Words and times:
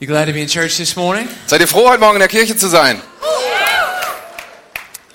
You 0.00 0.06
glad 0.06 0.28
to 0.28 0.32
be 0.32 0.40
in 0.40 0.48
church 0.48 0.78
this 0.78 0.96
morning? 0.96 1.28
Seid 1.46 1.60
ihr 1.60 1.66
froh, 1.66 1.86
heute 1.90 2.00
Morgen 2.00 2.16
in 2.16 2.20
der 2.20 2.28
Kirche 2.28 2.56
zu 2.56 2.68
sein? 2.68 3.02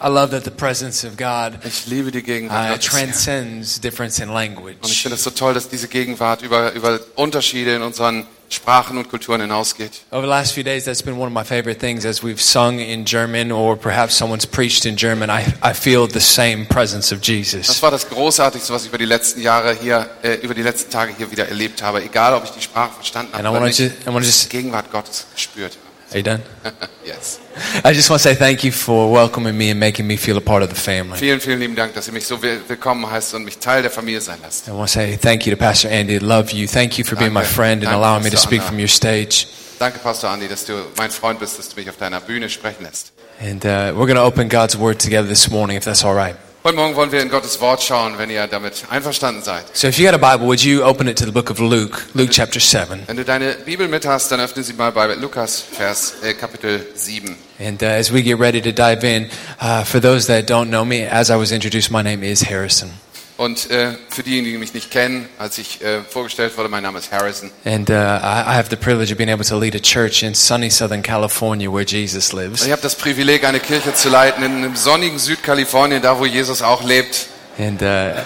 I 0.06 0.08
love 0.08 0.30
that 0.30 0.44
the 0.44 0.52
presence 0.52 1.04
of 1.04 1.18
God 1.18 1.58
Ich 1.66 1.88
liebe 1.88 2.12
die 2.12 2.22
Gegenwart 2.22 2.76
uh, 2.76 2.78
transcends 2.78 3.82
difference 3.82 4.20
in 4.20 4.30
Und 4.30 4.36
ich 4.36 4.50
language. 4.50 5.02
finde 5.02 5.16
es 5.16 5.24
so 5.24 5.32
toll, 5.32 5.56
dass 5.56 5.68
diese 5.68 5.88
Gegenwart 5.88 6.44
über, 6.44 6.74
über 6.74 7.00
Unterschiede 7.16 7.74
in 7.74 7.82
unseren 7.82 8.28
Sprachen 8.48 9.00
und 9.00 9.10
Kulturen 9.10 9.42
hinausgeht. 9.42 10.02
Over 10.12 10.22
the 10.22 10.28
last 10.28 10.54
few 10.54 10.64
days, 10.64 10.86
that's 10.86 11.02
been 11.02 11.18
one 11.18 11.26
of 11.26 11.34
my 11.34 11.44
favorite 11.44 11.80
things. 11.80 12.06
As 12.06 12.22
we've 12.22 12.40
sung 12.40 12.78
in 12.78 13.04
German, 13.04 13.52
or 13.52 13.76
perhaps 13.76 14.16
someone's 14.16 14.46
preached 14.46 14.86
in 14.86 14.96
German, 14.96 15.32
I, 15.32 15.44
I 15.64 15.74
feel 15.74 16.08
the 16.08 16.20
same 16.20 16.66
presence 16.66 17.12
of 17.12 17.22
Das 17.22 17.28
Jesus. 17.28 17.82
war 17.82 17.90
das 17.90 18.08
Großartigste, 18.08 18.72
was 18.72 18.84
ich 18.84 18.90
über 18.90 19.00
die 19.00 19.06
letzten 19.06 19.42
Jahre 19.42 19.74
hier, 19.74 20.08
äh, 20.22 20.36
über 20.36 20.54
die 20.54 20.62
letzten 20.62 20.92
Tage 20.92 21.16
hier 21.18 21.32
wieder 21.32 21.48
erlebt 21.50 21.82
habe. 21.82 22.04
Egal, 22.04 22.36
ob 22.36 22.44
ich 22.44 22.52
die 22.52 22.62
Sprache 22.62 22.94
verstanden 22.94 23.34
habe 23.34 23.50
oder 23.50 23.62
nicht, 23.62 23.80
just, 23.80 24.52
Gegenwart 24.52 24.92
Gottes 24.92 25.26
gespürt 25.34 25.76
are 26.12 26.18
you 26.18 26.24
done? 26.24 26.42
yes. 27.06 27.40
I 27.84 27.94
just 27.94 28.10
want 28.10 28.22
to 28.22 28.30
say 28.30 28.36
thank 28.36 28.64
you 28.64 28.72
for 28.72 29.12
welcoming 29.12 29.58
me 29.58 29.70
and 29.72 29.80
making 29.80 30.06
me 30.08 30.18
feel 30.18 30.38
a 30.38 30.42
part 30.42 30.64
of 30.64 30.70
the 30.70 30.76
family. 30.76 31.18
Vielen, 31.18 31.40
vielen 31.40 31.60
lieben 31.60 31.76
Dank, 31.76 31.94
dass 31.94 32.08
ihr 32.08 32.14
mich 32.14 32.26
so 32.28 32.42
will- 32.42 32.62
willkommen 32.68 33.10
heißt 33.10 33.34
und 33.34 33.44
mich 33.46 33.58
Teil 33.60 33.82
der 33.82 33.92
Familie 33.92 34.22
sein 34.22 34.40
lasst. 34.42 34.68
I 34.68 34.72
want 34.72 34.90
to 34.90 34.94
say 34.94 35.18
thank 35.18 35.46
you 35.46 35.54
to 35.56 35.58
Pastor 35.58 35.90
Andy. 35.90 36.18
Love 36.20 36.52
you. 36.54 36.68
Thank 36.68 36.98
you 36.98 37.06
for 37.06 37.18
being 37.18 37.34
my 37.34 37.44
friend 37.44 37.84
and 37.84 37.94
allowing 37.94 38.24
me 38.24 38.30
to 38.30 38.38
speak 38.38 38.62
from 38.62 38.78
your 38.80 38.88
stage. 38.88 39.48
Danke, 39.80 40.00
Pastor 40.00 40.30
Andi, 40.30 40.48
dass 40.48 40.66
du 40.66 40.74
mein 40.98 41.12
Freund 41.12 41.40
bist, 41.40 41.60
dass 41.60 41.70
du 41.70 41.76
mich 41.80 41.90
auf 41.90 41.98
deiner 41.98 42.22
Bühne 42.22 42.50
sprechen 42.50 42.84
lässt. 42.84 43.12
And 43.42 43.66
uh, 43.66 43.92
we're 43.94 44.06
going 44.06 44.16
to 44.16 44.24
open 44.24 44.48
God's 44.48 44.78
Word 44.80 45.02
together 45.02 45.28
this 45.28 45.50
morning, 45.50 45.76
if 45.76 45.84
that's 45.84 46.06
all 46.06 46.16
right. 46.16 46.36
Heute 46.66 46.78
Morgen 46.78 46.96
wollen 46.96 47.12
wir 47.12 47.22
in 47.22 47.30
Gottes 47.30 47.62
Wort 47.62 47.84
schauen, 47.84 48.18
wenn 48.18 48.32
ihr 48.32 48.48
damit 48.48 48.86
einverstanden 48.90 49.44
seid. 49.44 49.66
So 49.74 49.88
if 49.88 50.00
you 50.00 50.10
got 50.10 50.16
a 50.16 50.18
Bible, 50.18 50.48
would 50.48 50.64
you 50.64 50.84
open 50.84 51.08
it 51.08 51.16
to 51.20 51.24
the 51.24 51.32
book 51.32 51.52
of 51.52 51.60
Luke, 51.60 52.02
Luke 52.16 52.32
chapter 52.32 52.60
7. 52.60 53.04
Wenn 53.06 53.18
du 53.18 53.24
deine 53.24 53.54
Bibel 53.54 53.88
mit 53.88 54.08
hast, 54.08 54.32
dann 54.32 54.40
öffne 54.40 54.64
sie 54.64 54.74
mal 54.74 54.92
bei 54.92 55.14
Lukas, 55.14 55.62
Vers, 55.62 56.16
äh, 56.24 56.34
Kapitel 56.34 56.84
7. 56.96 57.36
And 57.60 57.84
uh, 57.84 57.86
as 57.86 58.12
we 58.12 58.24
get 58.24 58.40
ready 58.40 58.62
to 58.62 58.72
dive 58.72 59.04
in, 59.04 59.30
uh, 59.62 59.84
for 59.84 60.02
those 60.02 60.26
that 60.26 60.50
don't 60.50 60.70
know 60.70 60.84
me, 60.84 61.08
as 61.08 61.30
I 61.30 61.36
was 61.36 61.52
introduced, 61.52 61.92
my 61.92 62.02
name 62.02 62.24
is 62.24 62.42
Harrison. 62.50 62.90
Und 63.38 63.70
äh, 63.70 63.96
für 64.10 64.24
diejenigen, 64.24 64.54
die 64.54 64.58
mich 64.60 64.74
nicht 64.74 64.92
kennen, 64.92 65.28
als 65.38 65.58
ich 65.58 65.82
äh, 65.82 66.02
vorgestellt 66.04 66.58
wurde, 66.58 66.70
mein 66.70 66.84
Name 66.84 67.00
ist 67.00 67.12
Harrison. 67.12 67.52
And 67.66 67.90
uh, 67.90 67.94
I 67.94 68.56
have 68.56 68.70
the 68.70 68.78
privilege 68.78 69.12
of 69.12 69.18
being 69.18 69.30
able 69.30 69.44
to 69.44 69.60
lead 69.60 69.76
a 69.76 69.80
church 69.80 70.24
in 70.24 70.34
sunny 70.34 70.70
Southern 70.70 71.04
California 71.04 71.70
where 71.70 71.84
Jesus 71.84 72.32
lives. 72.32 72.66
Ich 72.66 72.72
habe 72.72 72.82
das 72.82 72.96
Privileg, 72.96 73.44
eine 73.44 73.60
Kirche 73.60 73.94
zu 73.94 74.08
leiten 74.08 74.42
in 74.44 74.52
einem 74.52 74.76
sonnigen 74.78 75.20
Südkalifornien, 75.20 76.02
da 76.02 76.18
wo 76.18 76.26
Jesus 76.26 76.62
auch 76.62 76.84
lebt. 76.84 77.28
And 77.58 77.82
uh, 77.82 78.22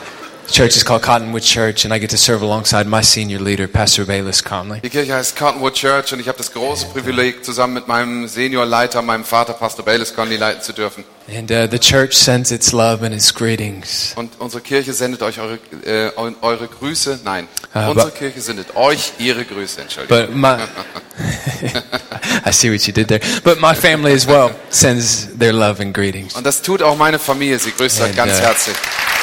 the 0.45 0.53
church 0.53 0.75
is 0.75 0.85
called 0.85 1.01
Cottonwood 1.01 1.41
Church, 1.41 1.85
and 1.85 1.93
I 1.93 1.99
get 1.99 2.11
to 2.11 2.17
serve 2.17 2.43
alongside 2.43 2.87
my 2.87 3.01
senior 3.01 3.39
leader, 3.39 3.67
Pastor 3.67 4.05
Bayless 4.05 4.43
Conley. 4.43 4.79
Die 4.81 4.91
Kirche 4.91 5.15
heißt 5.15 5.35
Cottonwood 5.35 5.73
Church 5.73 6.13
und 6.13 6.19
ich 6.19 6.27
habe 6.27 6.37
das 6.37 6.53
große 6.53 6.85
Privileg, 6.85 7.43
zusammen 7.43 7.73
mit 7.73 7.87
meinem 7.87 8.27
Seniorleiter, 8.27 9.01
meinem 9.01 9.23
Vater, 9.23 9.53
Pastor 9.53 9.83
Bayless 9.83 10.13
Conley, 10.13 10.37
leiten 10.37 10.61
zu 10.61 10.71
dürfen. 10.71 11.03
And 11.37 11.51
uh, 11.51 11.67
the 11.69 11.77
church 11.79 12.13
sends 12.13 12.51
its 12.51 12.71
love 12.71 13.03
and 13.05 13.13
its 13.13 13.33
greetings. 13.33 14.13
Und 14.15 14.31
unsere 14.39 14.61
Kirche 14.61 14.93
sendet 14.93 15.21
euch 15.21 15.39
eure, 15.39 15.59
äh, 15.85 16.09
eure 16.41 16.67
Grüße. 16.67 17.19
Nein, 17.23 17.47
Ah, 17.73 17.89
unsere 17.89 18.07
aber- 18.07 18.15
Kirche 18.17 18.41
sendet 18.41 18.75
euch 18.75 19.13
ihre 19.19 19.45
Grüße. 19.45 19.81
Entschuldigung. 19.81 20.27
But 20.27 20.35
my, 20.35 20.57
I 22.45 22.51
see 22.51 22.71
what 22.71 22.85
you 22.87 22.93
did 22.93 23.07
there. 23.07 23.19
But 23.43 23.59
my 23.59 23.75
family 23.75 24.13
as 24.13 24.25
well 24.27 24.51
sends 24.69 25.27
their 25.37 25.53
love 25.53 25.79
and 25.81 25.93
greetings. 25.93 26.35
Und 26.35 26.45
das 26.45 26.61
tut 26.61 26.81
auch 26.81 26.95
meine 26.97 27.19
Familie. 27.19 27.59
Sie 27.59 27.71
grüßt 27.71 28.01
euch 28.01 28.15
ganz 28.15 28.33
uh, 28.39 28.41
herzlich. 28.41 28.75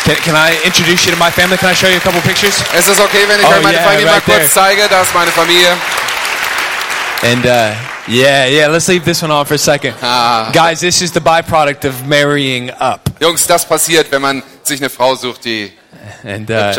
Can, 0.05 0.17
can 0.25 0.35
I 0.37 0.55
introduce 0.65 1.05
you 1.07 1.11
to 1.13 1.17
my 1.19 1.31
family? 1.33 1.57
Can 1.57 1.73
I 1.73 1.75
show 1.75 1.89
you 1.89 1.97
a 1.97 2.01
couple 2.01 2.21
pictures? 2.21 2.55
Ist 2.79 2.89
es 2.89 3.01
okay, 3.01 3.25
wenn 3.27 3.41
ich 3.41 3.47
Oh, 3.47 3.51
euch 3.51 3.63
meine 3.63 3.79
yeah, 3.79 3.85
Familie 3.87 4.07
mal 4.07 4.13
right 4.15 4.25
kurz 4.25 4.37
there. 4.39 4.51
zeige? 4.51 4.83
Da 4.89 5.03
ist 5.03 5.13
meine 5.15 5.31
Familie. 5.33 5.69
And 7.27 7.45
uh, 7.45 7.75
yeah, 8.07 8.47
yeah, 8.47 8.69
let's 8.69 8.87
leave 8.87 9.05
this 9.05 9.21
one 9.21 9.33
on 9.33 9.47
for 9.47 9.55
a 9.55 9.59
second. 9.59 9.97
Ah. 10.01 10.53
Guys, 10.55 10.81
this 10.81 11.03
is 11.03 11.11
the 11.11 11.19
byproduct 11.19 11.85
of 11.85 12.07
marrying 12.07 12.71
up. 12.71 13.11
Jungs, 13.19 13.49
das 13.49 13.65
passiert, 13.65 14.13
wenn 14.13 14.23
man 14.23 14.45
sich 14.63 14.81
eine 14.81 14.89
Frau 14.89 15.17
sucht, 15.17 15.45
die 15.45 15.73
And 16.23 16.49
uh, 16.49 16.73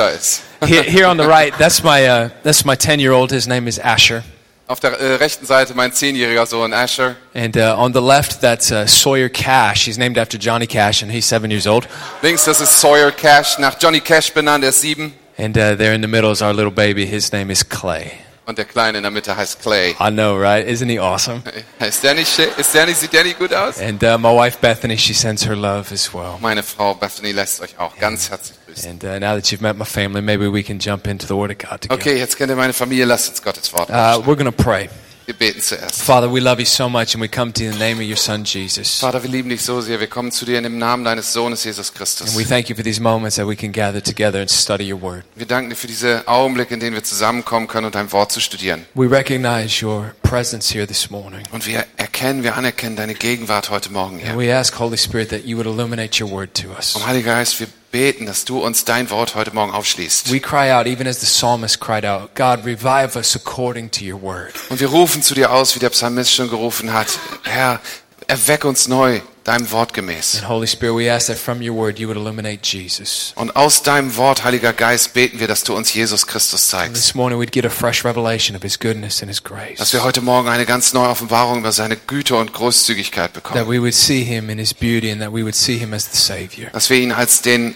here, 0.65 0.83
here 0.83 1.05
on 1.05 1.17
the 1.17 1.27
right, 1.27 1.53
that's 1.57 1.83
my 1.83 2.05
uh, 2.05 2.29
that's 2.43 2.63
my 2.63 2.75
ten 2.75 3.01
year 3.01 3.11
old. 3.11 3.29
His 3.29 3.45
name 3.45 3.67
is 3.67 3.77
Asher. 3.77 4.23
Auf 4.67 4.79
der 4.79 4.97
äh, 4.97 5.15
rechten 5.15 5.45
Seite 5.45 5.73
mein 5.73 5.91
zehnjähriger 5.91 6.45
Sohn 6.45 6.71
Asher. 6.71 7.17
And 7.35 7.57
uh, 7.57 7.75
on 7.77 7.91
the 7.91 8.01
left, 8.01 8.39
that's 8.39 8.71
uh, 8.71 8.87
Sawyer 8.87 9.27
Cash. 9.27 9.85
He's 9.85 9.97
named 9.97 10.17
after 10.17 10.37
Johnny 10.37 10.67
Cash, 10.67 11.03
and 11.03 11.11
he's 11.11 11.25
seven 11.25 11.51
years 11.51 11.67
old. 11.67 11.89
Links, 12.21 12.45
das 12.45 12.61
ist 12.61 12.79
Sawyer 12.79 13.11
Cash, 13.11 13.59
nach 13.59 13.77
Johnny 13.77 13.99
Cash 13.99 14.31
benannt, 14.31 14.63
er 14.63 14.69
ist 14.69 14.79
sieben. 14.79 15.13
And 15.37 15.57
uh, 15.57 15.75
there 15.75 15.93
in 15.93 16.01
the 16.01 16.07
middle 16.07 16.31
is 16.31 16.41
our 16.41 16.53
little 16.53 16.71
baby. 16.71 17.05
His 17.05 17.33
name 17.33 17.51
is 17.51 17.63
Clay. 17.63 18.26
Und 18.47 18.57
der 18.57 18.63
Kleine 18.63 18.99
in 18.99 19.03
der 19.03 19.11
Mitte 19.11 19.35
heißt 19.35 19.61
Clay. 19.61 19.89
I 19.99 20.09
know, 20.09 20.33
right? 20.37 20.65
Isn't 20.65 20.89
he 20.89 21.01
awesome? 21.01 21.43
Ist 21.85 22.01
der 22.01 22.13
nicht, 22.13 22.39
ist 22.39 22.73
der 22.73 22.85
nicht, 22.85 22.97
sieht 22.97 23.11
der 23.11 23.25
nicht 23.25 23.37
gut 23.37 23.53
aus? 23.53 23.77
And 23.77 24.01
uh, 24.01 24.17
my 24.17 24.29
wife 24.29 24.57
Bethany, 24.61 24.97
she 24.97 25.13
sends 25.13 25.45
her 25.45 25.53
love 25.55 25.93
as 25.93 26.13
well. 26.13 26.37
Meine 26.39 26.63
Frau 26.63 26.93
Bethany 26.93 27.33
lässt 27.33 27.59
euch 27.59 27.77
auch 27.77 27.97
ganz 27.97 28.29
herzlich 28.29 28.57
grüßen. 28.65 28.89
And 28.89 29.03
uh, 29.03 29.19
now 29.19 29.35
that 29.35 29.51
you've 29.51 29.61
met 29.61 29.75
my 29.75 29.83
family, 29.83 30.21
maybe 30.21 30.49
we 30.49 30.63
can 30.63 30.79
jump 30.79 31.07
into 31.07 31.27
the 31.27 31.33
Word 31.35 31.51
of 31.51 31.57
God 31.57 31.81
together. 31.81 31.95
Okay, 31.95 32.17
jetzt 32.17 32.37
kennt 32.37 32.49
ihr 32.49 32.55
meine 32.55 32.71
Familie, 32.71 33.03
lasst 33.03 33.27
uns 33.27 33.43
Gottes 33.43 33.73
Wort 33.73 33.89
Uh, 33.89 34.21
we're 34.25 34.37
going 34.37 34.45
to 34.45 34.51
pray. 34.51 34.87
Wir 35.27 35.33
beten 35.33 35.61
zuerst. 35.61 36.03
Father, 36.03 36.33
we 36.33 36.39
love 36.39 36.57
you 36.61 36.65
so 36.65 36.87
much, 36.87 37.13
and 37.13 37.21
we 37.21 37.27
come 37.27 37.51
to 37.51 37.61
you 37.61 37.67
in 37.69 37.73
the 37.77 37.79
name 37.83 38.01
of 38.01 38.07
your 38.07 38.15
Son, 38.15 38.45
Jesus. 38.45 38.99
Vater, 39.01 39.21
wir 39.21 39.29
lieben 39.29 39.49
dich 39.49 39.61
so 39.61 39.81
sehr. 39.81 39.99
Wir 39.99 40.07
kommen 40.07 40.31
zu 40.31 40.45
dir 40.45 40.57
in 40.57 40.63
dem 40.63 40.77
Namen 40.77 41.03
deines 41.03 41.33
Sohnes 41.33 41.65
Jesus 41.65 41.93
Christus. 41.93 42.29
And 42.29 42.37
we 42.37 42.45
thank 42.45 42.69
you 42.69 42.77
for 42.77 42.83
these 42.85 43.01
moments 43.01 43.35
that 43.35 43.45
we 43.45 43.57
can 43.57 43.73
gather 43.73 44.01
together 44.01 44.39
and 44.39 44.49
study 44.49 44.89
your 44.89 45.01
Word. 45.01 45.25
Wir 45.35 45.45
danken 45.45 45.69
dir 45.69 45.75
für 45.75 45.87
diese 45.87 46.25
Augenblicke, 46.29 46.73
in 46.75 46.79
denen 46.79 46.95
wir 46.95 47.03
zusammenkommen 47.03 47.67
können, 47.67 47.87
um 47.87 47.91
dein 47.91 48.09
Wort 48.13 48.31
zu 48.31 48.39
studieren. 48.39 48.85
We 48.93 49.11
recognize 49.11 49.85
your 49.85 50.13
presence 50.23 50.73
here 50.73 50.87
this 50.87 51.09
morning. 51.09 51.43
Und 51.51 51.67
wir 51.67 51.83
erkennen, 51.97 52.43
wir 52.43 52.55
anerkennen 52.55 52.95
deine 52.95 53.13
Gegenwart 53.13 53.69
heute 53.69 53.91
Morgen 53.91 54.21
And 54.21 54.27
hier. 54.27 54.37
we 54.37 54.55
ask, 54.57 54.79
Holy 54.79 54.97
Spirit, 54.97 55.27
that 55.31 55.43
you 55.43 55.57
would 55.57 55.67
illuminate 55.67 56.23
your 56.23 56.31
Word 56.31 56.53
to 56.53 56.69
us. 56.69 56.95
Und 56.95 57.05
Heiliger 57.05 57.33
Geist, 57.35 57.59
wir 57.59 57.67
beten, 57.91 58.25
dass 58.25 58.45
du 58.45 58.59
uns 58.59 58.85
dein 58.85 59.09
Wort 59.09 59.35
heute 59.35 59.53
Morgen 59.53 59.71
aufschließt. 59.71 60.31
We 60.31 60.39
cry 60.39 60.71
out, 60.71 60.87
even 60.87 61.07
as 61.07 61.19
the 61.19 61.25
psalmist 61.25 61.79
cried 61.79 62.05
out, 62.05 62.35
God, 62.35 62.65
revive 62.65 63.17
us 63.17 63.35
according 63.35 63.91
to 63.91 64.03
your 64.03 64.21
Word. 64.21 64.53
Und 64.69 64.79
wir 64.79 64.89
rufen 64.89 65.21
zu 65.21 65.33
dir 65.33 65.51
aus, 65.51 65.75
wie 65.75 65.79
der 65.79 65.89
Psalmist 65.89 66.33
schon 66.33 66.49
gerufen 66.49 66.93
hat. 66.93 67.07
Herr, 67.43 67.79
erweck 68.27 68.65
uns 68.65 68.87
neu, 68.87 69.21
deinem 69.43 69.71
Wort 69.71 69.93
gemäß. 69.93 70.35
And 70.39 70.49
Holy 70.49 70.67
Spirit, 70.67 70.95
we 70.97 71.09
ask 71.13 71.27
that 71.27 71.37
from 71.37 71.61
your 71.61 71.73
Word 71.75 71.97
you 71.99 72.07
would 72.09 72.17
illuminate 72.17 72.59
Jesus. 72.63 73.31
Und 73.35 73.55
aus 73.55 73.81
deinem 73.83 74.15
Wort, 74.17 74.43
Heiliger 74.43 74.73
Geist, 74.73 75.13
beten 75.13 75.39
wir, 75.39 75.47
dass 75.47 75.63
du 75.63 75.73
uns 75.75 75.93
Jesus 75.93 76.27
Christus 76.27 76.73
And 76.73 76.81
zeigst. 76.81 76.93
this 76.95 77.15
morning 77.15 77.39
we'd 77.39 77.51
get 77.53 77.65
a 77.65 77.69
fresh 77.69 78.03
revelation 78.03 78.55
of 78.57 78.63
His 78.63 78.77
goodness 78.77 79.21
and 79.21 79.29
His 79.29 79.41
Dass 79.41 79.51
grace. 79.51 79.93
wir 79.93 80.03
heute 80.03 80.21
Morgen 80.21 80.49
eine 80.49 80.65
ganz 80.65 80.91
neue 80.93 81.07
Offenbarung 81.09 81.59
über 81.59 81.71
seine 81.71 81.95
Güte 81.95 82.35
und 82.35 82.51
Großzügigkeit 82.51 83.33
That 83.33 83.43
bekommen. 83.43 83.67
we 83.69 83.79
would 83.81 83.93
see 83.93 84.23
Him 84.23 84.49
in 84.49 84.57
His 84.59 84.73
beauty 84.73 85.09
and 85.11 85.21
that 85.21 85.31
we 85.31 85.43
would 85.43 85.55
see 85.55 85.77
Him 85.77 85.93
as 85.93 86.09
the 86.11 86.17
Savior. 86.17 86.69
Dass 86.71 86.89
wir 86.89 86.97
ihn 86.97 87.13
als 87.13 87.41
den 87.41 87.75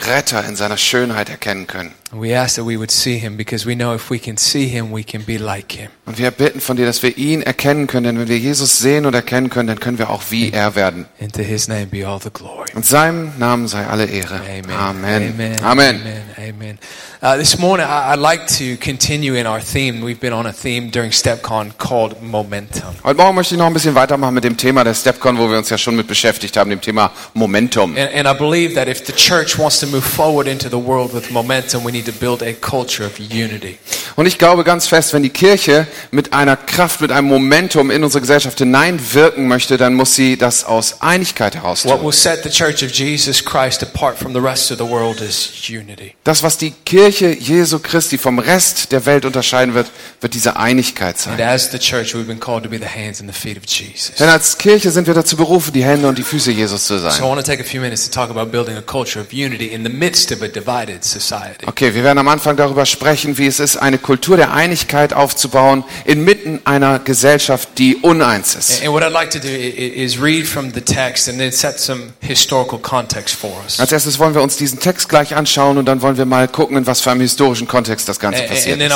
Retter 0.00 0.44
in 0.44 0.54
seiner 0.54 0.76
Schönheit 0.76 1.28
erkennen 1.28 1.66
können. 1.66 1.92
And 2.10 2.22
we 2.22 2.34
ask 2.34 2.56
that 2.56 2.64
we 2.64 2.78
would 2.78 2.90
see 2.90 3.18
Him 3.18 3.36
because 3.36 3.66
we 3.66 3.74
know 3.74 3.94
if 3.94 4.10
we 4.10 4.18
can 4.18 4.38
see 4.38 4.66
Him, 4.66 4.90
we 4.90 5.04
can 5.04 5.22
be 5.22 5.36
like 5.36 5.72
Him. 5.72 5.90
Und 6.06 6.16
wir 6.16 6.30
bitten 6.30 6.60
von 6.60 6.76
dir, 6.76 6.86
dass 6.86 7.02
wir 7.02 7.18
ihn 7.18 7.42
erkennen 7.42 7.86
können, 7.86 8.04
denn 8.04 8.18
wenn 8.18 8.28
wir 8.28 8.38
Jesus 8.38 8.78
sehen 8.78 9.04
und 9.04 9.14
erkennen 9.14 9.50
können, 9.50 9.66
dann 9.66 9.78
können 9.78 9.98
wir 9.98 10.08
auch 10.08 10.22
wie 10.30 10.50
er 10.50 10.74
werden. 10.74 11.06
And 11.20 11.34
to 11.34 11.42
His 11.42 11.68
name 11.68 11.86
be 11.86 12.06
all 12.06 12.18
the 12.18 12.30
glory. 12.32 12.70
Und 12.74 12.86
seinem 12.86 13.32
Namen 13.38 13.68
sei 13.68 13.86
alle 13.86 14.06
Ehre. 14.06 14.40
Amen. 14.40 14.70
Amen. 14.70 15.62
Amen. 15.62 16.00
Amen. 16.38 16.78
Uh, 17.20 17.36
this 17.36 17.58
morning, 17.58 17.84
I'd 17.84 18.20
like 18.20 18.46
to 18.58 18.76
continue 18.80 19.34
in 19.34 19.46
our 19.46 19.60
theme. 19.60 20.00
We've 20.02 20.20
been 20.20 20.32
on 20.32 20.46
a 20.46 20.52
theme 20.52 20.90
during 20.90 21.10
StepCon 21.10 21.76
called 21.76 22.22
momentum. 22.22 22.94
Heute 23.02 23.16
Morgen 23.16 23.34
möchte 23.34 23.56
ich 23.56 23.58
noch 23.58 23.66
ein 23.66 23.74
bisschen 23.74 23.96
weitermachen 23.96 24.34
mit 24.34 24.44
dem 24.44 24.56
Thema 24.56 24.84
der 24.84 24.94
StepCon, 24.94 25.36
wo 25.36 25.50
wir 25.50 25.58
uns 25.58 25.68
ja 25.68 25.76
schon 25.76 25.96
mit 25.96 26.06
beschäftigt 26.06 26.56
haben, 26.56 26.70
dem 26.70 26.80
Thema 26.80 27.10
Momentum. 27.34 27.96
And 27.96 28.28
I 28.28 28.38
believe 28.38 28.74
that 28.76 28.86
if 28.86 29.04
the 29.04 29.12
church 29.12 29.58
wants 29.58 29.80
to 29.80 29.86
move 29.88 30.04
forward 30.04 30.46
into 30.46 30.68
the 30.68 30.76
world 30.76 31.12
with 31.12 31.30
momentum, 31.32 31.84
we 31.84 31.97
need 31.98 32.06
to 32.06 32.12
build 32.12 32.42
a 32.42 32.52
culture 32.52 33.06
of 33.06 33.18
unity. 33.18 33.78
Und 34.16 34.26
ich 34.26 34.38
glaube 34.38 34.64
ganz 34.64 34.86
fest, 34.86 35.12
wenn 35.12 35.22
die 35.22 35.30
Kirche 35.30 35.86
mit 36.10 36.32
einer 36.32 36.56
Kraft, 36.56 37.00
mit 37.00 37.12
einem 37.12 37.28
Momentum 37.28 37.90
in 37.90 38.02
unsere 38.02 38.20
Gesellschaft 38.20 38.58
hineinwirken 38.58 39.46
möchte, 39.46 39.76
dann 39.76 39.94
muss 39.94 40.14
sie 40.14 40.36
das 40.36 40.64
aus 40.64 41.00
Einigkeit 41.02 41.54
heraus 41.54 41.84
What 41.84 41.98
tun. 41.98 42.06
will 42.06 42.12
set 42.12 42.42
the 42.42 42.50
church 42.50 42.82
of 42.82 42.90
Jesus 42.90 43.44
Christ 43.44 43.82
apart 43.82 44.18
from 44.18 44.32
the 44.32 44.40
rest 44.40 44.70
of 44.72 44.78
the 44.78 44.84
world 44.88 45.20
is 45.20 45.50
unity. 45.68 46.14
Das, 46.24 46.42
was 46.42 46.56
die 46.58 46.72
Kirche 46.84 47.28
Jesu 47.38 47.78
Christi 47.78 48.18
vom 48.18 48.38
Rest 48.38 48.90
der 48.92 49.06
Welt 49.06 49.24
unterscheiden 49.24 49.74
wird, 49.74 49.90
wird 50.20 50.34
diese 50.34 50.56
Einigkeit 50.56 51.14
And 51.26 51.38
sein. 51.38 51.40
as 51.40 51.70
the 51.70 51.78
church, 51.78 52.14
we've 52.14 52.24
been 52.26 52.40
called 52.40 52.64
to 52.64 52.70
be 52.70 52.78
the 52.78 52.86
hands 52.88 53.20
and 53.20 53.32
the 53.32 53.38
feet 53.38 53.56
of 53.56 53.64
Jesus. 53.66 54.14
Denn 54.16 54.28
als 54.28 54.58
Kirche 54.58 54.90
sind 54.90 55.06
wir 55.06 55.14
dazu 55.14 55.36
berufen, 55.36 55.72
die 55.72 55.84
Hände 55.84 56.08
und 56.08 56.18
die 56.18 56.22
Füße 56.24 56.50
Jesus 56.50 56.86
zu 56.86 56.98
So 56.98 57.06
I 57.06 57.10
sein. 57.12 57.22
want 57.22 57.40
to 57.40 57.46
take 57.48 57.62
a 57.62 57.66
few 57.66 57.80
minutes 57.80 58.08
to 58.08 58.10
talk 58.10 58.30
about 58.30 58.50
building 58.50 58.76
a 58.76 58.82
culture 58.82 59.20
of 59.20 59.32
unity 59.32 59.66
in 59.66 59.84
the 59.84 59.90
midst 59.92 60.32
of 60.32 60.42
a 60.42 60.48
divided 60.48 61.04
society. 61.04 61.66
Okay, 61.66 61.87
Okay, 61.88 61.96
wir 61.96 62.04
werden 62.04 62.18
am 62.18 62.28
Anfang 62.28 62.54
darüber 62.54 62.84
sprechen, 62.84 63.38
wie 63.38 63.46
es 63.46 63.60
ist, 63.60 63.78
eine 63.78 63.96
Kultur 63.96 64.36
der 64.36 64.52
Einigkeit 64.52 65.14
aufzubauen 65.14 65.84
inmitten 66.04 66.60
einer 66.66 66.98
Gesellschaft, 66.98 67.70
die 67.78 67.96
uneins 67.96 68.54
ist. 68.56 68.82
And 68.82 68.92
what 68.92 69.02
I'd 69.02 69.08
like 69.08 69.30
to 69.30 69.38
do 69.38 69.48
i- 69.48 69.70
i- 69.70 70.04
is 70.04 70.20
read 70.20 70.46
from 70.46 70.70
the 70.74 70.82
text 70.82 71.30
and 71.30 71.38
then 71.38 71.50
set 71.50 71.80
some 71.80 72.12
historical 72.20 72.78
context 72.78 73.34
for 73.36 73.50
us. 73.64 73.80
Als 73.80 73.90
erstes 73.90 74.18
wollen 74.18 74.34
wir 74.34 74.42
uns 74.42 74.58
diesen 74.58 74.80
Text 74.80 75.08
gleich 75.08 75.34
anschauen 75.34 75.78
und 75.78 75.86
dann 75.86 76.02
wollen 76.02 76.18
wir 76.18 76.26
mal 76.26 76.46
gucken, 76.46 76.76
in 76.76 76.86
was 76.86 77.00
für 77.00 77.10
einem 77.10 77.22
historischen 77.22 77.66
Kontext 77.66 78.06
das 78.06 78.20
Ganze 78.20 78.42
passiert 78.42 78.78
ist. 78.78 78.94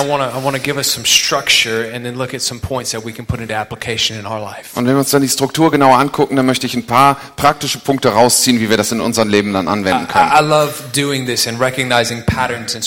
Und 4.74 4.86
wenn 4.86 4.94
wir 4.94 4.98
uns 4.98 5.10
dann 5.10 5.22
die 5.22 5.28
Struktur 5.30 5.70
genauer 5.70 5.96
angucken, 5.98 6.36
dann 6.36 6.44
möchte 6.44 6.66
ich 6.66 6.74
ein 6.74 6.84
paar 6.86 7.18
praktische 7.36 7.78
Punkte 7.78 8.10
rausziehen, 8.10 8.60
wie 8.60 8.68
wir 8.68 8.76
das 8.76 8.92
in 8.92 9.00
unserem 9.00 9.30
Leben 9.30 9.54
dann 9.54 9.66
anwenden 9.66 10.06
können. 10.08 10.30
I, 10.30 10.42
I 10.42 10.46
love 10.46 10.72
doing 10.94 11.24
this 11.24 11.46
and 11.48 11.58
recognizing 11.58 12.22
patterns 12.26 12.81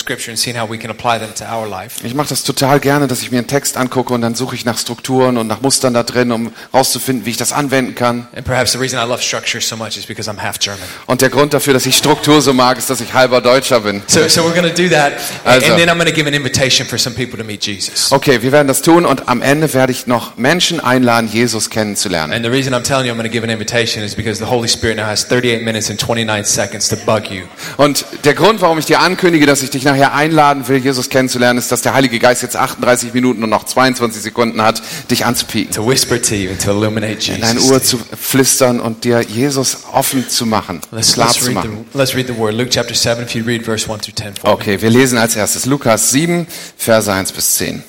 Ich 2.04 2.14
mache 2.14 2.30
das 2.30 2.44
total 2.44 2.80
gerne, 2.80 3.08
dass 3.08 3.22
ich 3.22 3.32
mir 3.32 3.38
einen 3.38 3.48
Text 3.48 3.78
angucke 3.78 4.14
und 4.14 4.22
dann 4.22 4.36
suche 4.36 4.56
ich 4.56 4.66
nach 4.66 4.78
Strukturen 4.78 5.38
und 5.38 5.48
nach 5.48 5.62
Mustern 5.62 5.94
da 5.94 6.04
drin, 6.04 6.32
um 6.32 6.52
rauszufinden, 6.74 7.26
wie 7.26 7.32
ich 7.32 7.38
das 7.38 7.52
anwenden 7.54 7.96
kann. 7.96 8.28
And 8.36 8.46
perhaps 8.46 8.72
the 8.74 8.78
reason 8.78 9.00
I 9.00 9.08
love 9.08 9.22
structure 9.22 9.62
so 9.62 9.76
much 9.76 9.98
is 9.98 10.06
because 10.06 10.30
I'm 10.30 10.42
half 10.42 10.60
German. 10.60 10.84
Und 11.06 11.22
der 11.22 11.30
Grund 11.30 11.54
dafür, 11.54 11.74
dass 11.74 11.86
ich 11.86 11.96
Struktur 11.98 12.42
so 12.42 12.54
mag, 12.54 12.78
ist, 12.78 12.90
dass 12.90 13.02
ich 13.02 13.14
halber 13.14 13.42
Deutscher 13.42 13.82
bin. 13.82 14.04
So, 14.08 14.28
so 14.28 14.42
we're 14.42 14.54
going 14.54 14.70
to 14.70 14.82
do 14.82 14.90
that, 14.90 15.14
and, 15.46 15.64
Also. 15.64 15.68
and 15.68 15.78
then 15.78 15.90
I'm 15.90 15.96
going 15.98 16.08
to 16.10 16.14
give 16.14 16.28
an 16.28 16.34
invitation 16.34 16.86
for 16.86 16.98
some 16.98 17.16
people 17.16 17.38
to 17.38 17.44
meet 17.44 17.66
Jesus. 17.66 18.12
Okay, 18.12 18.42
wir 18.42 18.52
werden 18.52 18.68
das 18.68 18.82
tun 18.82 19.06
und 19.06 19.28
am 19.30 19.42
Ende 19.42 19.74
werde 19.74 19.92
ich 19.92 20.08
noch 20.08 20.38
Menschen 20.38 20.80
einladen, 20.80 21.30
Jesus 21.32 21.70
kennenzulernen. 21.70 22.34
And 22.34 22.44
the 22.44 22.52
reason 22.52 22.74
I'm 22.74 22.84
telling 22.84 23.06
you 23.06 23.14
I'm 23.14 23.18
going 23.18 23.30
to 23.30 23.34
give 23.34 23.44
an 23.44 23.50
invitation 23.50 24.04
is 24.04 24.16
because 24.16 24.40
the 24.44 24.50
Holy 24.50 24.68
Spirit 24.68 24.98
now 24.98 25.06
has 25.06 25.24
38 25.26 25.64
minutes 25.64 25.90
and 25.90 26.00
29 26.00 26.44
seconds 26.46 26.90
to 26.90 26.96
bug 26.98 27.30
you. 27.30 27.44
Und 27.78 28.06
der 28.24 28.34
Grund, 28.34 28.62
warum 28.62 28.78
ich 28.78 28.86
dir 28.86 29.00
ankündige, 29.00 29.46
dass 29.46 29.62
ich 29.62 29.70
dich 29.70 29.85
nachher 29.86 30.14
einladen 30.14 30.68
will, 30.68 30.78
Jesus 30.78 31.10
kennenzulernen, 31.10 31.58
ist, 31.58 31.72
dass 31.72 31.82
der 31.82 31.94
Heilige 31.94 32.20
Geist 32.20 32.42
jetzt 32.42 32.58
38 32.58 33.14
Minuten 33.14 33.44
und 33.44 33.50
noch 33.50 33.64
22 33.64 34.22
Sekunden 34.22 34.62
hat, 34.62 34.82
dich 35.10 35.26
anzupieken, 35.26 35.74
to 35.74 35.88
whisper 35.88 36.22
to 36.22 36.36
you 36.36 36.50
and 36.50 36.62
to 36.62 36.72
illuminate 36.72 37.32
in 37.32 37.42
dein 37.42 37.56
Jesus. 37.56 37.72
Ohr 37.72 37.82
zu 37.82 38.00
flüstern 38.20 38.80
und 38.80 39.04
dir 39.04 39.22
Jesus 39.22 39.78
offen 39.94 40.28
zu 40.28 40.46
machen, 40.46 40.82
Let's, 40.92 41.14
klar 41.14 41.28
let's, 41.28 41.40
zu 41.40 41.46
read 41.46 41.56
machen. 41.56 41.86
the, 41.92 41.98
let's 41.98 42.16
read 42.16 42.28
the 42.28 42.38
word. 42.38 42.56
Luke 42.56 42.70
chapter 42.70 42.94
7, 42.94 43.24
if 43.24 43.36
you 43.36 43.44
read 43.46 43.64
verse 43.64 43.90
1 43.90 44.02
through 44.02 44.16
10 44.16 44.36
for 44.36 44.50
me. 44.50 44.54
Okay, 44.56 44.82
wir 44.82 44.90
lesen 44.90 45.18
als 45.18 45.36
erstes 45.36 45.66
Lukas 45.66 46.12
7, 46.12 46.48
Verse 46.78 47.12
1 47.12 47.32
bis 47.32 47.56
10. 47.56 47.84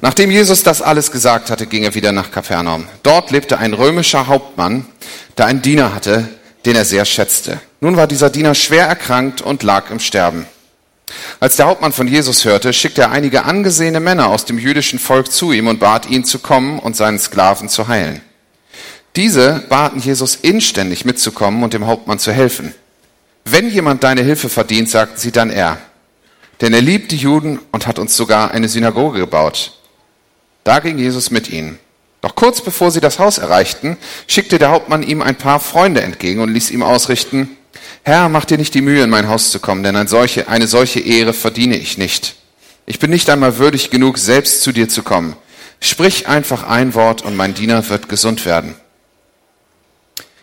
Nachdem 0.00 0.30
Jesus 0.30 0.62
das 0.62 0.80
alles 0.80 1.10
gesagt 1.10 1.50
hatte, 1.50 1.66
ging 1.66 1.82
er 1.82 1.94
wieder 1.94 2.12
nach 2.12 2.30
Kapernaum. 2.30 2.86
Dort 3.02 3.30
lebte 3.30 3.58
ein 3.58 3.74
römischer 3.74 4.28
Hauptmann, 4.28 4.86
der 5.36 5.46
einen 5.46 5.62
Diener 5.62 5.94
hatte, 5.94 6.28
den 6.66 6.76
er 6.76 6.84
sehr 6.84 7.04
schätzte. 7.04 7.60
Nun 7.80 7.96
war 7.96 8.06
dieser 8.06 8.30
Diener 8.30 8.54
schwer 8.54 8.86
erkrankt 8.86 9.40
und 9.40 9.62
lag 9.62 9.90
im 9.90 9.98
Sterben. 9.98 10.46
Als 11.40 11.56
der 11.56 11.66
Hauptmann 11.66 11.92
von 11.92 12.08
Jesus 12.08 12.44
hörte, 12.44 12.72
schickte 12.72 13.02
er 13.02 13.10
einige 13.10 13.44
angesehene 13.44 14.00
Männer 14.00 14.28
aus 14.28 14.44
dem 14.44 14.58
jüdischen 14.58 14.98
Volk 14.98 15.30
zu 15.30 15.52
ihm 15.52 15.66
und 15.66 15.80
bat 15.80 16.08
ihn 16.08 16.24
zu 16.24 16.38
kommen 16.38 16.78
und 16.78 16.96
seinen 16.96 17.18
Sklaven 17.18 17.68
zu 17.68 17.88
heilen. 17.88 18.20
Diese 19.16 19.64
baten 19.68 20.00
Jesus 20.00 20.36
inständig 20.36 21.04
mitzukommen 21.04 21.62
und 21.62 21.74
dem 21.74 21.86
Hauptmann 21.86 22.18
zu 22.18 22.32
helfen. 22.32 22.74
Wenn 23.44 23.70
jemand 23.70 24.04
deine 24.04 24.22
Hilfe 24.22 24.48
verdient, 24.48 24.90
sagten 24.90 25.18
sie 25.18 25.32
dann 25.32 25.50
er. 25.50 25.78
Denn 26.60 26.74
er 26.74 26.82
liebt 26.82 27.12
die 27.12 27.16
Juden 27.16 27.58
und 27.72 27.86
hat 27.86 27.98
uns 27.98 28.16
sogar 28.16 28.50
eine 28.50 28.68
Synagoge 28.68 29.20
gebaut. 29.20 29.78
Da 30.64 30.80
ging 30.80 30.98
Jesus 30.98 31.30
mit 31.30 31.48
ihnen. 31.48 31.78
Doch 32.20 32.34
kurz 32.34 32.60
bevor 32.60 32.90
sie 32.90 33.00
das 33.00 33.18
Haus 33.18 33.38
erreichten, 33.38 33.96
schickte 34.26 34.58
der 34.58 34.70
Hauptmann 34.70 35.02
ihm 35.02 35.22
ein 35.22 35.36
paar 35.36 35.60
Freunde 35.60 36.02
entgegen 36.02 36.40
und 36.40 36.52
ließ 36.52 36.70
ihm 36.70 36.82
ausrichten, 36.82 37.56
Herr, 38.02 38.28
mach 38.28 38.44
dir 38.44 38.58
nicht 38.58 38.74
die 38.74 38.80
Mühe, 38.80 39.02
in 39.02 39.10
mein 39.10 39.28
Haus 39.28 39.50
zu 39.50 39.60
kommen, 39.60 39.82
denn 39.82 39.96
eine 39.96 40.08
solche, 40.08 40.48
eine 40.48 40.66
solche 40.66 41.00
Ehre 41.00 41.32
verdiene 41.32 41.76
ich 41.76 41.98
nicht. 41.98 42.36
Ich 42.86 42.98
bin 42.98 43.10
nicht 43.10 43.28
einmal 43.28 43.58
würdig 43.58 43.90
genug, 43.90 44.18
selbst 44.18 44.62
zu 44.62 44.72
dir 44.72 44.88
zu 44.88 45.02
kommen. 45.02 45.36
Sprich 45.80 46.26
einfach 46.26 46.62
ein 46.62 46.94
Wort 46.94 47.22
und 47.22 47.36
mein 47.36 47.54
Diener 47.54 47.88
wird 47.88 48.08
gesund 48.08 48.46
werden. 48.46 48.74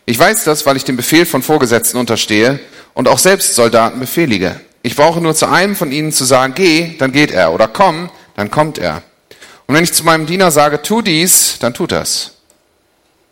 Ich 0.06 0.20
weiß 0.20 0.44
das, 0.44 0.66
weil 0.66 0.78
ich 0.78 0.86
dem 0.86 0.96
Befehl 0.96 1.26
von 1.26 1.42
Vorgesetzten 1.42 1.98
unterstehe 1.98 2.60
und 2.94 3.08
auch 3.08 3.18
selbst 3.18 3.56
Soldaten 3.56 4.00
befehlige. 4.00 4.60
Ich 4.84 4.96
brauche 4.96 5.20
nur 5.20 5.34
zu 5.34 5.48
einem 5.48 5.76
von 5.76 5.92
ihnen 5.92 6.12
zu 6.12 6.26
sagen, 6.26 6.54
geh, 6.56 6.96
dann 7.00 7.12
geht 7.12 7.32
er, 7.32 7.52
oder 7.52 7.68
komm, 7.68 8.12
dann 8.36 8.52
kommt 8.52 8.78
er. 8.78 9.02
Und 9.66 9.74
wenn 9.74 9.84
ich 9.84 9.94
zu 9.94 10.04
meinem 10.04 10.28
Diener 10.28 10.52
sage, 10.52 10.84
tu 10.84 11.02
dies, 11.02 11.58
dann 11.60 11.74
tut 11.74 11.92
er's. 11.92 12.34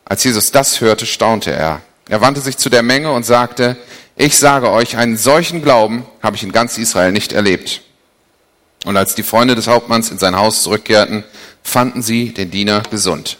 Als 0.05 0.23
Jesus 0.23 0.51
das 0.51 0.81
hörte, 0.81 1.05
staunte 1.05 1.51
er. 1.51 1.81
Er 2.09 2.21
wandte 2.21 2.41
sich 2.41 2.57
zu 2.57 2.69
der 2.69 2.83
Menge 2.83 3.11
und 3.11 3.25
sagte, 3.25 3.77
ich 4.15 4.37
sage 4.37 4.69
euch, 4.69 4.97
einen 4.97 5.17
solchen 5.17 5.61
Glauben 5.61 6.05
habe 6.21 6.35
ich 6.35 6.43
in 6.43 6.51
ganz 6.51 6.77
Israel 6.77 7.11
nicht 7.11 7.33
erlebt. 7.33 7.81
Und 8.85 8.97
als 8.97 9.15
die 9.15 9.23
Freunde 9.23 9.55
des 9.55 9.67
Hauptmanns 9.67 10.11
in 10.11 10.17
sein 10.17 10.35
Haus 10.35 10.63
zurückkehrten, 10.63 11.23
fanden 11.63 12.01
sie 12.01 12.33
den 12.33 12.51
Diener 12.51 12.83
gesund. 12.91 13.37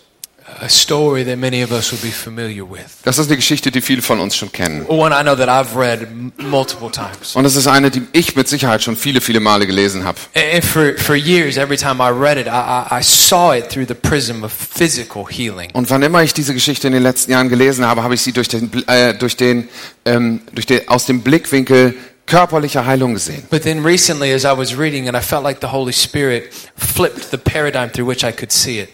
Das 3.04 3.18
ist 3.18 3.28
eine 3.28 3.36
Geschichte, 3.36 3.72
die 3.72 3.82
viele 3.82 4.02
von 4.02 4.20
uns 4.20 4.36
schon 4.36 4.52
kennen. 4.52 4.86
One 4.88 5.16
I 5.18 5.22
know 5.24 5.36
that 5.36 5.50
I've 5.50 5.78
read 5.78 6.02
m- 6.04 6.32
multiple 6.38 6.90
times. 6.92 7.36
Und 7.36 7.46
es 7.46 7.56
ist 7.56 7.68
eine, 7.68 7.92
die 7.92 8.04
ich 8.14 8.36
mit 8.36 8.48
Sicherheit 8.48 8.84
schon 8.84 8.96
viele, 8.96 9.22
viele 9.22 9.40
Male 9.40 9.68
gelesen 9.68 10.04
habe. 10.04 10.18
And 10.36 10.64
for, 10.64 10.94
for 10.98 11.16
years, 11.16 11.58
every 11.58 11.78
time 11.78 12.02
I 12.04 12.10
read 12.12 12.38
it, 12.38 12.48
I, 12.48 12.50
I, 12.50 13.00
I 13.00 13.04
saw 13.04 13.54
it 13.54 13.70
through 13.70 13.88
the 13.88 13.94
prism 13.94 14.44
of 14.44 14.52
physical 14.54 15.26
healing. 15.30 15.70
Und 15.74 15.90
wann 15.90 16.02
immer 16.04 16.24
ich 16.24 16.34
diese 16.34 16.54
Geschichte 16.54 16.88
in 16.88 16.94
den 16.94 17.04
letzten 17.04 17.32
Jahren 17.32 17.50
gelesen 17.50 17.86
habe, 17.86 18.04
habe 18.04 18.14
ich 18.14 18.22
sie 18.22 18.32
durch 18.34 18.48
den, 18.48 18.72
äh, 18.88 19.14
durch 19.14 19.38
den, 19.38 19.70
ähm, 20.06 20.42
durch 20.54 20.66
den, 20.66 20.88
aus 20.88 21.06
dem 21.06 21.22
Blickwinkel 21.22 21.96
körperlicher 22.26 22.86
Heilung 22.86 23.14
gesehen. 23.16 23.44
But 23.50 23.64
then 23.64 23.84
recently, 23.86 24.34
as 24.34 24.46
I 24.46 24.58
was 24.58 24.78
reading, 24.78 25.10
and 25.10 25.18
I 25.18 25.22
felt 25.22 25.44
like 25.44 25.58
the 25.62 25.68
Holy 25.68 25.92
Spirit 25.92 26.46
flipped 26.78 27.32
the 27.32 27.38
paradigm 27.38 27.92
through 27.92 28.08
which 28.10 28.24
I 28.24 28.32
could 28.32 28.52
see 28.52 28.80
it. 28.80 28.90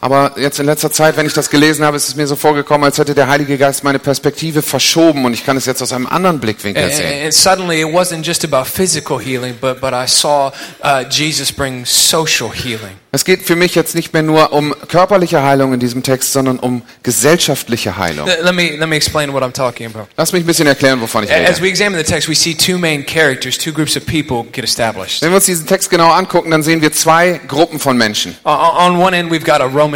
Aber 0.00 0.32
jetzt 0.36 0.58
in 0.60 0.66
letzter 0.66 0.90
Zeit, 0.90 1.16
wenn 1.16 1.26
ich 1.26 1.32
das 1.32 1.50
gelesen 1.50 1.84
habe, 1.84 1.96
ist 1.96 2.08
es 2.08 2.14
mir 2.16 2.26
so 2.26 2.36
vorgekommen, 2.36 2.84
als 2.84 2.98
hätte 2.98 3.14
der 3.14 3.28
Heilige 3.28 3.58
Geist 3.58 3.84
meine 3.84 3.98
Perspektive 3.98 4.62
verschoben 4.62 5.24
und 5.24 5.34
ich 5.34 5.44
kann 5.44 5.56
es 5.56 5.66
jetzt 5.66 5.82
aus 5.82 5.92
einem 5.92 6.06
anderen 6.06 6.38
Blickwinkel 6.40 6.90
sehen. 6.92 7.24
and 7.24 7.34
suddenly, 7.34 7.80
it 7.82 7.88
wasn't 7.88 8.22
just 8.24 8.44
about 8.44 8.64
physical 8.68 9.18
healing, 9.20 9.54
but, 9.60 9.80
but 9.80 9.92
I 9.92 10.06
saw 10.06 10.52
uh, 10.84 11.02
Jesus 11.10 11.50
bring 11.52 11.84
social 11.84 12.50
healing. 12.52 12.96
Es 13.10 13.24
geht 13.24 13.42
für 13.42 13.56
mich 13.56 13.74
jetzt 13.74 13.94
nicht 13.94 14.12
mehr 14.12 14.22
nur 14.22 14.52
um 14.52 14.74
körperliche 14.86 15.42
Heilung 15.42 15.72
in 15.72 15.80
diesem 15.80 16.02
Text, 16.02 16.32
sondern 16.34 16.58
um 16.58 16.82
gesellschaftliche 17.02 17.96
Heilung. 17.96 18.26
Let 18.42 18.54
me, 18.54 18.76
let 18.76 18.86
me 18.86 18.96
explain 18.96 19.32
what 19.32 19.42
I'm 19.42 19.52
talking 19.52 19.86
about. 19.86 20.08
Lass 20.18 20.32
mich 20.32 20.42
ein 20.42 20.46
bisschen 20.46 20.66
erklären, 20.66 21.00
wovon 21.00 21.24
ich 21.24 21.30
As 21.32 21.38
rede. 21.56 21.62
we 21.62 21.68
examine 21.68 21.96
the 21.96 22.04
text, 22.08 22.28
we 22.28 22.34
see 22.34 22.54
two 22.54 22.76
main 22.78 23.04
characters, 23.04 23.56
two 23.56 23.72
groups 23.72 23.96
of 23.96 24.04
people 24.04 24.44
get 24.52 24.62
established. 24.62 25.22
Wenn 25.22 25.30
wir 25.30 25.36
uns 25.36 25.46
diesen 25.46 25.66
Text 25.66 25.88
genau 25.88 26.10
angucken, 26.10 26.50
dann 26.50 26.62
sehen 26.62 26.82
wir 26.82 26.92
zwei 26.92 27.40
Gruppen 27.48 27.80
von 27.80 27.96
Menschen. 27.96 28.36
O- 28.44 28.50
On 28.50 28.98
one 28.98 29.16
end, 29.16 29.32
we've 29.32 29.44
got 29.44 29.60
a 29.62 29.64
Roman. 29.64 29.87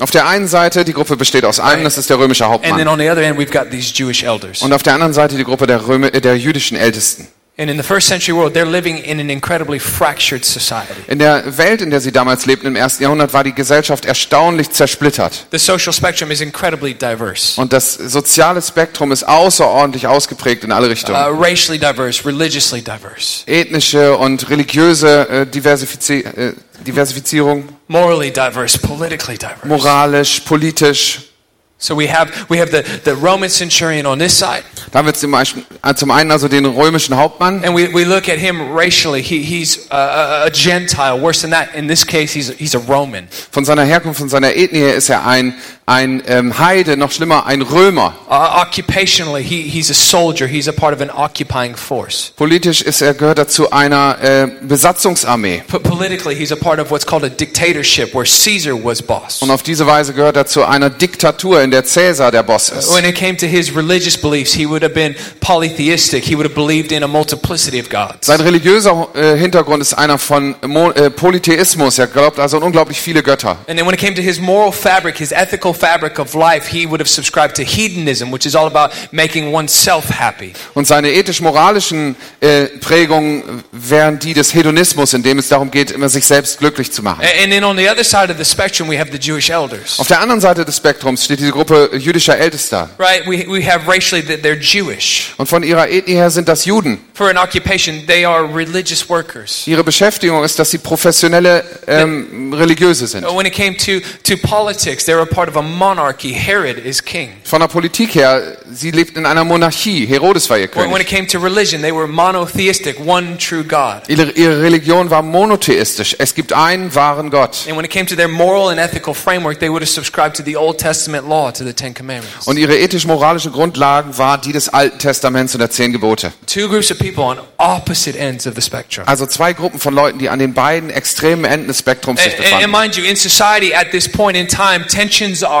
Auf 0.00 0.10
der 0.10 0.26
einen 0.26 0.48
Seite, 0.48 0.84
die 0.84 0.92
Gruppe 0.92 1.16
besteht 1.16 1.44
aus 1.44 1.60
einem, 1.60 1.84
das 1.84 1.98
ist 1.98 2.10
der 2.10 2.18
römische 2.18 2.46
Hauptmann. 2.46 2.86
Und 2.86 4.72
auf 4.72 4.82
der 4.82 4.94
anderen 4.94 5.12
Seite 5.12 5.36
die 5.36 5.44
Gruppe 5.44 5.66
der, 5.66 5.86
Röme, 5.86 6.12
äh, 6.12 6.20
der 6.20 6.38
jüdischen 6.38 6.76
Ältesten. 6.76 7.28
In 7.58 7.74
the 7.74 7.82
first 7.82 8.06
century 8.06 8.34
world, 8.34 8.52
they're 8.52 8.70
living 8.70 8.98
in 8.98 9.18
an 9.18 9.30
incredibly 9.30 9.78
fractured 9.78 10.44
society. 10.44 10.92
In 11.08 11.18
der 11.18 11.56
Welt, 11.56 11.80
in 11.80 11.88
der 11.88 12.02
sie 12.02 12.12
damals 12.12 12.44
lebten, 12.44 12.66
im 12.66 12.76
ersten 12.76 13.02
Jahrhundert, 13.02 13.32
war 13.32 13.44
die 13.44 13.54
Gesellschaft 13.54 14.04
erstaunlich 14.04 14.72
zersplittert. 14.72 15.46
The 15.52 15.58
social 15.58 15.94
spectrum 15.94 16.30
is 16.30 16.42
incredibly 16.42 16.92
diverse. 16.92 17.58
Und 17.58 17.72
das 17.72 17.94
soziale 17.94 18.60
Spektrum 18.60 19.10
ist 19.10 19.26
außerordentlich 19.26 20.06
ausgeprägt 20.06 20.64
in 20.64 20.72
alle 20.72 20.90
Richtungen. 20.90 21.18
Uh, 21.18 21.42
racially 21.42 21.78
diverse, 21.78 22.26
religiously 22.26 22.82
diverse, 22.82 23.44
Ethnische 23.46 24.18
und 24.18 24.50
religiöse 24.50 25.26
äh, 25.26 25.46
Diversifizi 25.46 26.18
äh, 26.18 26.52
Diversifizierung, 26.86 27.68
morally 27.88 28.30
diverse, 28.30 28.76
politically 28.76 29.36
diverse. 29.36 29.64
moralisch, 29.64 30.40
politisch. 30.44 31.30
So 31.78 31.94
we 31.94 32.06
have 32.06 32.48
we 32.48 32.56
have 32.56 32.70
the, 32.70 32.82
the 33.04 33.14
Roman 33.14 33.50
centurion 33.50 34.06
on 34.06 34.18
this 34.18 34.32
side, 34.32 34.64
Da 34.92 35.00
haben 35.00 35.06
wir 35.06 35.12
zum, 35.12 35.30
Beispiel, 35.30 35.62
zum 35.94 36.10
einen 36.10 36.30
also 36.30 36.48
den 36.48 36.64
römischen 36.64 37.14
Hauptmann. 37.16 37.62
and 37.64 37.74
we, 37.76 37.92
we 37.92 38.04
look 38.04 38.30
at 38.30 38.38
him 38.38 38.72
racially. 38.72 39.20
He, 39.20 39.42
he's 39.42 39.86
a, 39.90 40.46
a, 40.46 40.50
Gentile. 40.50 41.20
Worse 41.20 41.42
than 41.42 41.50
that, 41.50 41.74
in 41.74 41.86
this 41.86 42.02
case, 42.02 42.32
he's 42.32 42.48
he's 42.56 42.74
a 42.74 42.78
Roman. 42.78 43.28
Von 43.50 43.66
seiner 43.66 43.84
Herkunft, 43.84 44.18
von 44.18 44.30
seiner 44.30 44.56
Ethnie 44.56 44.80
ist 44.90 45.10
er 45.10 45.26
ein, 45.26 45.54
ein 45.88 46.20
ähm, 46.26 46.58
Heide, 46.58 46.96
noch 46.96 47.12
schlimmer, 47.12 47.46
ein 47.46 47.62
Römer. 47.62 48.12
Uh, 48.28 48.60
occupationally, 48.60 49.42
he, 49.42 49.62
he's 49.62 49.88
a 49.88 49.94
soldier. 49.94 50.48
He's 50.48 50.66
a 50.66 50.72
part 50.72 50.92
of 50.92 51.00
an 51.00 51.10
occupying 51.10 51.76
force. 51.76 52.32
Politisch 52.34 52.82
ist 52.82 53.02
er, 53.02 53.14
gehört 53.14 53.38
er 53.38 53.46
zu 53.46 53.70
einer 53.70 54.16
äh, 54.20 54.48
Besatzungsarmee. 54.62 55.62
But 55.70 55.84
politically, 55.84 56.34
he's 56.34 56.50
a 56.50 56.56
part 56.56 56.80
of 56.80 56.90
what's 56.90 57.06
called 57.06 57.22
a 57.22 57.28
dictatorship, 57.28 58.12
where 58.12 58.24
Caesar 58.24 58.74
was 58.74 59.00
boss. 59.00 59.40
Und 59.42 59.52
auf 59.52 59.62
diese 59.62 59.86
Weise 59.86 60.12
gehört 60.12 60.36
er 60.36 60.46
zu 60.46 60.64
einer 60.64 60.90
Diktatur, 60.90 61.62
in 61.62 61.70
der 61.70 61.84
Cäsar 61.84 62.32
der 62.32 62.42
Boss 62.42 62.70
ist. 62.70 62.92
When 62.92 63.04
it 63.04 63.14
came 63.14 63.36
to 63.36 63.46
his 63.46 63.72
religious 63.72 64.20
beliefs, 64.20 64.52
he 64.52 64.68
would 64.68 64.82
have 64.82 64.92
been 64.92 65.14
polytheistic. 65.38 66.24
He 66.24 66.34
would 66.36 66.46
have 66.46 66.56
believed 66.56 66.90
in 66.90 67.04
a 67.04 67.08
multiplicity 67.08 67.80
of 67.80 67.88
gods. 67.88 68.26
Sein 68.26 68.40
religiöser 68.40 69.06
äh, 69.14 69.36
Hintergrund 69.36 69.82
ist 69.82 69.94
einer 69.94 70.18
von 70.18 70.56
Mo 70.66 70.90
äh, 70.90 71.10
Polytheismus. 71.10 72.00
Er 72.00 72.08
glaubt 72.08 72.40
also 72.40 72.56
an 72.56 72.64
unglaublich 72.64 73.00
viele 73.00 73.22
Götter. 73.22 73.56
And 73.68 73.78
then 73.78 73.86
when 73.86 73.94
it 73.94 74.00
came 74.00 74.16
to 74.16 74.22
his 74.22 74.40
moral 74.40 74.72
fabric, 74.72 75.18
his 75.18 75.30
ethical 75.30 75.75
fabric 75.76 76.18
of 76.18 76.34
life, 76.34 76.66
he 76.70 76.86
would 76.86 77.00
have 77.00 77.08
subscribed 77.08 77.56
to 77.56 77.62
hedonism, 77.62 78.32
which 78.32 78.46
is 78.46 78.54
all 78.54 78.66
about 78.66 78.94
making 79.12 79.52
oneself 79.52 80.08
happy. 80.08 80.52
Und 80.74 80.86
seine 80.86 81.10
ethisch-moralischen 81.10 82.16
äh, 82.40 82.66
Prägungen 82.80 83.64
wären 83.72 84.18
die 84.18 84.34
des 84.34 84.54
Hedonismus, 84.54 85.14
in 85.14 85.22
dem 85.22 85.38
es 85.38 85.48
darum 85.48 85.70
geht, 85.70 85.90
immer 85.90 86.08
sich 86.08 86.26
selbst 86.26 86.58
glücklich 86.58 86.92
zu 86.92 87.02
machen. 87.02 87.24
And 87.42 87.52
then 87.52 87.64
on 87.64 87.76
the 87.76 87.88
other 87.88 88.04
side 88.04 88.30
of 88.30 88.38
the 88.38 88.44
spectrum, 88.44 88.88
we 88.88 88.98
have 88.98 89.10
the 89.12 89.18
Jewish 89.18 89.50
elders. 89.50 89.98
Auf 89.98 90.08
der 90.08 90.20
anderen 90.20 90.40
Seite 90.40 90.64
des 90.64 90.76
Spektrums 90.76 91.24
steht 91.24 91.40
diese 91.40 91.52
Gruppe 91.52 91.90
jüdischer 91.96 92.36
Ältester. 92.36 92.90
Right? 92.98 93.26
We, 93.26 93.46
we 93.48 93.64
have 93.64 93.86
racially 93.86 94.22
that 94.22 94.42
they're 94.42 94.58
Jewish. 94.58 95.34
Und 95.36 95.48
von 95.48 95.62
ihrer 95.62 95.88
Ethnie 95.88 96.14
her 96.14 96.30
sind 96.30 96.48
das 96.48 96.64
Juden. 96.64 96.98
For 97.14 97.28
an 97.28 97.38
occupation, 97.38 98.06
they 98.06 98.24
are 98.24 98.44
religious 98.44 99.08
workers. 99.08 99.66
Ihre 99.66 99.84
Beschäftigung 99.84 100.44
ist, 100.44 100.58
dass 100.58 100.70
sie 100.70 100.78
professionelle 100.78 101.64
ähm, 101.86 102.52
Religiöse 102.52 103.06
sind. 103.06 103.24
When 103.24 103.46
it 103.46 103.54
came 103.54 103.76
to, 103.76 104.00
to 104.24 104.36
politics, 104.36 105.04
they 105.04 105.14
were 105.14 105.26
part 105.26 105.48
of 105.48 105.56
a 105.56 105.62
monarchy. 105.66 106.32
Herod 106.32 106.78
is 106.78 107.04
king. 107.04 107.30
Von 107.44 107.60
der 107.60 107.68
Politik 107.68 108.14
her, 108.14 108.56
sie 108.72 108.90
lebten 108.90 109.18
in 109.20 109.26
einer 109.26 109.44
Monarchie. 109.44 110.06
Herodes 110.06 110.48
war 110.50 110.58
ihr 110.58 110.68
When, 110.74 110.84
when 110.90 110.92
König. 110.92 111.00
it 111.02 111.08
came 111.08 111.26
to 111.26 111.38
religion, 111.38 111.82
they 111.82 111.92
were 111.92 112.06
monotheistic, 112.06 112.98
one 113.04 113.36
true 113.38 113.62
God. 113.64 114.02
Ihre, 114.08 114.30
ihre 114.32 114.62
Religion 114.62 115.10
war 115.10 115.22
monotheistisch. 115.22 116.16
Es 116.18 116.34
gibt 116.34 116.52
einen 116.52 116.94
wahren 116.94 117.30
Gott. 117.30 117.66
And 117.68 117.76
when 117.76 117.84
it 117.84 117.90
came 117.90 118.06
to 118.06 118.14
their 118.16 118.28
moral 118.28 118.68
and 118.70 118.78
ethical 118.78 119.14
framework, 119.14 119.58
they 119.58 119.68
would 119.70 119.82
have 119.82 119.90
subscribed 119.90 120.36
to 120.36 120.42
the 120.44 120.56
Old 120.56 120.78
Testament 120.78 121.28
law, 121.28 121.50
to 121.50 121.64
the 121.64 121.72
Ten 121.72 121.94
Commandments. 121.94 122.46
Und 122.46 122.56
ihre 122.58 122.76
ethisch-moralische 122.78 123.50
Grundlagen 123.50 124.16
war 124.18 124.38
die 124.38 124.52
des 124.52 124.68
Alten 124.68 124.98
Testaments 124.98 125.54
und 125.54 125.60
der 125.60 125.70
Zehn 125.70 125.92
Gebote. 125.92 126.32
Two 126.46 126.68
groups 126.68 126.90
of 126.90 126.98
people 126.98 127.22
on 127.24 127.38
opposite 127.58 128.18
ends 128.18 128.46
of 128.46 128.54
the 128.54 128.62
spectrum. 128.62 129.06
Also 129.06 129.26
zwei 129.26 129.52
Gruppen 129.52 129.78
von 129.80 129.94
Leuten, 129.94 130.18
die 130.18 130.28
an 130.28 130.38
den 130.38 130.54
beiden 130.54 130.90
extremen 130.90 131.44
Enden 131.44 131.68
des 131.68 131.78
Spektrums 131.80 132.22
sich 132.22 132.32
And, 132.32 132.38
and- 132.40 132.52
and 132.52 132.72
befanden. 132.72 132.80
mind 132.82 132.96
you, 132.96 133.04
in 133.04 133.16
society 133.16 133.72
at 133.74 133.90
this 133.90 134.08
point 134.08 134.36
in 134.36 134.46
time, 134.48 134.86
tensions 134.86 135.42
are. 135.42 135.55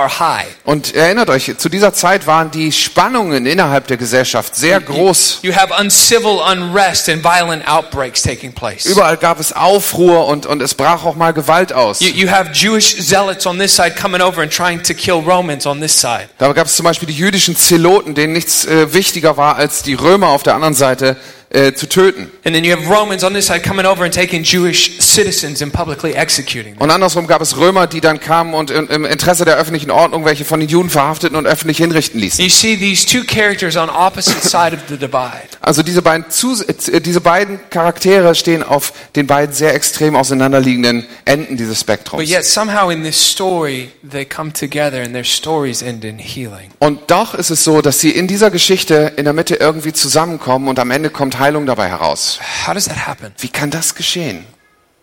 Und 0.64 0.94
erinnert 0.94 1.30
euch, 1.30 1.52
zu 1.56 1.68
dieser 1.68 1.92
Zeit 1.92 2.26
waren 2.26 2.50
die 2.50 2.72
Spannungen 2.72 3.46
innerhalb 3.46 3.86
der 3.86 3.96
Gesellschaft 3.96 4.56
sehr 4.56 4.80
groß. 4.80 5.40
You 5.42 5.54
have 5.54 5.72
uncivil 5.80 6.40
unrest 6.40 7.08
and 7.08 7.22
violent 7.24 7.66
outbreaks 7.68 8.22
taking 8.22 8.52
place. 8.52 8.84
Überall 8.86 9.16
gab 9.16 9.40
es 9.40 9.52
Aufruhr 9.52 10.26
und, 10.26 10.46
und 10.46 10.60
es 10.62 10.74
brach 10.74 11.04
auch 11.04 11.16
mal 11.16 11.32
Gewalt 11.32 11.72
aus. 11.72 12.00
You, 12.00 12.08
you 12.08 12.30
have 12.30 12.50
Jewish 12.52 12.96
zealots 13.06 13.46
on 13.46 13.58
this 13.58 13.74
side 13.74 13.94
coming 14.00 14.20
over 14.20 14.42
and 14.42 14.52
trying 14.52 14.82
to 14.82 14.94
kill 14.94 15.22
Romans 15.26 15.66
on 15.66 15.80
this 15.80 15.98
side. 15.98 16.28
Da 16.38 16.52
gab 16.52 16.66
es 16.66 16.76
zum 16.76 16.84
Beispiel 16.84 17.08
die 17.08 17.16
jüdischen 17.16 17.56
Zeloten, 17.56 18.14
denen 18.14 18.32
nichts 18.32 18.64
äh, 18.64 18.92
wichtiger 18.92 19.36
war, 19.36 19.56
als 19.56 19.82
die 19.82 19.94
Römer 19.94 20.28
auf 20.28 20.42
der 20.42 20.54
anderen 20.54 20.74
Seite 20.74 21.16
äh, 21.50 21.72
zu 21.72 21.88
töten. 21.88 22.30
And 22.44 22.54
then 22.54 22.64
you 22.64 22.72
have 22.76 22.88
Romans 22.88 23.22
on 23.24 23.34
this 23.34 23.46
side 23.46 23.62
coming 23.62 23.86
over 23.86 24.04
and 24.04 24.12
taking 24.12 24.42
Jewish 24.42 24.98
citizens 25.00 25.62
and 25.62 25.72
publicly 25.72 26.12
executing 26.12 26.74
them. 26.74 26.82
Und 26.82 26.90
andersrum 26.90 27.26
gab 27.26 27.40
es 27.40 27.56
Römer, 27.56 27.86
die 27.86 28.00
dann 28.00 28.20
kamen 28.20 28.54
und 28.54 28.70
im, 28.70 29.04
Interesse 29.04 29.44
der 29.44 29.56
öffentlichen 29.56 29.90
Ordnung 29.90 30.24
welche 30.24 30.44
von 30.44 30.60
den 30.60 30.68
Juden 30.68 30.90
verhafteten 30.90 31.36
und 31.36 31.46
öffentlich 31.46 31.78
hinrichten 31.78 32.20
ließen. 32.20 32.44
You 32.44 32.50
see 32.50 32.76
these 32.76 33.06
two 33.06 33.24
characters 33.24 33.76
on 33.76 33.88
opposite 33.88 34.40
side 34.48 34.74
of 34.74 34.80
the 34.88 34.96
divide. 34.96 35.48
Also 35.60 35.82
diese 35.82 36.02
beiden, 36.02 36.24
äh, 36.26 37.00
diese 37.00 37.20
beiden 37.20 37.60
Charaktere 37.70 38.34
stehen 38.34 38.62
auf 38.62 38.92
den 39.14 39.26
beiden 39.26 39.54
sehr 39.54 39.74
extrem 39.74 40.16
auseinanderliegenden 40.16 41.06
Enden 41.24 41.56
dieses 41.56 41.84
But 41.84 41.96
Spektrums. 42.00 42.28
yet 42.28 42.44
somehow 42.44 42.90
in 42.90 43.02
this 43.02 43.16
story, 43.16 43.90
they 44.08 44.24
come 44.24 44.52
together 44.52 45.02
and 45.02 45.12
their 45.12 45.24
stories 45.24 45.82
end 45.82 46.04
in 46.04 46.18
healing. 46.18 46.70
Und 46.78 47.10
doch 47.10 47.34
ist 47.34 47.50
es 47.50 47.64
so, 47.64 47.82
dass 47.82 48.00
sie 48.00 48.10
in 48.10 48.26
dieser 48.26 48.50
Geschichte 48.50 49.12
in 49.16 49.24
der 49.24 49.32
Mitte 49.32 49.56
irgendwie 49.56 49.92
zusammenkommen 49.92 50.68
und 50.68 50.78
am 50.78 50.90
Ende 50.90 51.10
kommt 51.10 51.35
Heilung 51.38 51.66
dabei 51.66 51.88
heraus. 51.88 52.38
How 52.66 52.74
does 52.74 52.86
that 52.86 53.06
happen? 53.06 53.32
Wie 53.38 53.48
kann 53.48 53.70
das 53.70 53.94
geschehen? 53.94 54.44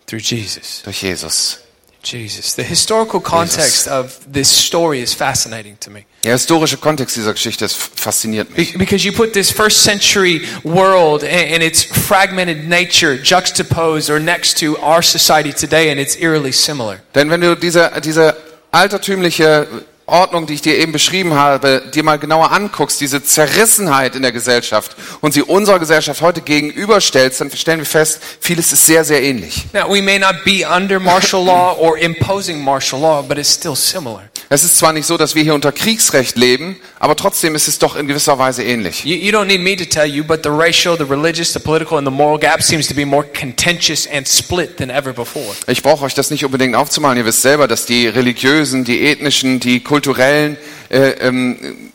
Through 0.06 0.20
Jesus. 0.22 0.82
Durch 0.84 1.02
Jesus. 1.02 1.60
Jesus. 2.02 2.54
The 2.54 2.62
historical 2.62 3.18
context 3.18 3.88
of 3.88 4.18
this 4.30 4.48
story 4.66 5.00
is 5.02 5.14
fascinating 5.14 5.78
to 5.80 5.90
me. 5.90 6.04
Der 6.22 6.32
historische 6.32 6.76
Kontext 6.76 7.16
dieser 7.16 7.32
Geschichte 7.32 7.66
fasziniert 7.68 8.54
mich. 8.54 8.72
Be- 8.72 8.78
Because 8.78 9.06
you 9.06 9.12
put 9.14 9.32
this 9.32 9.50
first 9.50 9.82
century 9.82 10.42
world 10.64 11.22
and 11.24 11.62
its 11.62 11.82
fragmented 11.82 12.68
nature 12.68 13.14
juxtaposed 13.22 14.10
or 14.10 14.20
next 14.20 14.58
to 14.60 14.76
our 14.82 15.02
society 15.02 15.54
today, 15.54 15.90
and 15.90 15.98
it's 15.98 16.14
eerily 16.16 16.52
similar. 16.52 16.98
Denn 17.14 17.30
wenn 17.30 17.40
du 17.40 17.56
diese, 17.56 17.90
diese 18.04 18.36
altertümliche 18.70 19.66
Ordnung, 20.06 20.46
die 20.46 20.54
ich 20.54 20.62
dir 20.62 20.76
eben 20.76 20.92
beschrieben 20.92 21.34
habe, 21.34 21.82
dir 21.94 22.02
mal 22.02 22.18
genauer 22.18 22.52
anguckst, 22.52 23.00
diese 23.00 23.22
Zerrissenheit 23.22 24.14
in 24.14 24.22
der 24.22 24.32
Gesellschaft 24.32 24.96
und 25.22 25.32
sie 25.32 25.42
unserer 25.42 25.78
Gesellschaft 25.78 26.20
heute 26.20 26.42
gegenüberstellst, 26.42 27.40
dann 27.40 27.50
stellen 27.50 27.78
wir 27.78 27.86
fest, 27.86 28.20
vieles 28.40 28.72
ist 28.72 28.84
sehr, 28.84 29.04
sehr 29.04 29.22
ähnlich. 29.22 29.66
Now, 29.72 29.88
we 29.88 30.02
may 30.02 30.18
not 30.18 30.44
be 30.44 30.66
under 30.68 31.00
martial 31.00 31.44
law 31.44 31.74
or 31.78 31.96
imposing 31.96 32.62
martial 32.62 33.00
law, 33.00 33.22
but 33.22 33.38
it's 33.38 33.54
still 33.54 33.76
similar. 33.76 34.22
Es 34.48 34.62
ist 34.62 34.76
zwar 34.76 34.92
nicht 34.92 35.06
so, 35.06 35.16
dass 35.16 35.34
wir 35.34 35.42
hier 35.42 35.54
unter 35.54 35.72
Kriegsrecht 35.72 36.36
leben, 36.36 36.76
aber 36.98 37.16
trotzdem 37.16 37.54
ist 37.54 37.68
es 37.68 37.78
doch 37.78 37.96
in 37.96 38.06
gewisser 38.06 38.38
Weise 38.38 38.62
ähnlich. 38.62 39.04
You, 39.04 39.16
you 39.16 39.32
don't 39.32 39.46
need 39.46 39.60
me 39.60 39.76
to 39.76 39.84
tell 39.84 40.06
you, 40.06 40.22
but 40.24 40.42
the 40.42 40.50
racial, 40.50 40.96
the 40.96 41.04
religious, 41.04 41.52
the 41.52 41.58
political, 41.58 41.98
and 41.98 42.06
the 42.06 42.12
moral 42.12 42.38
gap 42.38 42.62
seems 42.62 42.86
to 42.86 42.94
be 42.94 43.06
more 43.06 43.24
contentious 43.38 44.06
and 44.06 44.28
split 44.28 44.76
than 44.76 44.90
ever 44.90 45.12
before. 45.12 45.54
Ich 45.66 45.82
brauche 45.82 46.04
euch 46.04 46.14
das 46.14 46.30
nicht 46.30 46.44
unbedingt 46.44 46.76
aufzumalen. 46.76 47.18
Ihr 47.18 47.26
wisst 47.26 47.42
selber, 47.42 47.68
dass 47.68 47.86
die 47.86 48.06
religiösen, 48.06 48.84
die 48.84 49.06
ethnischen, 49.06 49.60
die 49.60 49.80
kulturellen 49.80 50.56
äh, 50.90 51.10
ähm, 51.20 51.90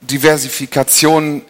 Diversifikationen 0.00 1.42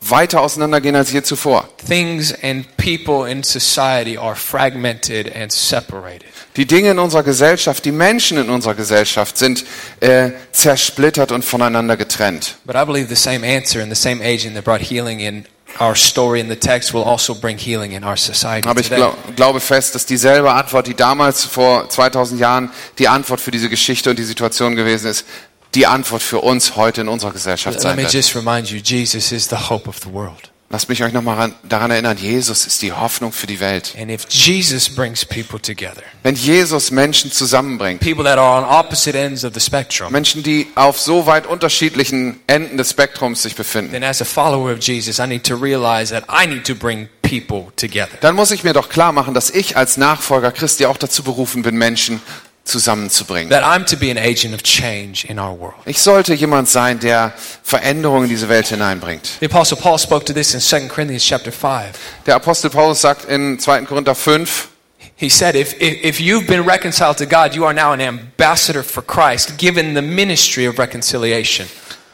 weiter 0.00 0.40
auseinandergehen 0.40 0.96
als 0.96 1.10
je 1.10 1.22
zuvor. 1.22 1.68
Things 1.86 2.34
and 2.42 2.66
people 2.76 3.30
in 3.30 3.44
society 3.44 4.16
are 4.16 4.34
fragmented 4.34 5.30
and 5.34 5.52
separated. 5.52 6.24
Die 6.56 6.66
Dinge 6.66 6.90
in 6.90 6.98
unserer 6.98 7.22
Gesellschaft, 7.22 7.84
die 7.84 7.92
Menschen 7.92 8.38
in 8.38 8.50
unserer 8.50 8.74
Gesellschaft 8.74 9.38
sind 9.38 9.64
äh, 10.00 10.30
zersplittert 10.52 11.32
und 11.32 11.44
voneinander 11.44 11.96
getrennt. 11.96 12.56
But 12.64 12.76
I 12.76 12.84
believe 12.84 13.08
the 13.08 13.14
same 13.14 13.46
answer 13.46 13.82
and 13.82 13.94
the 13.94 14.00
same 14.00 14.24
agent 14.24 14.54
that 14.54 14.64
brought 14.64 14.80
healing 14.80 15.20
in 15.20 15.44
our 15.78 15.94
story 15.94 16.40
in 16.40 16.48
the 16.48 16.56
text 16.56 16.92
will 16.92 17.04
also 17.04 17.34
bring 17.34 17.56
healing 17.56 17.92
in 17.92 18.02
our 18.02 18.16
society 18.16 18.68
Aber 18.68 18.80
ich 18.80 18.90
glaub, 18.90 19.14
glaube 19.36 19.60
fest, 19.60 19.94
dass 19.94 20.06
dieselbe 20.06 20.52
Antwort, 20.52 20.86
die 20.86 20.94
damals 20.94 21.44
vor 21.44 21.88
2000 21.88 22.40
Jahren 22.40 22.70
die 22.98 23.06
Antwort 23.06 23.40
für 23.40 23.50
diese 23.50 23.68
Geschichte 23.68 24.10
und 24.10 24.18
die 24.18 24.24
Situation 24.24 24.74
gewesen 24.74 25.08
ist, 25.08 25.24
die 25.74 25.86
Antwort 25.86 26.22
für 26.22 26.40
uns 26.40 26.76
heute 26.76 27.02
in 27.02 27.08
unserer 27.08 27.32
Gesellschaft 27.32 27.76
Let 27.76 27.82
sein 27.82 27.96
me 27.96 28.02
wird. 28.02 28.12
just 28.12 28.34
remind 28.34 28.70
you, 28.70 28.78
Jesus 28.78 29.32
is 29.32 29.48
the 29.48 29.56
hope 29.68 29.88
of 29.88 29.98
the 30.02 30.12
world. 30.12 30.50
Lasst 30.72 30.88
mich 30.88 31.02
euch 31.02 31.12
nochmal 31.12 31.50
daran 31.68 31.90
erinnern, 31.90 32.16
Jesus 32.16 32.64
ist 32.64 32.80
die 32.80 32.92
Hoffnung 32.92 33.32
für 33.32 33.48
die 33.48 33.58
Welt. 33.58 33.92
And 33.98 34.08
if 34.08 34.24
Jesus 34.28 34.88
brings 34.88 35.24
people 35.24 35.60
together, 35.60 36.02
Wenn 36.22 36.36
Jesus 36.36 36.92
Menschen 36.92 37.32
zusammenbringt, 37.32 38.00
people 38.00 38.22
that 38.22 38.38
are 38.38 38.56
on 38.56 38.64
opposite 38.64 39.18
ends 39.18 39.44
of 39.44 39.52
the 39.52 39.58
spectrum, 39.58 40.12
Menschen, 40.12 40.44
die 40.44 40.68
auf 40.76 41.00
so 41.00 41.26
weit 41.26 41.48
unterschiedlichen 41.48 42.38
Enden 42.46 42.76
des 42.76 42.90
Spektrums 42.90 43.42
sich 43.42 43.56
befinden, 43.56 44.00
dann 48.20 48.36
muss 48.36 48.50
ich 48.52 48.62
mir 48.62 48.72
doch 48.72 48.88
klar 48.88 49.10
machen, 49.10 49.34
dass 49.34 49.50
ich 49.50 49.76
als 49.76 49.96
Nachfolger 49.96 50.52
Christi 50.52 50.86
auch 50.86 50.98
dazu 50.98 51.24
berufen 51.24 51.62
bin, 51.62 51.74
Menschen 51.74 52.22
zusammenzubringen. 52.64 53.52
Ich 55.86 56.02
sollte 56.02 56.34
jemand 56.34 56.68
sein, 56.68 57.00
der 57.00 57.32
Veränderungen 57.62 58.24
in 58.24 58.30
diese 58.30 58.48
Welt 58.48 58.68
hineinbringt. 58.68 59.28
The 59.40 59.46
apostle 59.46 59.76
Paul 59.76 59.98
spoke 59.98 60.24
to 60.24 60.32
this 60.32 60.54
in 60.54 60.60
2 60.60 60.88
Corinthians 60.88 61.24
chapter 61.24 61.52
5. 61.52 61.92
Der 62.26 62.36
Apostel 62.36 62.70
Paulus 62.70 63.00
sagt 63.00 63.24
in 63.24 63.58
2. 63.58 63.82
Korinther 63.82 64.14
5, 64.14 64.68
He 65.16 65.28
said, 65.28 65.54
if, 65.54 65.74
if, 65.80 66.02
if 66.02 66.18
you've 66.18 66.46
been 66.46 66.66
reconciled 66.66 67.18
to 67.18 67.26
God, 67.26 67.54
you 67.54 67.66
are 67.66 67.74
now 67.74 67.92
an 67.92 68.00
ambassador 68.00 68.82
for 68.82 69.02
Christ, 69.02 69.58
given 69.58 69.94
the 69.94 70.00
ministry 70.00 70.66
of 70.66 70.78
reconciliation. 70.78 71.66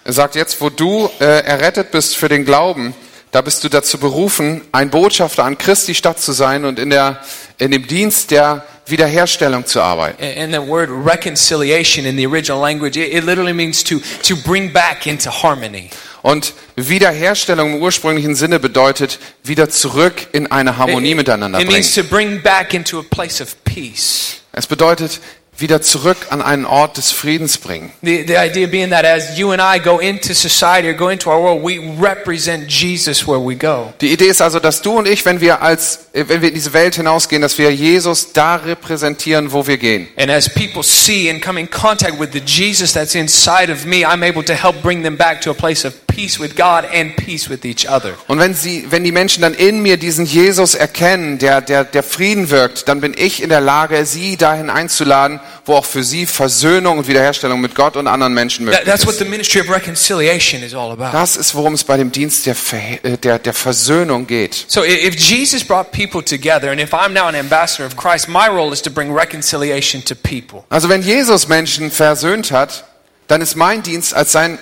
er 0.03 0.12
sagt 0.12 0.35
jetzt, 0.35 0.61
wo 0.61 0.71
du 0.71 1.09
äh, 1.21 1.25
errettet 1.45 1.93
bist 1.93 2.17
für 2.17 2.29
den 2.29 2.45
Glauben, 2.45 2.95
da 3.31 3.43
bist 3.43 3.62
du 3.62 3.69
dazu 3.69 3.99
berufen, 3.99 4.62
ein 4.73 4.91
Botschafter 4.91 5.45
an 5.45 5.59
Christi 5.59 5.95
Stadt 5.95 6.21
zu 6.21 6.33
sein 6.33 6.65
und 6.65 6.79
in, 6.79 6.91
der, 6.91 7.21
in 7.59 7.71
dem 7.71 7.87
Dienst 7.87 8.31
der 8.31 8.65
Wiederherstellung 8.87 9.66
zu 9.66 9.81
arbeiten. 9.81 10.23
And 10.23 10.52
the 10.52 10.61
word 10.61 10.88
reconciliation 10.90 12.07
in 12.07 12.16
the 12.16 12.26
original 12.26 12.61
language, 12.61 12.97
it, 12.97 13.12
it 13.12 13.25
literally 13.25 13.52
means 13.52 13.83
to, 13.85 13.99
to 14.23 14.37
bring 14.37 14.73
back 14.73 15.07
into 15.07 15.31
harmony. 15.31 15.90
Und 16.23 16.55
Wiederherstellung 16.75 17.75
im 17.75 17.83
ursprünglichen 17.83 18.35
Sinne 18.35 18.59
bedeutet, 18.59 19.19
wieder 19.45 19.69
zurück 19.71 20.26
in 20.33 20.50
eine 20.50 20.76
Harmonie 20.76 21.12
It, 21.12 21.16
miteinander 21.16 21.59
it 21.61 21.66
bringen. 21.66 21.81
means 21.81 21.95
to 21.95 22.02
bring 22.02 22.40
back 22.43 22.75
into 22.75 22.99
a 22.99 23.05
place 23.09 23.40
of 23.40 23.55
peace. 23.64 24.40
Es 24.52 24.66
bedeutet, 24.66 25.21
wieder 25.58 25.82
zurück 25.82 26.16
an 26.30 26.42
einen 26.42 26.64
Ort 26.64 26.96
des 26.96 27.12
Friedens 27.12 27.58
bringen. 27.58 27.90
The, 28.02 28.25
the 28.26 28.36
idea 28.36 28.66
being 28.66 28.90
that 28.90 29.04
as 29.04 29.38
you 29.38 29.52
and 29.52 29.62
I 29.62 29.80
go 29.82 29.98
into 29.98 30.34
society 30.34 30.88
or 30.88 30.94
go 30.94 31.08
into 31.08 31.30
our 31.30 31.40
world, 31.40 31.62
we 31.64 31.78
represent 32.00 32.68
Jesus 32.68 33.26
where 33.26 33.40
we 33.40 33.56
go. 33.56 33.92
Die 34.00 34.12
Idee 34.12 34.28
ist 34.28 34.42
also, 34.42 34.60
dass 34.60 34.82
du 34.82 34.98
und 34.98 35.08
ich, 35.08 35.25
wenn 35.25 35.40
wir 35.40 35.62
als, 35.62 36.06
wenn 36.12 36.42
wir 36.42 36.48
in 36.48 36.54
diese 36.54 36.72
Welt 36.72 36.96
hinausgehen, 36.96 37.42
dass 37.42 37.58
wir 37.58 37.72
Jesus 37.72 38.32
da 38.32 38.56
repräsentieren, 38.56 39.52
wo 39.52 39.66
wir 39.66 39.78
gehen. 39.78 40.08
And 40.16 40.30
as 40.30 40.48
people 40.48 40.82
see 40.82 41.30
and 41.30 41.42
come 41.42 41.58
in 41.60 41.70
contact 41.70 42.18
with 42.20 42.30
the 42.32 42.40
Jesus 42.40 42.92
that's 42.92 43.14
inside 43.14 43.72
of 43.72 43.84
me, 43.84 44.04
I'm 44.04 44.22
able 44.22 44.44
to 44.44 44.54
help 44.54 44.82
bring 44.82 45.02
them 45.02 45.16
back 45.16 45.40
to 45.42 45.50
a 45.50 45.54
place 45.54 45.86
of 45.86 46.05
peace 46.16 46.40
with 46.40 46.56
God 46.56 46.85
and 46.94 47.14
peace 47.16 47.50
with 47.50 47.64
each 47.64 47.87
other. 47.88 48.14
Und 48.26 48.38
wenn 48.38 48.54
sie, 48.54 48.87
wenn 48.90 49.04
die 49.04 49.12
Menschen 49.12 49.42
dann 49.42 49.52
in 49.52 49.82
mir 49.82 49.99
diesen 49.99 50.25
Jesus 50.25 50.75
erkennen, 50.75 51.38
der, 51.38 51.61
der, 51.61 51.85
der 51.85 52.02
Frieden 52.02 52.49
wirkt, 52.50 52.88
dann 52.88 53.02
bin 53.02 53.14
ich 53.16 53.42
in 53.42 53.50
der 53.50 53.61
Lage, 53.61 54.06
sie 54.06 54.37
dahin 54.38 54.70
einzuladen, 54.70 55.40
wo 55.66 55.75
auch 55.75 55.85
für 55.85 56.02
sie 56.02 56.25
Versöhnung 56.25 56.99
und 56.99 57.06
Wiederherstellung 57.08 57.61
mit 57.61 57.75
Gott 57.75 57.96
und 57.96 58.06
anderen 58.06 58.32
Menschen 58.32 58.64
möglich 58.64 58.82
that's 58.87 59.04
what 59.04 59.12
ist. 59.14 59.18
the 59.18 59.25
ministry 59.26 59.61
of 59.61 59.68
reconciliation 59.68 60.62
is 60.62 60.75
all 60.75 60.90
about. 60.92 61.12
Das 61.12 61.37
ist, 61.37 61.54
worum 61.54 61.75
es 61.75 61.85
bei 61.85 61.96
dem 61.99 62.11
Dienst 62.11 62.46
der, 62.46 62.54
Ver- 62.54 63.04
äh, 63.04 63.18
der, 63.18 63.38
der 63.38 63.52
Versöhnung 63.52 64.26
geht. 64.26 64.64
So 64.68 64.82
if 64.85 65.14
Jesus 65.16 65.62
brought 65.62 65.92
people 65.92 66.25
together, 66.25 66.70
and 66.70 66.80
if 66.80 66.94
I'm 66.94 67.11
now 67.12 67.26
an 67.26 67.35
ambassador 67.35 67.87
of 67.87 67.96
Christ, 67.96 68.28
my 68.28 68.49
role 68.49 68.73
is 68.73 68.80
to 68.82 68.90
bring 68.90 69.12
reconciliation 69.14 70.02
to 70.04 70.14
people. 70.14 70.64
Also 70.70 70.88
wenn 70.88 71.02
Jesus 71.02 71.49
Menschen 71.49 71.90
versöhnt 71.90 72.52
hat, 72.52 72.85
dann 73.28 73.40
ist 73.40 73.56
mein 73.56 73.82
Dienst 73.82 74.14
als 74.14 74.32
sein 74.32 74.58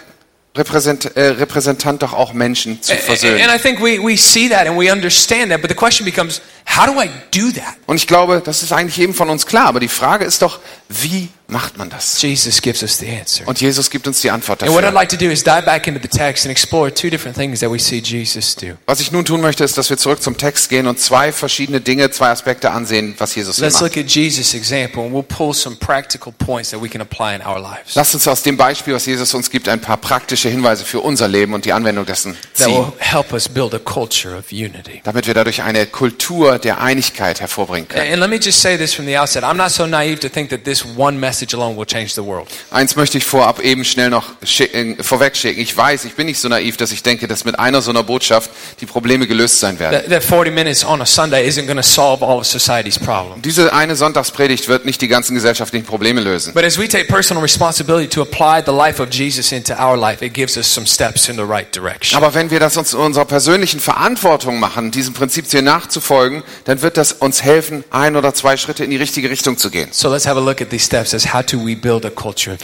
Repräsent, 0.57 1.17
äh, 1.17 1.31
Repräsentant 1.31 2.03
doch 2.03 2.13
auch 2.13 2.33
Menschen 2.33 2.81
zu 2.81 2.95
versöhnen. 2.95 3.41
I 3.41 3.59
think 3.59 3.81
we, 3.81 3.99
we 4.01 4.17
see 4.17 4.49
that 4.49 4.69
and 4.69 4.79
we 4.79 4.93
understand 4.93 5.51
that, 5.51 5.61
but 5.61 5.69
the 5.69 5.77
question 5.77 6.05
becomes, 6.05 6.41
how 6.67 6.87
do 6.87 6.93
I 7.01 7.09
do 7.33 7.51
that? 7.51 7.75
Und 7.87 7.97
ich 7.97 8.07
glaube, 8.07 8.41
das 8.45 8.63
ist 8.63 8.73
eigentlich 8.73 8.97
jedem 8.97 9.15
von 9.15 9.31
uns 9.31 9.47
klar. 9.47 9.67
Aber 9.67 9.81
die 9.81 9.89
Frage 9.89 10.25
ist 10.25 10.43
doch, 10.43 10.61
wie 10.89 11.29
macht 11.47 11.77
man 11.77 11.91
das? 11.91 12.21
Jesus 12.23 12.61
gives 12.63 12.83
us 12.83 12.99
the 12.99 13.09
answer. 13.09 13.47
Und 13.47 13.61
Jesus 13.61 13.91
gibt 13.91 14.07
uns 14.07 14.21
die 14.21 14.31
Antwort 14.31 14.63
And 14.63 14.73
what 14.73 14.79
I'd 14.83 14.87
dafür. 14.87 14.95
like 14.95 15.09
to 15.11 15.17
do 15.17 15.31
is 15.31 15.45
dive 15.45 15.63
back 15.65 15.87
into 15.87 16.01
the 16.01 16.09
text 16.09 16.45
and 16.47 16.51
explore 16.51 16.93
two 16.93 17.11
different 17.11 17.37
things 17.37 17.61
that 17.61 17.71
we 17.71 17.79
see 17.79 17.99
Jesus 18.05 18.57
do. 18.57 18.77
Was 18.87 19.01
ich 19.01 19.13
nun 19.13 19.25
tun 19.25 19.41
möchte, 19.43 19.63
ist, 19.63 19.77
dass 19.77 19.91
wir 19.91 19.99
zurück 19.99 20.23
zum 20.23 20.39
Text 20.39 20.71
gehen 20.71 20.87
und 20.87 20.99
zwei 20.99 21.33
verschiedene 21.33 21.81
Dinge, 21.83 22.11
zwei 22.11 22.29
Aspekte 22.31 22.71
ansehen, 22.71 23.15
was 23.19 23.35
Jesus 23.35 23.59
Let's 23.59 23.81
macht. 23.81 23.95
look 23.95 24.05
at 24.05 24.11
Jesus' 24.11 24.55
example 24.55 25.03
and 25.05 25.13
we'll 25.13 25.23
pull 25.23 25.53
some 25.53 25.77
practical 25.77 26.33
points 26.33 26.71
that 26.71 26.81
we 26.83 26.89
can 26.89 27.03
apply 27.03 27.35
in 27.35 27.43
our 27.43 27.61
lives 27.61 27.95
Lasst 27.95 28.15
uns 28.15 28.27
aus 28.27 28.43
dem 28.43 28.57
Beispiel, 28.57 28.95
was 28.95 29.05
Jesus 29.05 29.35
uns 29.35 29.51
gibt, 29.51 29.69
ein 29.69 29.81
paar 29.81 29.99
praktische 29.99 30.49
Hinweise 30.49 30.85
für 30.85 31.01
unser 31.01 31.29
Leben 31.29 31.53
und 31.53 31.67
die 31.67 31.73
Anwendung 31.75 32.07
dessen 32.07 32.33
that 32.57 32.69
ziehen, 32.69 32.75
will 32.75 32.93
help 32.99 33.33
us 33.35 33.49
build 33.49 33.75
a 33.75 33.79
culture 33.79 34.35
of 34.37 34.51
unity. 34.51 35.03
damit 35.05 35.27
wir 35.27 35.35
dadurch 35.35 35.63
eine 35.63 35.85
Kultur 35.87 36.59
der 36.59 36.81
Einigkeit 36.81 37.41
hervorbringen 37.43 37.87
können. 37.87 38.11
And 38.13 38.21
let 38.21 38.31
me 38.31 38.37
just 38.43 38.63
say 38.63 38.79
this 38.79 38.95
from 38.95 39.05
the 39.05 39.19
outset. 39.19 39.45
I'm 39.45 39.57
not 39.59 39.71
so 39.71 39.85
naive 39.87 40.21
to 40.21 40.31
think 40.31 40.49
that 40.49 40.65
this 40.65 40.83
one 40.97 41.19
message 41.21 41.34
alone 41.55 41.77
will 41.77 41.87
change 41.87 42.15
the 42.15 42.25
world. 42.25 42.49
Eins 42.71 42.97
möchte 42.97 43.19
ich 43.19 43.25
vorab 43.25 43.61
eben 43.61 43.85
schnell 43.85 44.11
noch 44.11 44.25
schicken, 44.43 45.03
vorwegschicken. 45.03 45.63
Ich 45.63 45.77
weiß, 45.77 46.05
ich 46.05 46.15
bin 46.15 46.27
nicht 46.27 46.39
so 46.39 46.49
naiv, 46.49 46.77
dass 46.77 46.93
ich 46.93 47.03
denke, 47.03 47.27
dass 47.27 47.45
mit 47.45 47.59
einer 47.59 47.83
so 47.83 47.91
einer 47.91 48.03
Botschaft 48.03 48.51
die 48.81 48.87
Probleme 48.87 49.27
gelöst 49.27 49.61
sein 49.61 49.79
werden. 49.79 50.01
That, 50.01 50.11
that 50.11 50.25
40 50.25 50.53
minutes 50.53 50.85
on 50.85 51.01
a 51.01 51.07
Sunday 51.07 51.49
isn't 51.49 51.67
going 51.67 51.77
to 51.77 51.83
solve 51.83 52.25
all 52.25 52.39
of 52.39 52.47
society's 52.47 52.99
problems. 52.99 53.43
Diese 53.43 53.73
eine 53.73 53.97
Sonntagspredigt 53.97 54.69
wird 54.69 54.85
nicht 54.85 55.01
die 55.01 55.09
ganzen 55.09 55.35
gesellschaftlichen 55.35 55.87
Probleme 55.87 56.21
lösen. 56.21 56.55
But 56.55 56.65
as 56.65 56.79
we 56.79 56.89
take 56.89 57.07
personal 57.07 57.43
responsibility 57.43 58.09
to 58.09 58.23
apply 58.23 58.63
the 58.65 58.73
life 58.73 59.03
of 59.03 59.11
Jesus 59.11 59.53
into 59.53 59.75
our 59.75 59.97
life, 59.97 60.25
it 60.25 60.35
gives 60.35 60.57
us 60.57 60.73
some 60.73 60.87
steps 60.87 61.29
in 61.29 61.37
the 61.37 61.43
right 61.43 61.75
direction. 61.75 62.17
Aber 62.17 62.35
wenn 62.35 62.51
wir 62.51 62.61
das 62.61 62.77
uns 62.77 62.95
unserer 62.95 63.25
persönlichen 63.25 63.81
Verantwortung 63.81 64.59
machen, 64.59 64.91
diesem 64.91 65.15
Prinzip 65.15 65.47
hier 65.51 65.63
nachzufolgen, 65.63 66.43
dann 66.65 66.83
wird 66.83 66.97
das 66.97 67.13
uns 67.13 67.43
helfen, 67.43 67.85
ein 67.91 68.17
oder 68.17 68.35
zwei 68.35 68.57
Schritte 68.57 68.85
in 68.85 68.91
die 68.91 68.97
richtige 68.97 69.31
Richtung 69.31 69.59
zu 69.59 69.71
gehen. 69.71 69.89
So 69.93 70.11
let's 70.11 70.27
have 70.27 70.39
a 70.39 70.43
look 70.43 70.61
at 70.61 70.71
these 70.71 70.85
steps 70.85 71.15
as 71.15 71.24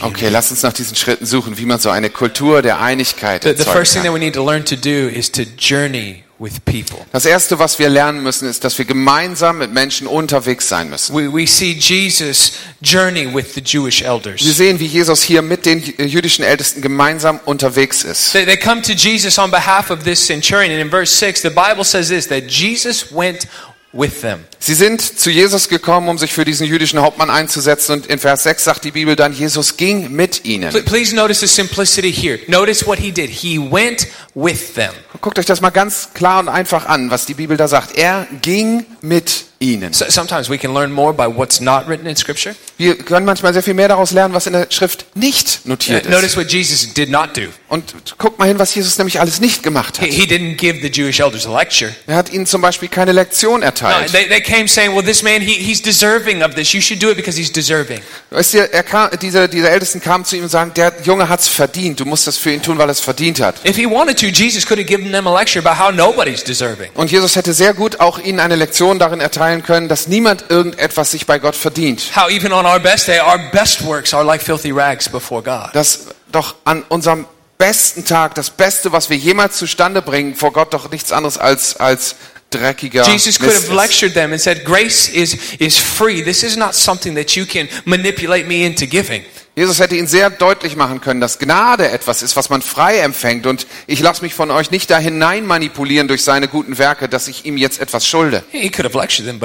Okay, 0.03 0.29
lass 0.29 0.51
uns 0.51 0.63
nach 0.63 0.73
diesen 0.73 0.97
Schritten 0.97 1.27
suchen, 1.27 1.59
wie 1.59 1.67
man 1.67 1.79
so 1.79 1.91
eine 1.91 2.11
Kultur 2.11 2.63
der 2.63 2.81
Einigkeit 2.81 3.43
The, 3.43 3.51
the 3.51 3.59
erzeugen 3.59 3.73
first 3.73 3.93
thing 3.93 4.03
that 4.03 4.13
kann. 4.13 4.21
we 4.21 4.25
need 4.25 4.35
to 4.35 4.45
learn 4.45 4.65
to 4.65 4.77
do 4.77 5.09
is 5.09 5.31
to 5.33 5.43
journey 5.59 6.25
with 6.41 6.59
people. 6.65 7.05
Das 7.13 7.27
erste, 7.27 7.59
was 7.59 7.79
wir 7.79 7.89
lernen 7.91 8.23
müssen, 8.23 8.49
ist, 8.49 8.65
dass 8.65 8.79
wir 8.79 8.87
gemeinsam 8.87 9.59
mit 9.59 9.73
Menschen 9.73 10.07
unterwegs 10.07 10.69
sein 10.69 10.89
müssen. 10.89 11.15
We, 11.15 11.33
we 11.33 11.47
see 11.47 11.73
Jesus 11.73 12.53
journey 12.81 13.33
with 13.33 13.55
the 13.55 13.61
Jewish 13.61 14.03
elders. 14.03 14.43
Wir 14.43 14.55
sehen, 14.55 14.81
wie 14.81 14.87
Jesus 14.87 15.23
hier 15.23 15.43
mit 15.43 15.67
den 15.67 15.83
jüdischen 15.83 16.43
Ältesten 16.43 16.81
gemeinsam 16.81 17.41
unterwegs 17.45 18.05
ist. 18.05 18.33
They, 18.33 18.47
they 18.47 18.57
come 18.57 18.81
to 18.83 18.93
Jesus 18.93 19.39
on 19.39 19.51
behalf 19.51 19.91
of 19.91 20.03
this 20.05 20.27
centurion, 20.27 20.73
and 20.73 20.81
in 20.81 20.91
verse 20.91 21.15
6, 21.15 21.43
the 21.43 21.51
Bible 21.51 21.85
says 21.85 22.09
this 22.09 22.27
that 22.29 22.45
Jesus 22.49 23.13
went 23.13 23.47
with 23.93 24.21
them. 24.21 24.41
Sie 24.59 24.75
sind 24.75 25.01
zu 25.01 25.31
Jesus 25.31 25.69
gekommen, 25.69 26.09
um 26.09 26.17
sich 26.19 26.33
für 26.33 26.45
diesen 26.45 26.67
jüdischen 26.67 27.01
Hauptmann 27.01 27.31
einzusetzen 27.31 27.93
und 27.93 28.07
in 28.07 28.19
Vers 28.19 28.45
6 28.45 28.63
sagt 28.65 28.85
die 28.85 28.91
Bibel 28.93 29.17
dann, 29.17 29.33
Jesus 29.33 29.77
ging 29.77 30.13
mit 30.13 30.45
ihnen. 30.45 30.71
Pl- 30.71 30.83
Please 30.85 31.15
notice 31.15 31.41
the 31.41 31.47
simplicity 31.47 32.13
here. 32.13 32.39
Notice 32.47 32.87
what 32.87 32.99
he 32.99 33.11
did. 33.11 33.31
He 33.31 33.59
went 33.59 34.07
with 34.35 34.75
them. 34.75 34.93
Guckt 35.21 35.39
euch 35.39 35.47
das 35.47 35.61
mal 35.61 35.71
ganz 35.71 36.11
klar 36.15 36.41
und 36.41 36.49
einfach 36.49 36.87
an, 36.87 37.11
was 37.11 37.27
die 37.27 37.35
Bibel 37.35 37.57
da 37.57 37.67
sagt. 37.69 37.97
Er 37.97 38.27
ging 38.43 38.85
mit 39.01 39.47
ihnen. 39.61 39.93
So, 39.93 40.07
sometimes 40.09 40.49
we 40.49 40.57
can 40.59 40.73
learn 40.75 40.91
more 40.91 41.13
by 41.13 41.27
what's 41.27 41.61
not 41.61 41.87
written 41.87 42.07
in 42.07 42.17
Scripture. 42.17 42.55
Wir 42.79 42.97
können 42.97 43.27
manchmal 43.27 43.53
sehr 43.53 43.63
viel 43.63 43.75
mehr 43.75 43.89
daraus 43.89 44.11
lernen, 44.11 44.33
was 44.35 44.47
in 44.47 44.55
der 44.55 44.67
Schrift 44.71 45.05
nicht 45.15 45.67
notiert 45.67 46.07
ist. 46.07 46.11
Notice 46.11 46.35
what 46.37 46.51
Jesus 46.51 46.95
did 46.95 47.11
not 47.11 47.37
do. 47.37 47.43
Und 47.69 47.95
guckt 48.19 48.39
mal 48.39 48.49
hin, 48.49 48.59
was 48.59 48.75
Jesus 48.75 48.97
nämlich 48.97 49.21
alles 49.21 49.39
nicht 49.41 49.63
gemacht 49.63 49.99
He, 49.99 50.07
hat. 50.07 50.13
he 50.13 50.23
didn't 50.25 50.57
give 50.57 50.81
the 50.81 50.89
Jewish 50.91 51.21
elders 51.21 51.47
a 51.47 51.57
lecture. 51.57 51.95
Er 52.07 52.17
hat 52.17 52.33
ihnen 52.33 52.47
zum 52.47 52.63
Beispiel 52.63 52.89
keine 52.89 53.13
Lektion 53.13 53.61
No, 53.61 53.67
erteilt. 53.67 54.11
they, 54.13 54.27
they 54.29 54.41
came 54.41 54.67
saying, 54.67 54.95
well, 54.97 55.05
this 55.05 55.23
man, 55.23 55.43
he, 55.43 55.53
he's 55.53 55.81
deserving 55.83 56.43
of 56.43 56.55
this. 56.55 56.73
You 56.73 56.81
should 56.81 57.03
do 57.03 57.11
it 57.11 57.17
because 57.17 57.39
he's 57.39 57.53
deserving. 57.53 58.01
Weißt 58.31 58.55
ihr, 58.55 58.73
er 58.73 58.83
kam, 58.83 59.11
diese, 59.21 59.47
diese 59.49 59.69
Ältesten 59.69 60.01
kamen 60.01 60.25
zu 60.25 60.37
ihm 60.37 60.45
und 60.45 60.49
sagen, 60.49 60.73
der 60.75 60.95
Junge 61.05 61.29
hat's 61.29 61.49
verdient. 61.49 62.01
Du 62.01 62.07
musst 62.07 62.27
das 62.27 62.39
für 62.39 62.51
ihn 62.51 62.63
tun, 62.63 62.79
weil 62.79 62.89
er 62.89 62.93
es 62.93 63.01
verdient 63.01 63.41
hat. 63.41 63.57
If 63.67 63.77
he 63.77 63.85
wanted 63.87 64.19
to, 64.19 64.27
Jesus 64.27 64.65
could 64.65 64.79
have 64.81 64.87
given 64.89 65.13
them 65.13 65.27
a 65.27 65.39
lecture 65.39 65.61
about 65.65 65.79
how 65.79 65.93
nobody's 65.95 66.43
deserving. 66.43 66.91
Und 66.95 67.11
Jesus 67.13 67.37
hätte 67.37 67.53
sehr 67.53 67.75
gut 67.75 68.01
auch 68.01 68.19
ihnen 68.19 68.41
eine 68.41 68.57
Lektion 68.57 68.99
darin 68.99 69.21
erteilen 69.51 69.63
können, 69.63 69.89
dass 69.89 70.07
niemand 70.07 70.45
irgendetwas 70.49 71.11
sich 71.11 71.27
bei 71.27 71.39
Gott 71.39 71.57
verdient. 71.57 72.17
How 72.17 72.31
even 72.31 72.53
on 72.53 72.65
our 72.65 72.79
best 72.79 73.09
day, 73.09 73.21
our 73.21 73.39
best 73.53 73.85
works 73.85 74.15
are 74.15 74.25
like 74.25 74.43
filthy 74.43 74.71
rags 74.71 75.09
before 75.09 75.43
God. 75.43 75.71
Dass 75.75 76.07
doch 76.33 76.55
an 76.65 76.85
unserem 76.89 77.27
besten 77.59 78.05
Tag, 78.05 78.35
das 78.35 78.51
Beste, 78.51 78.93
was 78.93 79.11
wir 79.11 79.17
jemals 79.17 79.57
zustande 79.57 80.03
bringen, 80.03 80.35
vor 80.35 80.53
Gott 80.53 80.73
doch 80.73 80.91
nichts 80.91 81.13
anderes 81.13 81.37
als, 81.37 81.77
als 81.77 82.17
dreckiger 82.51 83.07
Jesus 83.07 83.39
could 83.39 83.53
have 83.53 83.73
lectured 83.73 84.15
them 84.15 84.33
and 84.33 84.41
said, 84.41 84.65
Grace 84.65 85.09
is, 85.09 85.37
is 85.59 85.77
free. 85.77 86.23
This 86.23 86.43
is 86.43 86.57
not 86.57 86.75
something 86.75 87.15
that 87.17 87.37
you 87.37 87.45
can 87.45 87.69
manipulate 87.85 88.47
me 88.47 88.65
into 88.65 88.87
giving. 88.87 89.25
Jesus 89.61 89.79
hätte 89.79 89.95
ihnen 89.95 90.07
sehr 90.07 90.31
deutlich 90.31 90.75
machen 90.75 91.03
können, 91.03 91.21
dass 91.21 91.39
Gnade 91.39 91.91
etwas 91.91 92.23
ist, 92.23 92.35
was 92.35 92.49
man 92.49 92.63
frei 92.63 93.01
empfängt 93.01 93.45
und 93.45 93.67
ich 93.87 94.01
lasse 94.01 94.23
mich 94.23 94.33
von 94.33 94.51
euch 94.51 94.71
nicht 94.71 94.91
da 94.91 94.99
hinein 94.99 95.45
manipulieren 95.45 96.09
durch 96.09 96.25
seine 96.25 96.49
guten 96.49 96.79
Werke, 96.79 97.11
dass 97.11 97.29
ich 97.29 97.45
ihm 97.45 97.59
jetzt 97.59 97.79
etwas 97.79 98.07
schulde. 98.07 98.43
He 98.53 98.71
could 98.71 98.87
have 98.87 98.99
lectured 98.99 99.27
them. 99.27 99.39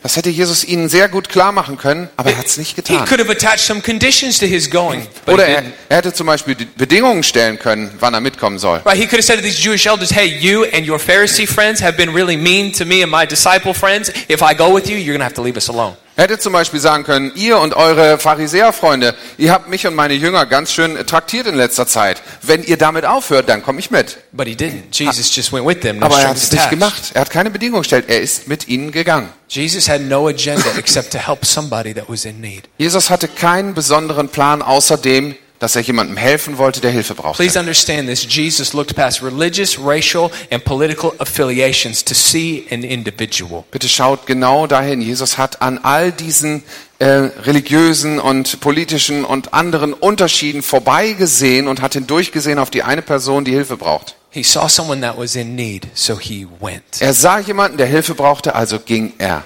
Das 0.00 0.14
hätte 0.14 0.30
Jesus 0.30 0.62
ihnen 0.62 0.88
sehr 0.88 1.08
gut 1.08 1.28
klar 1.28 1.50
machen 1.50 1.76
können, 1.76 2.08
aber 2.16 2.30
er 2.30 2.38
hat 2.38 2.46
es 2.46 2.56
nicht 2.56 2.76
getan. 2.76 3.04
could 3.04 3.18
have 3.18 3.32
attached 3.32 3.66
some 3.66 3.80
conditions 3.80 4.38
to 4.38 4.46
his 4.46 4.70
going, 4.70 5.08
Oder 5.26 5.46
er, 5.48 5.64
er 5.88 5.96
hätte 5.96 6.12
zum 6.12 6.28
Beispiel 6.28 6.54
Bedingungen 6.76 7.24
stellen 7.24 7.58
können, 7.58 7.90
wann 7.98 8.14
er 8.14 8.20
mitkommen 8.20 8.60
soll. 8.60 8.80
Right, 8.84 8.96
he 8.96 9.06
could 9.06 9.18
have 9.18 9.22
said 9.22 9.38
to 9.38 9.42
these 9.42 9.60
Jewish 9.60 9.86
elders, 9.86 10.14
hey, 10.14 10.26
you 10.26 10.66
and 10.72 10.88
your 10.88 11.00
Pharisee 11.00 11.48
friends 11.48 11.82
have 11.82 11.96
been 11.96 12.14
really 12.14 12.36
mean 12.36 12.72
to 12.74 12.84
me 12.84 13.02
and 13.02 13.10
my 13.10 13.26
disciple 13.26 13.74
friends. 13.74 14.12
If 14.28 14.40
I 14.40 14.54
go 14.54 14.72
with 14.72 14.88
you, 14.88 14.96
you're 14.96 15.18
going 15.18 15.18
to 15.18 15.24
have 15.24 15.34
to 15.34 15.42
leave 15.42 15.56
us 15.56 15.66
alone. 15.66 15.96
Er 16.18 16.24
hätte 16.24 16.40
zum 16.40 16.52
Beispiel 16.52 16.80
sagen 16.80 17.04
können, 17.04 17.30
ihr 17.36 17.60
und 17.60 17.74
eure 17.74 18.18
Pharisäerfreunde, 18.18 19.14
ihr 19.36 19.52
habt 19.52 19.68
mich 19.68 19.86
und 19.86 19.94
meine 19.94 20.14
Jünger 20.14 20.46
ganz 20.46 20.72
schön 20.72 20.96
traktiert 21.06 21.46
in 21.46 21.54
letzter 21.54 21.86
Zeit. 21.86 22.20
Wenn 22.42 22.64
ihr 22.64 22.76
damit 22.76 23.04
aufhört, 23.04 23.48
dann 23.48 23.62
komme 23.62 23.78
ich 23.78 23.92
mit. 23.92 24.18
But 24.32 24.48
he 24.48 24.54
didn't. 24.54 24.82
Jesus 24.90 25.32
just 25.32 25.52
went 25.52 25.64
with 25.64 25.78
them, 25.78 26.00
no 26.00 26.06
Aber 26.06 26.18
er 26.18 26.30
hat 26.30 26.36
es 26.36 26.50
nicht 26.50 26.70
gemacht. 26.70 27.12
Er 27.14 27.20
hat 27.20 27.30
keine 27.30 27.50
Bedingungen 27.50 27.82
gestellt. 27.82 28.06
Er 28.08 28.20
ist 28.20 28.48
mit 28.48 28.66
ihnen 28.66 28.90
gegangen. 28.90 29.28
Jesus 29.48 29.88
had 29.88 30.00
no 30.00 30.26
agenda 30.26 30.66
except 30.76 31.12
to 31.12 31.18
help 31.18 31.46
somebody 31.46 31.94
that 31.94 32.08
was 32.08 32.24
in 32.24 32.40
need. 32.40 32.64
Jesus 32.78 33.10
hatte 33.10 33.28
keinen 33.28 33.74
besonderen 33.74 34.28
Plan 34.28 34.60
außer 34.60 34.96
dem, 34.96 35.36
dass 35.58 35.74
er 35.76 35.82
jemandem 35.82 36.16
helfen 36.16 36.58
wollte, 36.58 36.80
der 36.80 36.90
Hilfe 36.90 37.14
brauchte. 37.14 37.42
Please 37.42 37.58
understand 37.58 38.08
this. 38.08 38.26
Jesus 38.28 38.72
looked 38.72 38.94
past 38.94 39.22
religious, 39.22 39.78
racial, 39.78 40.30
and 40.50 40.64
political 40.64 41.12
affiliations 41.18 42.04
to 42.04 42.14
see 42.14 42.66
an 42.70 42.82
individual. 42.82 43.64
Bitte 43.70 43.88
schaut 43.88 44.26
genau 44.26 44.66
dahin. 44.66 45.00
Jesus 45.00 45.38
hat 45.38 45.60
an 45.60 45.78
all 45.82 46.12
diesen 46.12 46.62
äh, 46.98 47.06
religiösen 47.06 48.18
und 48.20 48.60
politischen 48.60 49.24
und 49.24 49.54
anderen 49.54 49.92
Unterschieden 49.94 50.62
vorbeigesehen 50.62 51.68
und 51.68 51.82
hat 51.82 51.94
hindurchgesehen 51.94 52.58
auf 52.58 52.70
die 52.70 52.82
eine 52.82 53.02
Person, 53.02 53.44
die 53.44 53.52
Hilfe 53.52 53.76
braucht. 53.76 54.16
He 54.30 54.42
saw 54.42 54.68
someone 54.68 55.00
that 55.00 55.16
was 55.16 55.36
in 55.36 55.56
need, 55.56 55.88
so 55.94 56.18
he 56.18 56.46
went. 56.60 57.00
Er 57.00 57.14
sah 57.14 57.38
jemanden, 57.38 57.78
der 57.78 57.86
Hilfe 57.86 58.14
brauchte, 58.14 58.54
also 58.54 58.78
ging 58.78 59.14
er. 59.18 59.44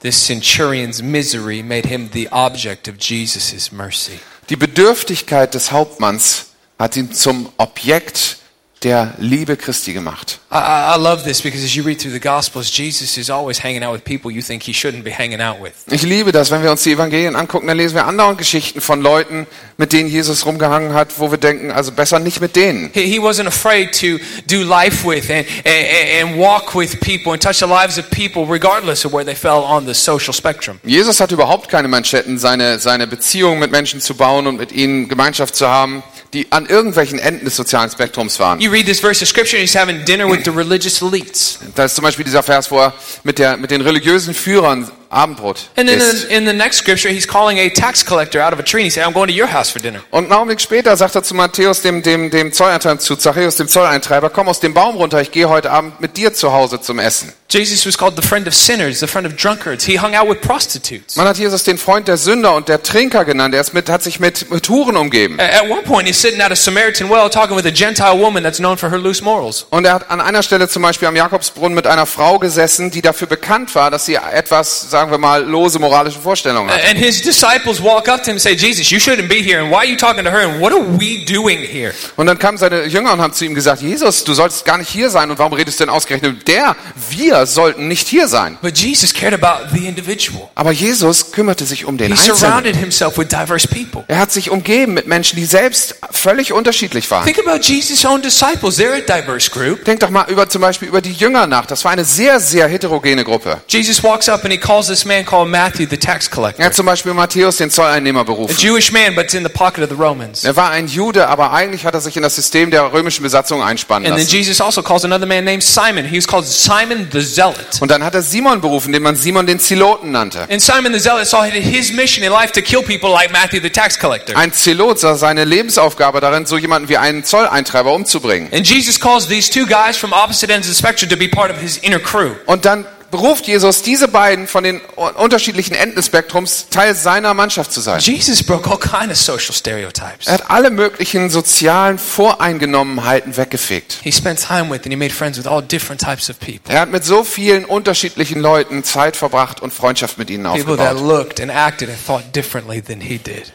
This 0.00 0.26
centurion's 0.26 1.00
misery 1.02 1.62
made 1.62 1.88
him 1.88 2.10
the 2.12 2.28
object 2.30 2.88
of 2.88 2.96
Jesus' 2.98 3.72
mercy. 3.72 4.18
Die 4.50 4.56
Bedürftigkeit 4.56 5.54
des 5.54 5.72
Hauptmanns 5.72 6.46
hat 6.78 6.96
ihn 6.96 7.12
zum 7.12 7.48
Objekt 7.56 8.38
der 8.84 9.14
Liebe 9.18 9.56
Christi 9.56 9.92
gemacht. 9.92 10.38
I, 10.52 10.56
I 10.56 10.94
I 10.94 10.98
love 10.98 11.24
this 11.24 11.42
because 11.42 11.64
as 11.64 11.74
you 11.74 11.82
read 11.82 11.98
through 11.98 12.12
the 12.12 12.20
Gospels, 12.20 12.70
Jesus 12.70 13.16
is 13.16 13.30
always 13.30 13.62
hanging 13.62 13.82
out 13.82 13.92
with 13.92 14.04
people 14.04 14.30
you 14.30 14.42
think 14.42 14.62
he 14.62 14.72
shouldn't 14.72 15.02
be 15.02 15.10
hanging 15.10 15.40
out 15.40 15.60
with. 15.60 15.72
Ich 15.90 16.02
liebe 16.02 16.30
das, 16.30 16.50
wenn 16.50 16.62
wir 16.62 16.70
uns 16.70 16.82
die 16.82 16.92
Evangelien 16.92 17.34
angucken, 17.34 17.66
dann 17.66 17.76
lesen 17.76 17.94
wir 17.94 18.06
andauernd 18.06 18.38
Geschichten 18.38 18.80
von 18.80 19.00
Leuten, 19.00 19.46
mit 19.78 19.92
denen 19.92 20.08
Jesus 20.08 20.46
rumgehangen 20.46 20.92
hat, 20.92 21.18
wo 21.18 21.30
wir 21.30 21.38
denken, 21.38 21.72
also 21.72 21.92
besser 21.92 22.18
nicht 22.18 22.40
mit 22.40 22.54
denen. 22.54 22.90
He, 22.92 23.06
he 23.06 23.18
wasn't 23.18 23.46
afraid 23.46 23.92
to 23.98 24.18
do 24.46 24.62
life 24.62 25.04
with 25.08 25.30
and, 25.30 25.46
and, 25.64 26.28
and 26.28 26.38
walk 26.38 26.74
with 26.74 27.00
people 27.00 27.32
and 27.32 27.42
touch 27.42 27.58
the 27.58 27.66
lives 27.66 27.98
of 27.98 28.08
people 28.10 28.44
regardless 28.46 29.04
of 29.04 29.12
where 29.12 29.24
they 29.24 29.34
fell 29.34 29.64
on 29.64 29.86
the 29.86 29.94
social 29.94 30.32
spectrum. 30.32 30.78
Jesus 30.84 31.20
hat 31.20 31.32
überhaupt 31.32 31.68
keine 31.68 31.88
Manschetten, 31.88 32.38
seine, 32.38 32.78
seine 32.78 33.06
Beziehung 33.06 33.58
mit 33.58 33.70
Menschen 33.70 34.00
zu 34.00 34.14
bauen 34.14 34.46
und 34.46 34.58
mit 34.58 34.72
ihnen 34.72 35.08
Gemeinschaft 35.08 35.56
zu 35.56 35.66
haben. 35.66 36.02
die 36.34 36.50
an 36.50 36.66
irgendwelchen 36.66 37.18
Enden 37.18 37.44
des 37.44 37.56
sozialen 37.56 37.90
Spektrums 37.90 38.38
waren. 38.40 38.60
You 38.60 38.72
read 38.74 38.86
this 38.86 39.00
verse 39.00 39.22
of 39.22 39.28
scripture 39.28 39.56
he's 39.56 39.72
having 39.72 40.04
dinner 40.04 40.28
with 40.28 40.42
the 40.44 40.50
religious 40.50 41.00
elites. 41.00 41.60
Da 41.76 41.84
ist 41.84 41.94
zum 41.94 42.02
Beispiel 42.02 42.24
dieser 42.24 42.42
Vers, 42.42 42.72
wo 42.72 42.80
er 42.80 42.92
mit, 43.22 43.38
der, 43.38 43.56
mit 43.56 43.70
den 43.70 43.80
religiösen 43.80 44.34
Führern 44.34 44.90
Abendbrot 45.10 45.68
And 45.76 45.88
then 45.88 45.98
isst. 45.98 46.24
in, 46.30 46.38
in 46.38 46.46
the 46.46 46.52
next 46.52 46.78
scripture, 46.78 47.08
he's 47.12 47.26
calling 47.26 47.58
a 47.58 47.68
tax 47.70 48.04
collector 48.04 48.40
out 48.40 48.52
of 48.52 48.58
a 48.58 48.62
tree 48.62 48.80
and 48.82 48.86
he 48.86 48.90
said, 48.90 49.04
I'm 49.06 49.12
going 49.12 49.28
to 49.28 49.34
your 49.34 49.48
house 49.52 49.70
for 49.70 49.80
dinner. 49.80 50.00
Und 50.10 50.24
einen 50.24 50.32
Augenblick 50.32 50.60
später 50.60 50.96
sagt 50.96 51.14
er 51.14 51.22
zu 51.22 51.34
Matthäus, 51.34 51.82
dem, 51.82 52.02
dem, 52.02 52.30
dem 52.30 52.52
Zolleintreiber, 52.52 52.98
zu 52.98 53.16
Zachäus, 53.16 53.56
dem 53.56 53.68
Zolleintreiber, 53.68 54.30
komm 54.30 54.48
aus 54.48 54.60
dem 54.60 54.74
Baum 54.74 54.96
runter, 54.96 55.20
ich 55.20 55.30
gehe 55.30 55.48
heute 55.48 55.70
Abend 55.70 56.00
mit 56.00 56.16
dir 56.16 56.32
zu 56.34 56.52
Hause 56.52 56.80
zum 56.80 56.98
Essen. 56.98 57.32
Jesus 57.50 57.86
was 57.86 57.96
called 57.96 58.16
the 58.16 58.26
friend 58.26 58.48
of 58.48 58.54
sinners, 58.54 58.98
the 58.98 59.06
friend 59.06 59.26
of 59.26 59.36
drunkards. 59.36 59.84
He 59.84 59.96
hung 59.96 60.16
out 60.16 60.28
with 60.28 60.40
prostitutes. 60.40 61.14
Man 61.16 61.28
hat 61.28 61.36
Jesus 61.38 61.62
den 61.62 61.78
Freund 61.78 62.08
der 62.08 62.16
Sünder 62.16 62.54
und 62.54 62.68
der 62.68 62.82
Trinker 62.82 63.24
genannt. 63.24 63.54
Er 63.54 63.60
ist 63.60 63.74
mit, 63.74 63.88
hat 63.88 64.02
sich 64.02 64.18
mit, 64.18 64.50
mit 64.50 64.68
Huren 64.68 64.96
umgeben. 64.96 65.38
At 65.38 65.54
at 65.54 65.70
one 65.70 65.82
point, 65.82 66.08
he's 66.08 66.20
sitting 66.20 66.40
at 66.40 66.50
a 66.50 66.56
Samaritan 66.56 67.08
well 67.08 67.30
talking 67.30 67.56
with 67.56 67.66
a 67.66 67.70
Gentile 67.70 68.18
woman 68.18 68.42
that's 68.42 68.58
known 68.58 68.76
for 68.76 68.90
her 68.90 68.98
loose 68.98 69.22
morals. 69.22 69.66
Und 69.70 69.84
er 69.84 69.94
hat 69.94 70.10
an 70.10 70.20
einer 70.20 70.42
Stelle 70.42 70.68
zum 70.68 70.82
Beispiel 70.82 71.06
am 71.06 71.14
Jakobsbrunnen 71.14 71.74
mit 71.74 71.86
einer 71.86 72.06
Frau 72.06 72.40
gesessen, 72.40 72.90
die 72.90 73.02
dafür 73.02 73.28
bekannt 73.28 73.74
war, 73.76 73.90
dass 73.90 74.06
sie 74.06 74.16
etwas, 74.16 74.90
sagen 74.90 75.03
wir 75.10 75.18
mal, 75.18 75.42
lose 75.44 75.78
moralische 75.78 76.18
Vorstellungen 76.18 76.70
hat. 76.70 76.80
And 76.88 76.98
his 76.98 77.22
disciples 77.22 77.82
walk 77.82 78.08
up 78.08 78.22
to 78.22 78.30
him 78.30 78.32
and 78.34 78.40
say, 78.40 78.54
Jesus, 78.54 78.90
you 78.90 78.98
shouldn't 78.98 79.28
be 79.28 79.42
here. 79.42 79.60
And 79.60 79.70
why 79.70 79.76
are 79.78 79.86
you 79.86 79.96
talking 79.96 80.24
to 80.24 80.30
her? 80.30 80.48
And 80.48 80.60
what 80.60 80.72
are 80.72 80.82
we 80.98 81.24
doing 81.24 81.58
here? 81.58 81.92
Und 82.16 82.26
dann 82.26 82.38
kamen 82.38 82.58
seine 82.58 82.84
Jünger 82.86 83.12
und 83.12 83.20
haben 83.20 83.32
zu 83.32 83.44
ihm 83.44 83.54
gesagt, 83.54 83.82
Jesus, 83.82 84.24
du 84.24 84.34
solltest 84.34 84.64
gar 84.64 84.78
nicht 84.78 84.88
hier 84.90 85.10
sein. 85.10 85.30
Und 85.30 85.38
warum 85.38 85.52
redest 85.52 85.80
du 85.80 85.84
denn 85.84 85.90
ausgerechnet 85.94 86.34
mit 86.38 86.48
der? 86.48 86.76
Wir 87.10 87.46
sollten 87.46 87.88
nicht 87.88 88.08
hier 88.08 88.28
sein. 88.28 88.58
But 88.62 88.78
Jesus 88.78 89.12
cared 89.12 89.34
about 89.34 89.74
the 89.74 89.86
individual. 89.86 90.48
Aber 90.54 90.72
Jesus 90.72 91.32
kümmerte 91.32 91.64
sich 91.64 91.84
um 91.84 91.96
den 91.98 92.08
He 92.08 92.12
Einzelnen. 92.12 92.36
surrounded 92.36 92.76
himself 92.76 93.18
with 93.18 93.28
diverse 93.28 93.66
people. 93.68 94.04
Er 94.08 94.18
hat 94.18 94.32
sich 94.32 94.50
umgeben 94.50 94.94
mit 94.94 95.06
Menschen, 95.06 95.36
die 95.36 95.44
selbst 95.44 95.96
völlig 96.10 96.52
unterschiedlich 96.52 97.10
waren. 97.10 97.24
Think 97.24 97.38
about 97.38 97.60
Jesus' 97.62 98.04
own 98.04 98.22
disciples. 98.22 98.78
They're 98.78 98.94
a 98.96 99.20
diverse 99.20 99.50
group. 99.50 99.84
Denk 99.84 100.00
doch 100.00 100.10
mal 100.10 100.24
über 100.30 100.48
zum 100.48 100.62
Beispiel 100.62 100.88
über 100.88 101.00
die 101.00 101.12
Jünger 101.12 101.46
nach. 101.46 101.66
Das 101.66 101.84
war 101.84 101.92
eine 101.92 102.04
sehr, 102.04 102.40
sehr 102.40 102.66
heterogene 102.68 103.24
Gruppe. 103.24 103.60
Jesus 103.68 104.02
walks 104.02 104.28
up 104.28 104.42
and 104.44 104.52
he 104.52 104.58
calls 104.58 104.83
this 104.88 105.04
man 105.04 105.24
called 105.24 105.48
Matthew 105.48 105.86
the 105.88 105.96
tax 105.96 106.30
collector. 106.30 106.60
Er 106.60 106.66
hat 106.66 106.74
zum 106.74 106.86
Beispiel 106.86 107.14
Matthäus, 107.14 107.56
den 107.56 107.70
Zolleinnehmer, 107.70 108.20
A 108.20 108.22
berufen. 108.24 108.56
Jewish 108.58 108.92
man, 108.92 109.14
but 109.14 109.32
in 109.34 109.42
the 109.42 109.48
pocket 109.48 109.84
of 109.84 109.90
the 109.90 109.96
Romans. 109.96 110.44
Er 110.44 110.56
war 110.56 110.70
ein 110.70 110.86
Jude, 110.86 111.28
aber 111.28 111.52
eigentlich 111.52 111.84
hat 111.84 111.94
er 111.94 112.00
sich 112.00 112.16
in 112.16 112.22
das 112.22 112.34
System 112.34 112.70
der 112.70 112.92
römischen 112.92 113.22
Besatzung 113.22 113.62
einspannen 113.62 114.06
And 114.06 114.16
then 114.16 114.24
lassen. 114.24 114.36
Jesus 114.36 114.60
also 114.60 114.82
calls 114.82 115.04
another 115.04 115.26
man 115.26 115.44
named 115.44 115.62
Simon. 115.62 116.04
He 116.04 116.16
was 116.16 116.26
called 116.26 116.46
Simon 116.46 117.08
the 117.12 117.24
Zealot. 117.24 117.80
Und 117.80 117.90
dann 117.90 118.02
hat 118.04 118.14
er 118.14 118.22
Simon 118.22 118.60
berufen, 118.60 118.92
den 118.92 119.02
man 119.02 119.16
Simon 119.16 119.46
den 119.46 119.58
Ziloten 119.60 120.12
nannte. 120.12 120.46
And 120.50 120.60
Simon 120.62 120.92
the 120.92 121.00
Zealot 121.00 121.26
saw 121.26 121.42
his 121.44 121.92
mission 121.92 122.24
in 122.24 122.32
life 122.32 122.52
to 122.52 122.60
kill 122.62 122.82
people 122.82 123.10
like 123.10 123.30
Matthew 123.32 123.60
the 123.60 123.70
tax 123.70 123.98
collector. 123.98 124.36
Ein 124.36 124.52
Zelot 124.52 124.98
sah 124.98 125.16
seine 125.16 125.44
Lebensaufgabe 125.44 126.20
darin, 126.20 126.46
so 126.46 126.56
jemanden 126.56 126.88
wie 126.88 126.96
einen 126.96 127.24
Zolleintreiber 127.24 127.92
umzubringen. 127.92 128.48
And 128.52 128.66
Jesus 128.66 128.98
calls 128.98 129.26
these 129.28 129.50
two 129.50 129.66
guys 129.66 129.96
from 129.96 130.12
opposite 130.12 130.52
ends 130.52 130.68
of 130.68 130.74
the 130.74 130.78
spectrum 130.78 131.10
to 131.10 131.16
be 131.16 131.28
part 131.28 131.50
of 131.50 131.58
his 131.58 131.78
inner 131.78 131.98
crew. 131.98 132.32
Und 132.46 132.64
dann 132.64 132.86
beruft 133.14 133.46
Jesus 133.46 133.82
diese 133.82 134.08
beiden 134.08 134.48
von 134.48 134.64
den 134.64 134.80
unterschiedlichen 134.80 135.74
Enden 135.76 135.94
des 135.94 136.06
Spektrums, 136.06 136.66
Teil 136.68 136.96
seiner 136.96 137.32
Mannschaft 137.32 137.70
zu 137.70 137.80
sein. 137.80 138.00
Jesus 138.00 138.42
broke 138.42 138.68
all 138.68 138.76
kind 138.78 139.12
of 139.12 139.16
social 139.16 139.54
stereotypes. 139.54 140.26
Er 140.26 140.34
hat 140.34 140.50
alle 140.50 140.70
möglichen 140.70 141.30
sozialen 141.30 141.98
Voreingenommenheiten 141.98 143.36
weggefegt. 143.36 144.00
He 144.02 144.10
spent 144.10 144.40
time 144.40 144.68
with 144.68 144.80
and 144.82 144.88
he 144.90 144.96
made 144.96 145.14
friends 145.14 145.38
with 145.38 145.46
all 145.46 145.62
different 145.62 146.00
types 146.00 146.28
of 146.28 146.40
people. 146.40 146.74
Er 146.74 146.80
hat 146.80 146.90
mit 146.90 147.04
so 147.04 147.22
vielen 147.22 147.64
unterschiedlichen 147.64 148.40
Leuten 148.40 148.82
Zeit 148.82 149.16
verbracht 149.16 149.62
und 149.62 149.72
Freundschaft 149.72 150.18
mit 150.18 150.28
ihnen 150.28 150.42
People 150.44 150.76
that 150.76 150.94
aufgebaut. 150.94 151.06
looked 151.18 151.40
and 151.40 151.52
acted 151.52 151.88
and 151.88 151.98
thought 152.04 152.24
differently 152.34 152.82
than 152.82 153.00
he 153.00 153.18
did. 153.18 153.52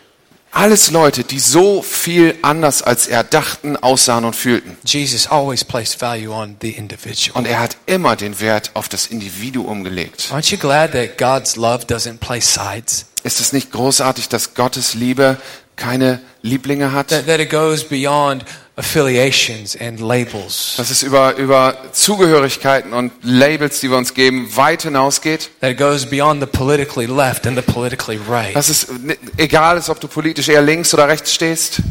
Alles 0.51 0.89
Leute, 0.89 1.23
die 1.23 1.39
so 1.39 1.81
viel 1.81 2.35
anders 2.41 2.81
als 2.81 3.07
er 3.07 3.23
dachten, 3.23 3.77
aussahen 3.77 4.25
und 4.25 4.35
fühlten. 4.35 4.77
Jesus 4.83 5.27
always 5.27 5.63
placed 5.63 6.01
value 6.01 6.31
on 6.31 6.57
the 6.62 6.71
individual. 6.71 7.38
Und 7.38 7.45
er 7.45 7.59
hat 7.59 7.77
immer 7.85 8.15
den 8.15 8.39
Wert 8.39 8.71
auf 8.73 8.89
das 8.89 9.07
Individuum 9.07 9.83
gelegt. 9.83 10.31
Aren't 10.31 10.51
you 10.51 10.57
glad 10.57 10.91
that 10.93 11.17
God's 11.17 11.55
love 11.55 11.85
doesn't 11.85 12.17
play 12.17 12.41
sides? 12.41 13.05
Ist 13.23 13.39
es 13.39 13.53
nicht 13.53 13.71
großartig, 13.71 14.27
dass 14.29 14.55
Gottes 14.55 14.95
Liebe 14.95 15.38
keine 15.75 16.19
Lieblinge 16.41 16.93
hat? 16.93 17.09
That, 17.09 17.27
that 17.27 17.39
it 17.39 17.49
goes 17.49 17.83
beyond 17.83 18.43
affiliations 18.79 19.75
and 19.79 19.99
labels. 19.99 20.75
Dass 20.77 20.89
es 20.89 21.03
über, 21.03 21.35
über 21.35 21.75
Zugehörigkeiten 21.91 22.93
und 22.93 23.11
Labels, 23.23 23.79
die 23.81 23.89
wir 23.89 23.97
uns 23.97 24.13
geben, 24.13 24.49
weit 24.55 24.83
hinausgeht? 24.83 25.49
That 25.61 25.77
goes 25.77 26.05
beyond 26.05 26.41
the 26.41 26.47
politically 26.47 27.05
left 27.05 27.45
and 27.45 27.55
the 27.57 27.61
politically 27.61 28.19
right. 28.29 28.55
Dass 28.55 28.69
es 28.69 28.85
n- 28.89 29.15
egal 29.37 29.77
ist, 29.77 29.89
ob 29.89 29.99
du 29.99 30.07
politisch 30.07 30.49
eher 30.49 30.61
links 30.61 30.93
oder 30.93 31.07
rechts 31.07 31.33
stehst? 31.33 31.81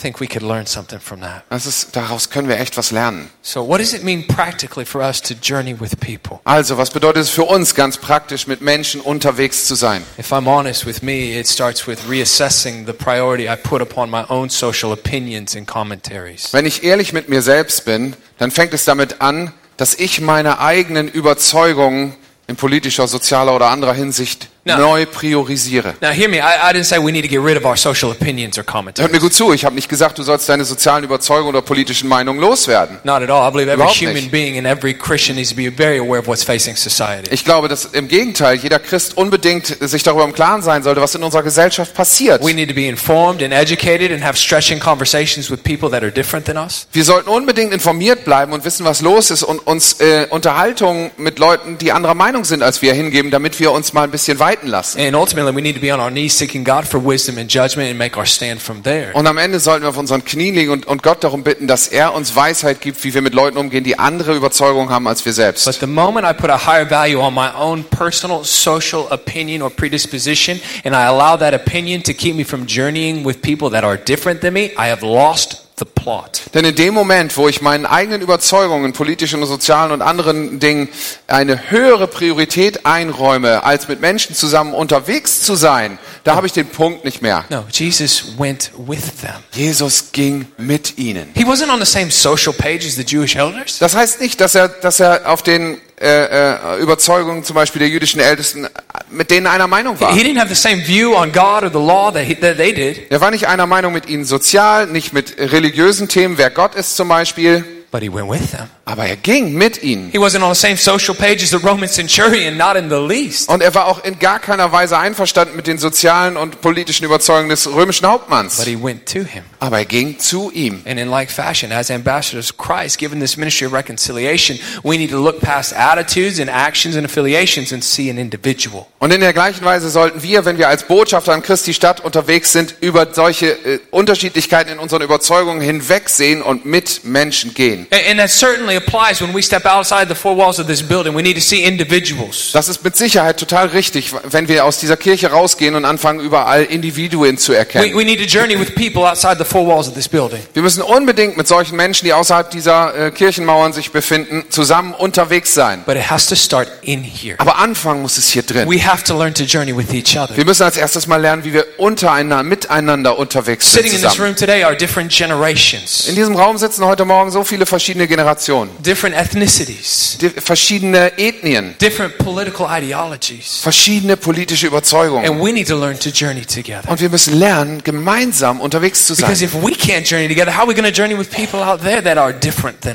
Think 0.00 0.20
we 0.20 0.28
could 0.28 0.42
learn 0.42 0.64
something 0.64 1.00
from 1.00 1.22
that. 1.22 1.42
Ist, 1.50 1.96
daraus 1.96 2.30
können 2.30 2.48
wir 2.48 2.60
echt 2.60 2.76
was 2.76 2.92
lernen. 2.92 3.30
So, 3.42 3.66
what 3.66 3.80
does 3.80 3.94
it 3.94 4.04
mean 4.04 4.28
practically 4.28 4.84
for 4.84 5.00
us 5.00 5.20
to 5.22 5.34
journey 5.34 5.74
with 5.78 5.98
people? 5.98 6.38
Also, 6.44 6.78
was 6.78 6.90
bedeutet 6.90 7.24
es 7.24 7.30
für 7.30 7.42
uns 7.42 7.74
ganz 7.74 7.96
praktisch, 7.96 8.46
mit 8.46 8.60
Menschen 8.60 9.00
unterwegs 9.00 9.66
zu 9.66 9.74
sein? 9.74 10.04
If 10.16 10.32
I'm 10.32 10.46
honest 10.46 10.86
with 10.86 11.02
me, 11.02 11.36
it 11.36 11.48
starts 11.48 11.88
with 11.88 11.98
reassessing 12.08 12.86
the 12.86 12.92
priority 12.92 13.48
I 13.48 13.56
put 13.56 13.82
upon 13.82 14.08
my 14.08 14.24
own 14.28 14.50
social 14.50 14.92
opinions 14.92 15.56
and 15.56 15.66
commentaries. 15.66 16.52
Wenn 16.52 16.64
ich 16.64 16.84
ehrlich 16.84 17.12
mit 17.12 17.28
mir 17.28 17.42
selbst 17.42 17.84
bin, 17.84 18.14
dann 18.38 18.52
fängt 18.52 18.74
es 18.74 18.84
damit 18.84 19.20
an, 19.20 19.52
dass 19.78 19.94
ich 19.94 20.20
meine 20.20 20.60
eigenen 20.60 21.08
Überzeugungen 21.08 22.14
in 22.46 22.54
politischer, 22.54 23.08
sozialer 23.08 23.54
oder 23.54 23.66
anderer 23.70 23.94
Hinsicht 23.94 24.48
Na. 24.68 24.78
neu 24.78 25.06
priorisiere. 25.06 25.94
Now, 26.00 26.10
hear 26.10 26.28
me. 26.28 26.38
I, 26.38 26.70
I 26.70 26.72
didn't 26.72 26.86
say 26.86 26.98
we 26.98 27.12
need 27.12 27.22
to 27.22 27.28
get 27.28 27.40
rid 27.40 27.56
of 27.56 27.64
our 27.64 27.76
social 27.76 28.10
opinions 28.10 28.58
or 28.58 28.64
Hört 28.68 29.12
mir 29.12 29.18
gut 29.18 29.34
zu, 29.34 29.52
ich 29.52 29.64
habe 29.64 29.74
nicht 29.74 29.88
gesagt, 29.88 30.18
du 30.18 30.22
sollst 30.22 30.48
deine 30.48 30.64
sozialen 30.64 31.04
Überzeugungen 31.04 31.48
oder 31.48 31.62
politischen 31.62 32.08
Meinungen 32.08 32.40
loswerden. 32.40 32.98
Not 33.02 33.22
at 33.22 33.30
all. 33.30 33.48
I 33.48 33.50
believe 33.50 33.70
every 33.70 33.74
Überhaupt 33.82 34.00
human 34.00 34.14
nicht. 34.14 34.30
being 34.30 34.58
and 34.58 34.66
every 34.66 34.94
Christian 34.94 35.36
needs 35.36 35.50
to 35.50 35.56
be 35.56 35.70
very 35.70 35.98
aware 35.98 36.20
of 36.20 36.26
what's 36.26 36.44
facing 36.44 36.76
society. 36.76 37.28
Ich 37.30 37.44
glaube, 37.44 37.68
dass 37.68 37.86
im 37.86 38.08
Gegenteil 38.08 38.56
jeder 38.56 38.78
Christ 38.78 39.16
unbedingt 39.16 39.66
sich 39.80 40.02
darüber 40.02 40.24
im 40.24 40.32
Klaren 40.32 40.62
sein 40.62 40.82
sollte, 40.82 41.00
was 41.00 41.14
in 41.14 41.22
unserer 41.22 41.42
Gesellschaft 41.42 41.94
passiert. 41.94 42.44
We 42.44 42.52
need 42.54 42.68
to 42.68 42.74
be 42.74 42.86
informed 42.86 43.42
and 43.42 43.52
educated 43.52 44.12
and 44.12 44.22
have 44.22 44.36
stretching 44.38 44.78
conversations 44.78 45.50
with 45.50 45.62
people 45.62 45.90
that 45.90 46.02
are 46.02 46.12
different 46.12 46.46
than 46.46 46.56
us. 46.56 46.86
Wir 46.92 47.04
sollten 47.04 47.28
unbedingt 47.30 47.72
informiert 47.72 48.24
bleiben 48.24 48.52
und 48.52 48.64
wissen, 48.64 48.84
was 48.84 49.00
los 49.00 49.30
ist 49.30 49.42
und 49.42 49.66
uns 49.66 50.00
äh, 50.00 50.26
Unterhaltungen 50.30 51.10
mit 51.16 51.38
Leuten, 51.38 51.78
die 51.78 51.92
anderer 51.92 52.14
Meinung 52.14 52.44
sind 52.44 52.62
als 52.62 52.82
wir, 52.82 52.92
hingeben, 52.92 53.30
damit 53.30 53.58
wir 53.60 53.72
uns 53.72 53.92
mal 53.92 54.02
ein 54.02 54.10
bisschen 54.10 54.38
weiten 54.58 54.68
lassen. 54.68 55.00
And 55.00 55.14
ultimately, 55.14 55.54
we 55.54 55.62
need 55.62 55.74
to 55.74 55.80
be 55.80 55.92
on 55.92 56.00
our 56.00 56.10
knees 56.10 56.36
seeking 56.36 56.64
God 56.64 56.86
for 56.86 57.00
wisdom 57.00 57.38
and 57.38 57.50
judgment 57.50 57.88
and 57.88 57.98
make 57.98 58.16
our 58.16 58.26
stand 58.26 58.60
from 58.60 58.82
there. 58.82 59.12
Und 59.14 59.26
am 59.26 59.38
Ende 59.38 59.60
sollten 59.60 59.82
wir 59.82 59.90
auf 59.90 59.96
unseren 59.96 60.24
Knien 60.24 60.54
liegen 60.54 60.70
und, 60.70 60.86
und 60.86 61.02
Gott 61.02 61.24
darum 61.24 61.42
bitten, 61.42 61.66
dass 61.66 61.88
er 61.88 62.14
uns 62.14 62.34
Weisheit 62.34 62.80
gibt, 62.80 63.02
wie 63.04 63.14
wir 63.14 63.22
mit 63.22 63.34
Leuten 63.34 63.58
umgehen, 63.58 63.84
die 63.84 63.98
andere 63.98 64.34
Überzeugungen 64.34 64.90
haben 64.90 65.06
als 65.06 65.24
wir 65.24 65.32
selbst. 65.32 65.64
But 65.64 65.76
the 65.80 65.86
moment 65.86 66.26
I 66.26 66.32
put 66.32 66.50
a 66.50 66.66
higher 66.66 66.88
value 66.88 67.20
on 67.20 67.34
my 67.34 67.50
own 67.56 67.84
personal 67.84 68.44
social 68.44 69.06
opinion 69.10 69.62
or 69.62 69.70
predisposition, 69.70 70.60
and 70.84 70.94
I 70.94 71.04
allow 71.06 71.36
that 71.38 71.54
opinion 71.54 72.02
to 72.04 72.12
keep 72.12 72.34
me 72.34 72.44
from 72.44 72.66
journeying 72.66 73.24
with 73.24 73.40
people 73.42 73.70
that 73.70 73.84
are 73.84 73.96
different 73.96 74.40
than 74.40 74.54
me, 74.54 74.72
I 74.76 74.88
have 74.88 75.02
lost 75.02 75.67
the 75.78 75.84
plot. 75.84 76.42
Denn 76.54 76.64
in 76.64 76.74
dem 76.74 76.94
Moment, 76.94 77.36
wo 77.36 77.48
ich 77.48 77.60
meinen 77.60 77.86
eigenen 77.86 78.20
Überzeugungen, 78.20 78.92
politischen 78.92 79.42
und 79.42 79.48
sozialen 79.48 79.92
und 79.92 80.02
anderen 80.02 80.60
Dingen 80.60 80.88
eine 81.26 81.70
höhere 81.70 82.06
Priorität 82.06 82.86
einräume, 82.86 83.64
als 83.64 83.88
mit 83.88 84.00
Menschen 84.00 84.34
zusammen 84.34 84.74
unterwegs 84.74 85.42
zu 85.42 85.54
sein, 85.54 85.98
da 86.24 86.36
habe 86.36 86.46
ich 86.46 86.52
den 86.52 86.68
Punkt 86.68 87.04
nicht 87.04 87.22
mehr. 87.22 87.44
No, 87.50 87.64
Jesus 87.70 88.38
went 88.38 88.70
with 88.76 89.20
them. 89.20 89.34
Jesus 89.52 90.12
ging 90.12 90.46
mit 90.56 90.98
ihnen. 90.98 91.30
He 91.34 91.44
wasn't 91.44 91.72
on 91.72 91.80
the 91.80 91.90
same 91.90 92.10
social 92.10 92.52
page 92.52 92.86
as 92.86 92.96
the 92.96 93.04
Jewish 93.04 93.36
elders. 93.36 93.78
Das 93.78 93.94
heißt 93.94 94.20
nicht, 94.20 94.40
dass 94.40 94.54
er, 94.54 94.68
dass 94.68 95.00
er 95.00 95.30
auf 95.30 95.42
den 95.42 95.78
äh, 96.00 96.76
äh, 96.76 96.80
Überzeugungen 96.80 97.44
zum 97.44 97.54
Beispiel 97.54 97.80
der 97.80 97.88
jüdischen 97.88 98.20
Ältesten 98.20 98.66
mit 99.10 99.30
denen 99.30 99.46
einer 99.46 99.66
Meinung 99.66 99.98
war. 100.00 100.12
He 100.14 100.20
didn't 100.22 100.38
have 100.38 100.54
the 100.54 100.60
same 100.60 100.86
view 100.86 101.14
on 101.14 101.32
God 101.32 101.62
or 101.64 101.70
the 101.70 101.78
law 101.78 102.10
that, 102.12 102.24
he, 102.24 102.34
that 102.34 102.56
they 102.56 102.72
did, 102.72 103.10
Er 103.10 103.20
war 103.20 103.30
nicht 103.30 103.46
einer 103.48 103.66
Meinung 103.66 103.92
mit 103.92 104.08
ihnen 104.08 104.24
sozial, 104.24 104.86
nicht 104.86 105.12
mit 105.12 105.36
religiösen 105.38 106.08
Themen, 106.08 106.38
wer 106.38 106.50
Gott 106.50 106.74
ist 106.74 106.96
zum 106.96 107.08
Beispiel, 107.08 107.64
but 107.90 108.02
he 108.02 108.12
went 108.12 108.28
with 108.30 108.50
them. 108.50 108.68
aber 108.84 109.06
er 109.06 109.16
ging 109.16 109.54
mit 109.54 109.82
ihnen. 109.82 110.10
He 110.12 110.18
wasn't 110.18 110.42
on 110.42 110.54
the 110.54 110.60
same 110.60 110.76
social 110.76 111.14
page 111.14 111.42
as 111.42 111.50
the 111.50 111.56
Roman 111.56 111.88
centurion, 111.88 112.56
not 112.56 112.76
in 112.76 112.90
the 112.90 112.96
least. 112.96 113.48
Und 113.48 113.62
er 113.62 113.74
war 113.74 113.86
auch 113.86 114.04
in 114.04 114.18
gar 114.18 114.38
keiner 114.40 114.70
Weise 114.72 114.98
einverstanden 114.98 115.56
mit 115.56 115.66
den 115.66 115.78
sozialen 115.78 116.36
und 116.36 116.60
politischen 116.60 117.04
Überzeugungen 117.04 117.48
des 117.48 117.66
römischen 117.72 118.06
Hauptmanns. 118.06 118.56
But 118.58 118.66
he 118.66 118.76
went 118.80 119.06
to 119.06 119.20
him. 119.20 119.42
Aber 119.60 119.78
er 119.78 119.84
ging 119.84 120.18
zu 120.18 120.50
ihm. 120.52 120.82
And 120.86 120.98
in 121.00 121.08
like 121.10 121.30
fashion, 121.30 121.72
as 121.72 121.90
ambassadors 121.90 122.50
of 122.50 122.56
Christ, 122.58 122.98
given 122.98 123.20
this 123.20 123.36
ministry 123.36 123.66
of 123.66 123.72
reconciliation, 123.72 124.58
we 124.84 124.96
need 124.96 125.10
to 125.10 125.18
look 125.22 125.40
past 125.40 125.72
attitudes 125.72 126.38
and 126.40 126.48
actions 126.48 126.96
and 126.96 127.04
affiliations 127.04 127.72
and 127.72 127.82
see 127.82 128.10
an 128.10 128.18
individual. 128.18 128.86
Und 129.00 129.12
in 129.12 129.20
der 129.20 129.32
gleichen 129.32 129.64
Weise 129.64 129.90
sollten 129.90 130.22
wir, 130.22 130.44
wenn 130.44 130.58
wir 130.58 130.68
als 130.68 130.84
Botschafter 130.84 131.32
an 131.32 131.42
Christi 131.42 131.74
Stadt 131.74 132.00
unterwegs 132.04 132.52
sind, 132.52 132.74
über 132.80 133.12
solche 133.12 133.46
äh, 133.50 133.80
Unterschiedlichkeiten 133.90 134.72
in 134.72 134.78
unseren 134.78 135.02
Überzeugungen 135.02 135.60
hinwegsehen 135.60 136.42
und 136.42 136.64
mit 136.64 137.00
Menschen 137.04 137.54
gehen. 137.54 137.86
And, 137.90 138.02
and 138.10 138.18
that 138.20 138.30
certainly 138.30 138.76
applies 138.76 139.20
when 139.20 139.34
we 139.34 139.42
step 139.42 139.64
outside 139.66 140.08
the 140.08 140.14
four 140.14 140.36
walls 140.36 140.58
of 140.60 140.66
this 140.66 140.82
building. 140.82 141.14
We 141.16 141.22
need 141.22 141.36
to 141.36 141.42
see 141.42 141.64
individuals. 141.64 142.50
Das 142.52 142.68
ist 142.68 142.84
mit 142.84 142.96
Sicherheit 142.96 143.38
total 143.38 143.68
richtig, 143.68 144.12
wenn 144.30 144.48
wir 144.48 144.64
aus 144.64 144.78
dieser 144.78 144.96
Kirche 144.96 145.30
rausgehen 145.30 145.74
und 145.74 145.84
anfangen, 145.84 146.20
überall 146.20 146.64
Individuen 146.64 147.38
zu 147.38 147.52
We, 147.52 147.56
erkennen. 147.56 147.96
we 147.96 148.04
need 148.04 148.18
to 148.18 148.24
journey 148.26 148.58
with 148.58 148.74
people 148.74 149.04
outside 149.08 149.36
the 149.38 149.44
four 149.48 149.66
walls 149.66 149.88
of 149.88 149.94
this 149.94 150.08
building. 150.08 150.40
Wir 150.52 150.62
müssen 150.62 150.82
unbedingt 150.82 151.36
mit 151.36 151.48
solchen 151.48 151.76
Menschen, 151.76 152.04
die 152.04 152.12
außerhalb 152.12 152.50
dieser 152.50 153.06
äh, 153.06 153.10
Kirchenmauern 153.10 153.72
sich 153.72 153.90
befinden, 153.90 154.44
zusammen 154.50 154.94
unterwegs 154.94 155.54
sein. 155.54 155.82
But 155.86 155.96
it 155.96 156.10
has 156.10 156.26
to 156.26 156.36
start 156.36 156.68
in 156.82 157.02
here. 157.02 157.36
Aber 157.38 157.58
anfangen 157.58 158.02
muss 158.02 158.18
es 158.18 158.28
hier 158.28 158.42
drin. 158.42 158.68
We 158.68 158.84
have 158.84 159.04
to 159.04 159.18
learn 159.18 159.34
to 159.34 159.44
journey 159.44 159.76
with 159.76 159.92
each 159.92 160.16
other. 160.18 160.36
Wir 160.36 160.44
müssen 160.44 160.62
als 160.62 160.76
erstes 160.76 161.06
mal 161.06 161.20
lernen, 161.20 161.44
wie 161.44 161.52
wir 161.52 161.64
untereinander, 161.78 162.42
miteinander 162.42 163.18
unterwegs 163.18 163.72
sind 163.72 163.84
Sitting 163.84 164.00
in 164.00 164.02
this 164.08 164.20
room 164.20 164.34
today 164.36 164.62
are 164.62 164.76
different 164.76 165.10
generations, 165.10 166.06
In 166.08 166.14
diesem 166.14 166.36
Raum 166.36 166.58
sitzen 166.58 166.84
heute 166.84 167.04
Morgen 167.04 167.30
so 167.30 167.44
viele 167.44 167.66
verschiedene 167.66 168.06
Generationen, 168.06 168.70
different 168.80 169.16
ethnicities, 169.16 170.18
die, 170.20 170.30
verschiedene 170.30 171.16
Ethnien, 171.18 171.74
different 171.80 172.18
political 172.18 172.66
ideologies. 172.70 173.60
verschiedene 173.62 174.16
politische 174.16 174.66
Überzeugungen. 174.66 175.28
And 175.28 175.40
we 175.42 175.52
need 175.52 175.68
to 175.68 175.76
learn 175.76 175.98
to 175.98 176.10
journey 176.10 176.42
together. 176.44 176.88
Und 176.88 177.00
wir 177.00 177.08
müssen 177.08 177.38
lernen, 177.38 177.82
gemeinsam 177.84 178.60
unterwegs 178.60 179.06
zu 179.06 179.14
sein. 179.14 179.28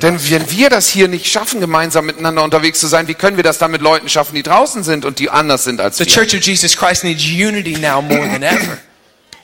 Denn 0.02 0.20
wenn 0.30 0.52
wir 0.52 0.70
das 0.70 0.90
hier 0.90 1.08
nicht 1.08 1.28
schaffen, 1.28 1.60
gemeinsam 1.60 2.06
miteinander 2.06 2.44
unterwegs 2.44 2.80
zu 2.80 2.88
sein, 2.88 3.08
wie 3.08 3.14
können 3.14 3.38
wir 3.38 3.44
das 3.44 3.58
dann 3.58 3.72
mit 3.72 3.82
Leuten 3.82 4.10
schaffen, 4.10 4.36
die 4.36 4.44
draußen 4.44 4.84
sind 4.84 5.06
und 5.06 5.20
die 5.20 5.30
anders 5.30 5.64
sind 5.64 5.82
als 5.82 5.98
The 5.98 6.06
wir? 6.06 6.14
Church 6.14 6.36
of 6.36 6.42
Jesus 6.42 6.76
Christ 6.78 7.04
needs 7.04 7.24
unity 7.24 7.78
now 7.80 8.02
more 8.02 8.28
than 8.28 8.44
ever. 8.44 8.78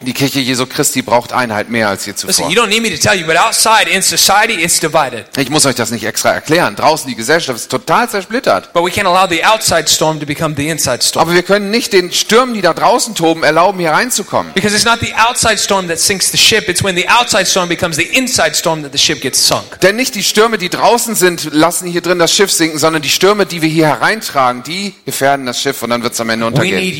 Die 0.01 0.13
Kirche 0.13 0.39
Jesu 0.39 0.65
Christi 0.65 1.01
braucht 1.01 1.33
Einheit 1.33 1.69
mehr 1.69 1.89
als 1.89 2.05
je 2.05 2.15
zuvor. 2.15 2.49
Ich 5.37 5.49
muss 5.49 5.65
euch 5.65 5.75
das 5.75 5.91
nicht 5.91 6.05
extra 6.05 6.31
erklären. 6.31 6.75
Draußen 6.77 7.09
die 7.09 7.15
Gesellschaft 7.15 7.59
ist 7.59 7.69
total 7.69 8.09
zersplittert. 8.09 8.71
But 8.71 8.85
we 8.85 8.89
can't 8.89 9.07
allow 9.07 9.29
the 9.29 9.43
outside 9.43 9.89
storm 9.89 10.21
to 10.21 10.25
become 10.25 10.55
the 10.55 10.69
inside 10.69 11.03
storm. 11.03 11.27
Aber 11.27 11.33
wir 11.35 11.43
können 11.43 11.69
nicht 11.69 11.91
den 11.91 12.13
Stürmen, 12.13 12.53
die 12.53 12.61
da 12.61 12.73
draußen 12.73 13.13
toben, 13.13 13.43
erlauben, 13.43 13.79
hier 13.81 13.91
reinzukommen. 13.91 14.53
Because 14.53 14.73
it's 14.73 14.85
not 14.85 14.99
the 15.01 15.13
outside 15.15 15.57
storm 15.57 15.89
that 15.89 15.99
sinks 15.99 16.31
the 16.31 16.37
ship, 16.37 16.69
it's 16.69 16.81
when 16.81 16.95
the 16.95 17.07
outside 17.09 17.45
storm 17.45 17.67
becomes 17.67 17.97
the 17.97 18.03
inside 18.03 18.55
storm 18.55 18.81
that 18.83 18.93
the 18.93 18.97
ship 18.97 19.19
gets 19.19 19.45
sunk. 19.45 19.81
Denn 19.81 19.97
nicht 19.97 20.15
die 20.15 20.23
Stürme, 20.23 20.57
die 20.57 20.69
draußen 20.69 21.15
sind, 21.15 21.53
lassen 21.53 21.89
hier 21.89 22.01
drin 22.01 22.19
das 22.19 22.33
Schiff 22.33 22.51
sinken, 22.51 22.79
sondern 22.79 23.01
die 23.01 23.09
Stürme, 23.09 23.45
die 23.45 23.61
wir 23.61 23.69
hier 23.69 23.87
hereintragen, 23.87 24.63
die 24.63 24.95
gefährden 25.05 25.45
das 25.45 25.61
Schiff 25.61 25.83
und 25.83 25.89
dann 25.89 26.03
wird 26.03 26.13
es 26.13 26.21
am 26.21 26.29
Ende 26.29 26.45
untergehen. 26.45 26.93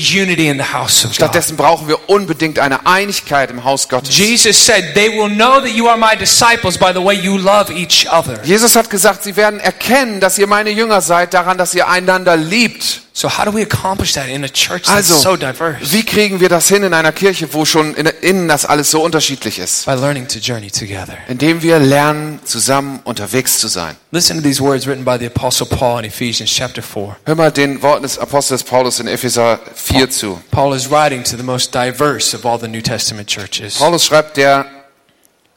Stattdessen 1.13 1.55
brauchen 1.55 1.87
wir 1.87 2.09
unbedingt 2.09 2.59
eine 2.59 2.88
Einigkeit 2.89 3.51
im 3.51 3.63
Haus 3.63 3.87
Gottes. 3.87 4.17
Jesus 4.17 4.65
said, 4.65 4.93
They 4.95 5.09
will 5.09 5.29
know 5.29 5.61
that 5.61 5.71
you 5.71 5.87
are 5.87 5.97
my 5.97 6.15
disciples 6.17 6.77
by 6.77 6.91
the 6.93 7.03
way 7.03 7.15
you 7.15 7.37
love 7.37 7.71
each 7.71 8.07
other. 8.11 8.39
Jesus 8.43 8.75
hat 8.75 8.89
gesagt, 8.89 9.23
sie 9.23 9.35
werden 9.35 9.59
erkennen, 9.59 10.19
dass 10.19 10.37
ihr 10.37 10.47
meine 10.47 10.71
Jünger 10.71 11.01
seid, 11.01 11.33
daran, 11.33 11.57
dass 11.57 11.73
ihr 11.73 11.87
einander 11.87 12.35
liebt. 12.35 13.01
So, 13.21 13.27
how 13.27 13.43
do 13.43 13.51
we 13.53 13.61
accomplish 13.63 14.13
that 14.13 14.29
in 14.29 14.45
a 14.45 14.47
church 14.47 14.83
that's 14.83 15.11
Also, 15.11 15.15
so 15.31 15.35
diverse? 15.35 15.91
wie 15.91 16.05
kriegen 16.05 16.39
wir 16.39 16.47
das 16.47 16.69
hin 16.69 16.83
in 16.83 16.93
einer 16.93 17.11
Kirche, 17.11 17.53
wo 17.53 17.65
schon 17.65 17.93
in- 17.95 18.05
innen 18.21 18.47
das 18.47 18.63
alles 18.65 18.91
so 18.91 19.03
unterschiedlich 19.03 19.59
ist? 19.59 19.85
By 19.85 19.95
learning 19.95 20.25
to 20.29 20.39
journey 20.39 20.71
together. 20.71 21.17
Indem 21.27 21.61
wir 21.61 21.79
lernen, 21.79 22.39
zusammen 22.45 23.01
unterwegs 23.03 23.59
zu 23.59 23.67
sein. 23.67 23.97
Listen 24.11 24.37
to 24.37 24.41
these 24.43 24.63
words 24.63 24.87
written 24.87 25.03
by 25.03 25.17
the 25.19 25.25
Apostle 25.25 25.65
Paul 25.67 25.99
in 25.99 26.05
Ephesians 26.05 26.49
chapter 26.49 26.81
4. 26.81 27.17
Hör 27.25 27.35
mal 27.35 27.51
den 27.51 27.81
Worten 27.81 28.03
des 28.03 28.17
Apostels 28.17 28.63
Paulus 28.63 29.01
in 29.01 29.07
Epheser 29.07 29.59
4 29.75 30.09
zu. 30.09 30.41
Paul 30.49 30.73
is 30.73 30.89
writing 30.89 31.21
to 31.25 31.35
the 31.35 31.43
most 31.43 31.75
diverse 31.75 32.33
of 32.33 32.45
all 32.45 32.57
the 32.57 32.69
New 32.69 32.81
Testament 32.81 33.27
churches. 33.27 33.79
Paulus 33.79 34.05
schreibt 34.05 34.37
der 34.37 34.65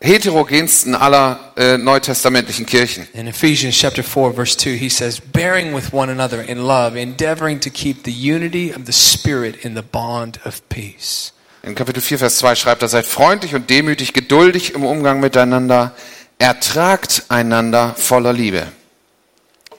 heterogensten 0.03 0.95
aller 0.95 1.53
äh, 1.57 1.79
neutestamentlichen 1.79 2.67
Kirchen. 2.67 3.07
In 3.15 3.29
Ephesians 3.29 3.77
chapter 3.79 4.03
4 4.03 4.35
verse 4.35 4.57
2 4.57 4.77
he 4.77 4.91
says 4.91 5.21
bearing 5.21 5.75
with 5.75 5.93
one 5.93 6.11
another 6.11 6.43
in 6.43 6.59
love 6.59 6.97
endeavoring 6.99 7.61
to 7.61 7.71
keep 7.71 8.03
the 8.05 8.11
unity 8.11 8.73
of 8.75 8.85
the 8.87 8.93
spirit 8.93 9.65
in 9.65 9.75
the 9.75 9.83
bond 9.83 10.41
of 10.45 10.61
peace. 10.69 11.33
In 11.65 11.77
Kapitel 11.77 12.03
4, 12.03 12.19
Vers 12.19 12.39
2 12.39 12.57
schreibt 12.57 12.83
er, 12.83 12.89
seid 12.89 13.07
freundlich 13.07 13.55
und 13.55 13.71
demütig, 13.71 14.13
geduldig 14.13 14.75
im 14.75 14.85
Umgang 14.85 15.21
miteinander, 15.21 15.95
ertragt 16.39 17.27
einander 17.29 17.95
voller 17.97 18.33
Liebe. 18.33 18.67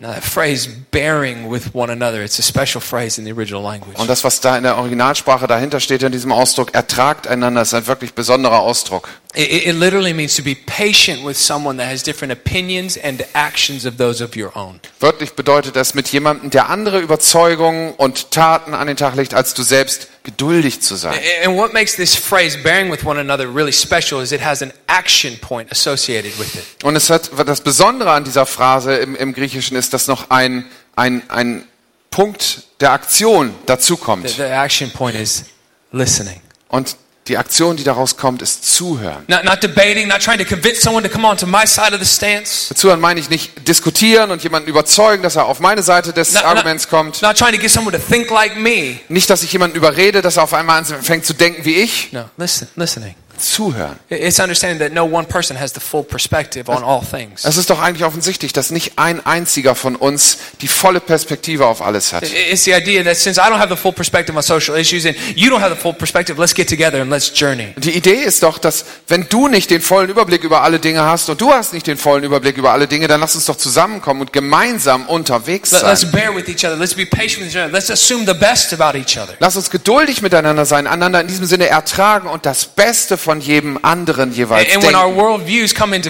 Now 0.03 0.11
that 0.11 0.25
phrase 0.25 0.67
bearing 0.67 1.49
with 1.49 1.73
one 1.73 1.89
another 1.89 2.23
it's 2.23 2.37
a 2.37 2.41
special 2.41 2.81
phrase 2.81 3.17
in 3.17 3.23
the 3.23 3.31
original 3.31 3.63
language. 3.63 3.97
Und 3.97 4.09
das, 4.09 4.25
was 4.25 4.41
da 4.41 4.57
in 4.57 4.63
der 4.63 4.77
Originalsprache 4.77 5.47
dahinter 5.47 5.79
steht, 5.79 6.03
in 6.03 6.11
diesem 6.11 6.33
Ausdruck, 6.33 6.73
ertragt 6.75 7.25
einander, 7.25 7.61
ist 7.61 7.73
ein 7.73 7.87
wirklich 7.87 8.13
besonderer 8.13 8.59
Ausdruck. 8.59 9.07
It, 9.33 9.49
it 9.49 9.65
it 9.65 9.75
literally 9.75 10.13
means 10.13 10.35
to 10.35 10.43
be 10.43 10.55
patient 10.55 11.25
with 11.25 11.37
someone 11.37 11.77
that 11.77 11.89
has 11.89 12.03
different 12.03 12.33
opinions 12.33 12.97
and 12.97 13.23
actions 13.33 13.85
of 13.85 13.95
those 13.95 14.21
of 14.21 14.35
your 14.35 14.51
own. 14.57 14.81
Wörtlich 14.99 15.35
bedeutet 15.35 15.77
es, 15.77 15.93
mit 15.93 16.09
jemandem, 16.09 16.49
der 16.49 16.69
andere 16.69 16.99
Überzeugungen 16.99 17.93
und 17.93 18.31
Taten 18.31 18.73
an 18.73 18.87
den 18.87 18.97
Tag 18.97 19.15
legt, 19.15 19.33
als 19.33 19.53
du 19.53 19.63
selbst, 19.63 20.09
geduldig 20.23 20.81
zu 20.81 20.95
sein. 20.95 21.19
And 21.45 21.57
what 21.57 21.73
makes 21.73 21.95
this 21.95 22.15
phrase 22.15 22.57
bearing 22.57 22.91
with 22.91 23.05
one 23.05 23.19
another 23.19 23.45
really 23.53 23.73
special 23.73 24.21
is 24.21 24.31
it 24.31 24.41
has 24.43 24.61
an 24.61 24.71
action 24.87 25.37
point 25.39 25.71
associated 25.71 26.37
with 26.39 26.55
it. 26.55 26.83
Und 26.83 26.95
es 26.95 27.09
hat, 27.09 27.29
das 27.45 27.61
Besondere 27.61 28.11
an 28.11 28.23
dieser 28.23 28.45
Phrase 28.45 28.95
im, 28.95 29.15
im 29.15 29.33
Griechischen 29.33 29.75
ist, 29.77 29.93
dass 29.93 30.07
noch 30.07 30.29
ein, 30.29 30.65
ein, 30.95 31.29
ein 31.29 31.67
Punkt 32.09 32.63
der 32.79 32.91
Aktion 32.91 33.49
The, 33.49 33.65
dazukommt. 33.65 34.29
the 34.29 34.43
action 34.43 34.91
point 34.91 35.15
is 35.15 35.45
listening. 35.91 36.41
Und 36.69 36.95
die 37.27 37.37
Aktion, 37.37 37.77
die 37.77 37.83
daraus 37.83 38.17
kommt, 38.17 38.41
ist 38.41 38.65
Zuhören. 38.73 39.23
Not, 39.27 39.45
not 39.45 39.63
debating, 39.63 40.07
not 40.07 40.21
trying 40.21 40.39
to 40.39 40.45
convince 40.45 40.81
someone 40.81 41.03
to 41.07 41.09
come 41.09 41.25
on 41.25 41.37
to 41.37 41.47
my 41.47 41.65
side 41.65 41.93
of 41.93 41.99
the 41.99 42.05
stance. 42.05 42.73
Zuhören 42.75 42.99
meine 42.99 43.19
ich 43.19 43.29
nicht 43.29 43.67
diskutieren 43.67 44.31
und 44.31 44.43
jemanden 44.43 44.69
überzeugen, 44.69 45.23
dass 45.23 45.35
er 45.37 45.45
auf 45.45 45.59
meine 45.59 45.83
Seite 45.83 46.11
des 46.11 46.33
Not, 46.33 46.43
Arguments 46.43 46.87
kommt. 46.89 47.21
not 47.21 47.37
trying 47.37 47.53
to 47.53 47.59
get 47.59 47.71
someone 47.71 47.97
to 47.97 48.03
think 48.03 48.29
like 48.29 48.57
me. 48.57 48.99
Nicht, 49.07 49.29
dass 49.29 49.43
ich 49.43 49.53
jemanden 49.53 49.77
überrede, 49.77 50.21
dass 50.21 50.37
er 50.37 50.43
auf 50.43 50.53
einmal 50.53 50.79
anfängt 50.79 51.25
zu 51.25 51.33
denken 51.33 51.63
wie 51.65 51.75
ich. 51.75 52.11
No, 52.11 52.25
listen, 52.37 52.67
listening. 52.75 53.15
Zuhören. 53.37 53.99
It's 54.09 54.39
understanding 54.39 54.79
that 54.79 54.93
no 54.93 55.03
one 55.03 55.27
person 55.27 55.59
has 55.59 55.73
the 55.73 55.79
full 55.79 56.03
perspective 56.03 56.69
on 56.69 56.83
all 56.83 57.01
things. 57.01 57.43
Es 57.45 57.57
ist 57.57 57.69
doch 57.69 57.81
eigentlich 57.81 58.05
offensichtlich, 58.05 58.53
dass 58.53 58.71
nicht 58.71 58.93
ein 58.97 59.25
einziger 59.25 59.75
von 59.75 59.95
uns 59.95 60.37
die 60.61 60.67
volle 60.67 60.99
Perspektive 60.99 61.65
auf 61.65 61.81
alles 61.81 62.13
hat. 62.13 62.23
It's 62.23 62.63
the 62.63 62.73
idea 62.73 63.03
that 63.03 63.17
since 63.17 63.39
I 63.39 63.45
don't 63.45 63.59
have 63.59 63.69
the 63.69 63.79
full 63.79 63.91
perspective 63.91 64.35
on 64.37 64.43
social 64.43 64.77
issues 64.77 65.05
and 65.05 65.15
you 65.35 65.49
don't 65.49 65.61
have 65.61 65.73
the 65.73 65.79
full 65.79 65.93
perspective, 65.93 66.39
let's 66.39 66.53
get 66.53 66.69
together 66.69 67.01
and 67.01 67.09
let's 67.09 67.31
journey. 67.33 67.73
Die 67.77 67.91
Idee 67.91 68.23
ist 68.23 68.43
doch, 68.43 68.57
dass 68.57 68.85
wenn 69.07 69.27
du 69.29 69.47
nicht 69.47 69.69
den 69.69 69.81
vollen 69.81 70.09
Überblick 70.09 70.43
über 70.43 70.61
alle 70.61 70.79
Dinge 70.79 71.03
hast 71.03 71.29
und 71.29 71.41
du 71.41 71.51
hast 71.51 71.73
nicht 71.73 71.87
den 71.87 71.97
vollen 71.97 72.23
Überblick 72.23 72.57
über 72.57 72.71
alle 72.71 72.87
Dinge, 72.87 73.07
dann 73.07 73.19
lass 73.19 73.35
uns 73.35 73.45
doch 73.45 73.57
zusammenkommen 73.57 74.21
und 74.21 74.33
gemeinsam 74.33 75.07
unterwegs 75.07 75.71
Let's 75.71 76.01
sein. 76.01 76.11
bear 76.11 76.35
with 76.35 76.47
each 76.47 76.65
other. 76.65 76.75
Let's 76.75 76.93
be 76.93 77.05
patient 77.05 77.45
with 77.45 77.49
each 77.49 77.57
other. 77.57 77.71
Let's 77.71 77.89
assume 77.89 78.25
the 78.25 78.37
best 78.37 78.73
about 78.73 78.97
each 78.97 79.17
other. 79.17 79.33
Lass 79.39 79.55
uns 79.55 79.69
geduldig 79.69 80.21
miteinander 80.21 80.65
sein, 80.65 80.87
einander 80.87 81.21
in 81.21 81.27
diesem 81.27 81.45
Sinne 81.45 81.67
ertragen 81.67 82.27
und 82.29 82.45
das 82.45 82.65
Beste 82.65 83.17
von 83.23 83.39
jedem 83.39 83.79
anderen 83.81 84.31
jeweils 84.31 84.71
And 84.73 84.83
denken. 84.83 84.95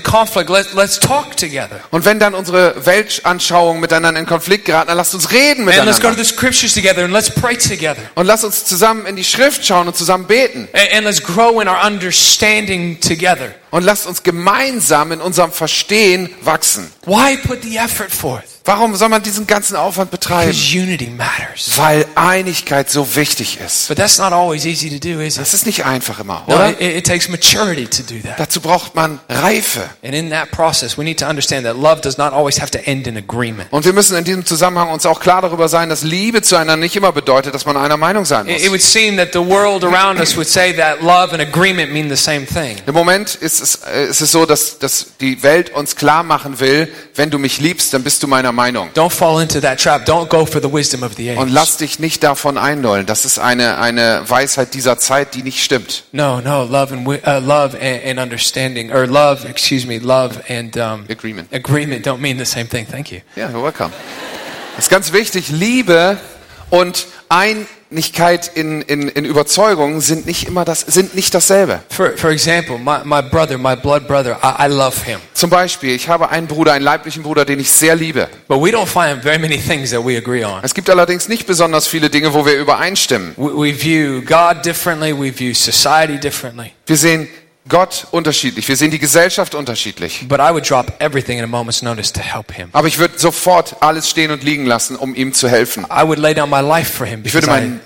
conflict, 0.02 0.49
let. 0.49 0.67
Und 1.91 2.06
wenn 2.06 2.19
dann 2.19 2.34
unsere 2.34 2.86
Weltanschauungen 2.86 3.80
miteinander 3.80 4.19
in 4.19 4.26
Konflikt 4.26 4.65
geraten, 4.65 4.88
dann 4.88 4.97
lasst 4.97 5.13
uns 5.13 5.32
reden 5.32 5.65
miteinander. 5.65 5.91
Und 8.15 8.26
lasst 8.26 8.43
uns 8.43 8.65
zusammen 8.65 9.06
in 9.06 9.15
die 9.15 9.23
Schrift 9.23 9.65
schauen 9.65 9.88
und 9.88 9.95
zusammen 9.95 10.26
beten. 10.26 10.67
And, 10.73 10.93
and 10.93 11.06
let's 11.06 11.21
grow 11.21 11.62
in 11.62 11.67
our 11.67 11.86
understanding 11.86 12.99
together. 12.99 13.54
Und 13.73 13.83
lasst 13.83 14.05
uns 14.05 14.21
gemeinsam 14.21 15.12
in 15.12 15.19
unserem 15.19 15.51
Verstehen 15.51 16.29
wachsen. 16.41 16.91
Why 17.07 17.38
put 17.38 17.63
the 17.63 17.77
effort 17.77 18.12
forth? 18.12 18.43
Warum 18.65 18.95
soll 18.95 19.09
man 19.09 19.21
diesen 19.21 19.45
ganzen 19.45 19.75
Aufwand 19.75 20.09
betreiben? 20.09 20.51
Because 20.51 20.77
unity 20.77 21.07
matters. 21.09 21.71
Weil 21.75 22.05
Einigkeit 22.15 22.89
so 22.89 23.15
wichtig 23.15 23.59
ist. 23.59 23.89
But 23.89 23.97
that's 23.97 24.19
not 24.19 24.31
always 24.31 24.63
easy 24.65 24.89
to 24.89 24.99
do, 25.05 25.19
is 25.19 25.36
it? 25.36 25.41
Das 25.41 25.53
ist 25.53 25.65
nicht 25.65 25.83
einfach 25.86 26.19
immer, 26.21 26.43
No, 26.47 26.55
oder? 26.55 26.69
it, 26.69 26.79
it 26.79 27.05
takes 27.05 27.27
maturity 27.27 27.86
to 27.88 28.03
do 28.03 28.21
that. 28.25 28.39
Dazu 28.39 28.62
braucht 28.62 28.95
man 28.95 29.19
Reife. 29.27 29.81
And 30.01 30.13
in 30.13 30.29
that 30.29 30.51
process, 30.51 30.97
we 30.97 31.03
need 31.03 31.19
to 31.19 31.25
understand 31.25 31.65
that 31.65 31.75
love 31.75 31.99
does 31.99 32.17
not 32.17 32.31
always 32.31 32.62
have 32.62 32.71
to 32.71 32.77
end 32.86 33.05
in 33.07 33.17
agreement. 33.17 33.67
Und 33.73 33.83
wir 33.83 33.91
müssen 33.91 34.15
in 34.15 34.23
diesem 34.23 34.45
Zusammenhang 34.45 34.91
uns 34.91 35.05
auch 35.05 35.19
klar 35.19 35.41
darüber 35.41 35.67
sein, 35.67 35.89
dass 35.89 36.03
Liebe 36.03 36.41
zueinander 36.41 36.77
nicht 36.77 36.95
immer 36.95 37.12
bedeutet, 37.12 37.53
dass 37.53 37.65
man 37.65 37.75
einer 37.75 37.97
Meinung 37.97 38.23
sein 38.23 38.47
It, 38.47 38.57
it 38.59 38.62
muss. 38.62 38.69
would 38.71 38.81
seem 38.81 39.17
that 39.17 39.33
the 39.33 39.39
world 39.39 39.83
around 39.83 40.21
us 40.21 40.38
would 40.38 40.47
say 40.47 40.71
that 40.73 41.01
love 41.01 41.33
and 41.33 41.41
agreement 41.41 41.91
mean 41.91 42.07
the 42.09 42.15
same 42.15 42.45
thing. 42.45 42.77
Im 42.86 42.93
Moment 42.93 43.36
ist 43.36 43.59
es, 43.63 43.76
äh, 43.76 44.06
ist 44.06 44.21
es 44.21 44.32
so, 44.32 44.45
dass, 44.45 44.78
dass 44.78 45.17
die 45.19 45.41
Welt 45.41 45.73
uns 45.73 45.95
klar 45.95 46.23
machen 46.23 46.60
will, 46.60 46.88
wenn 47.15 47.32
du 47.32 47.39
mich 47.39 47.60
liebst, 47.60 47.93
dann 47.93 48.04
bist 48.04 48.21
du 48.21 48.28
meiner 48.28 48.52
Meinung. 48.52 48.89
Don't 48.93 49.10
fall 49.10 49.41
into 49.41 49.60
that 49.60 49.82
trap. 49.82 50.06
Don't 50.08 50.28
go 50.28 50.45
for 50.45 50.62
the 50.62 50.71
wisdom 50.71 51.02
of 51.04 51.13
the 51.15 51.32
Und 51.32 51.49
lass 51.49 51.78
dich 51.78 51.99
nicht 51.99 52.23
davon 52.23 52.58
einlullen. 52.58 53.06
Das 53.06 53.26
ist 53.26 53.39
eine, 53.39 53.78
eine 53.78 54.23
Weisheit 54.28 54.73
dieser 54.73 54.97
Zeit, 54.99 55.34
die 55.34 55.43
nicht 55.43 55.63
stimmt. 55.63 56.04
No, 56.12 56.41
no, 56.41 56.63
love 56.63 56.93
and 56.93 57.08
uh, 57.08 57.39
love 57.39 57.78
and, 57.80 58.06
and 58.06 58.19
understanding, 58.19 58.91
or 58.91 59.08
love, 59.08 59.47
excuse 59.47 59.88
me, 59.88 59.97
love 59.97 60.39
and 60.49 60.76
um, 60.78 61.06
Agreement. 61.10 61.52
agreement 61.54 62.06
don't 62.06 62.19
mean 62.19 62.38
the 62.38 62.45
same 62.45 62.67
thing. 62.67 62.86
Thank 62.86 63.12
you. 63.12 63.21
Ja, 63.36 63.49
you're 63.49 63.63
welcome. 63.63 63.91
Das 64.76 64.86
ist 64.86 64.89
ganz 64.89 65.13
wichtig. 65.13 65.49
Liebe 65.49 66.17
und 66.73 67.05
Einigkeit 67.29 68.49
in, 68.55 68.81
in, 68.81 69.07
in 69.07 69.25
Überzeugungen 69.25 70.01
sind 70.01 70.25
nicht 70.25 70.47
immer 70.47 70.65
das, 70.65 70.79
sind 70.79 71.13
nicht 71.13 71.31
dasselbe. 71.36 71.83
For, 71.89 72.17
for 72.17 72.31
example, 72.31 72.79
my, 72.79 72.97
my 73.03 73.21
brother, 73.21 73.59
my 73.59 73.75
blood 73.75 74.07
brother, 74.07 74.39
I, 74.41 74.65
I 74.65 74.73
love 74.73 75.05
him. 75.05 75.19
Zum 75.36 75.51
Beispiel, 75.51 75.91
ich 75.91 76.09
habe 76.09 76.29
einen 76.29 76.47
Bruder, 76.47 76.73
einen 76.73 76.83
leiblichen 76.83 77.21
Bruder, 77.21 77.45
den 77.45 77.59
ich 77.59 77.69
sehr 77.69 77.95
liebe. 77.95 78.27
But 78.47 78.59
we 78.59 78.71
don't 78.71 78.88
find 78.88 79.21
very 79.21 79.38
many 79.38 79.59
things 79.59 79.91
that 79.91 80.03
we 80.03 80.17
agree 80.17 80.43
on. 80.43 80.62
Es 80.63 80.73
gibt 80.73 80.89
allerdings 80.89 81.29
nicht 81.29 81.45
besonders 81.45 81.86
viele 81.86 82.09
Dinge, 82.09 82.33
wo 82.33 82.43
wir 82.43 82.55
übereinstimmen. 82.57 83.33
We, 83.38 83.55
we 83.55 83.79
view 83.79 84.23
God 84.23 84.65
differently, 84.65 85.13
we 85.13 85.31
view 85.31 85.53
society 85.53 86.19
differently. 86.19 86.71
Wir 86.88 86.97
sehen 86.97 87.27
Gott 87.69 88.08
unterschiedlich, 88.12 88.67
wir 88.67 88.76
sehen 88.76 88.91
die 88.91 88.99
Gesellschaft 88.99 89.56
unterschiedlich. 89.56 90.26
But 90.28 90.39
I 90.39 90.52
would 90.52 90.69
drop 90.69 90.93
everything 90.99 91.38
in 91.38 91.45
a 91.45 91.47
moment's 91.47 91.82
notice 91.82 92.12
to 92.12 92.19
help 92.21 92.52
him. 92.54 92.67
Aber 92.73 92.88
ich 92.89 92.97
würde 92.97 93.17
sofort 93.17 93.78
alles 93.80 94.10
stehen 94.10 94.32
und 94.32 94.43
liegen 94.43 94.65
lassen, 94.65 94.95
um 94.97 95.15
ihm 95.15 95.34
zu 95.34 95.47
helfen. 95.47 95.86
I 95.86 96.04
would 96.06 96.19
lay 96.19 96.34
down 96.34 96.49
my 96.49 96.60
life 96.60 96.91
for 96.91 97.08
him 97.08 97.21
Ich 97.23 97.34
würde 97.34 97.47
mein. 97.47 97.80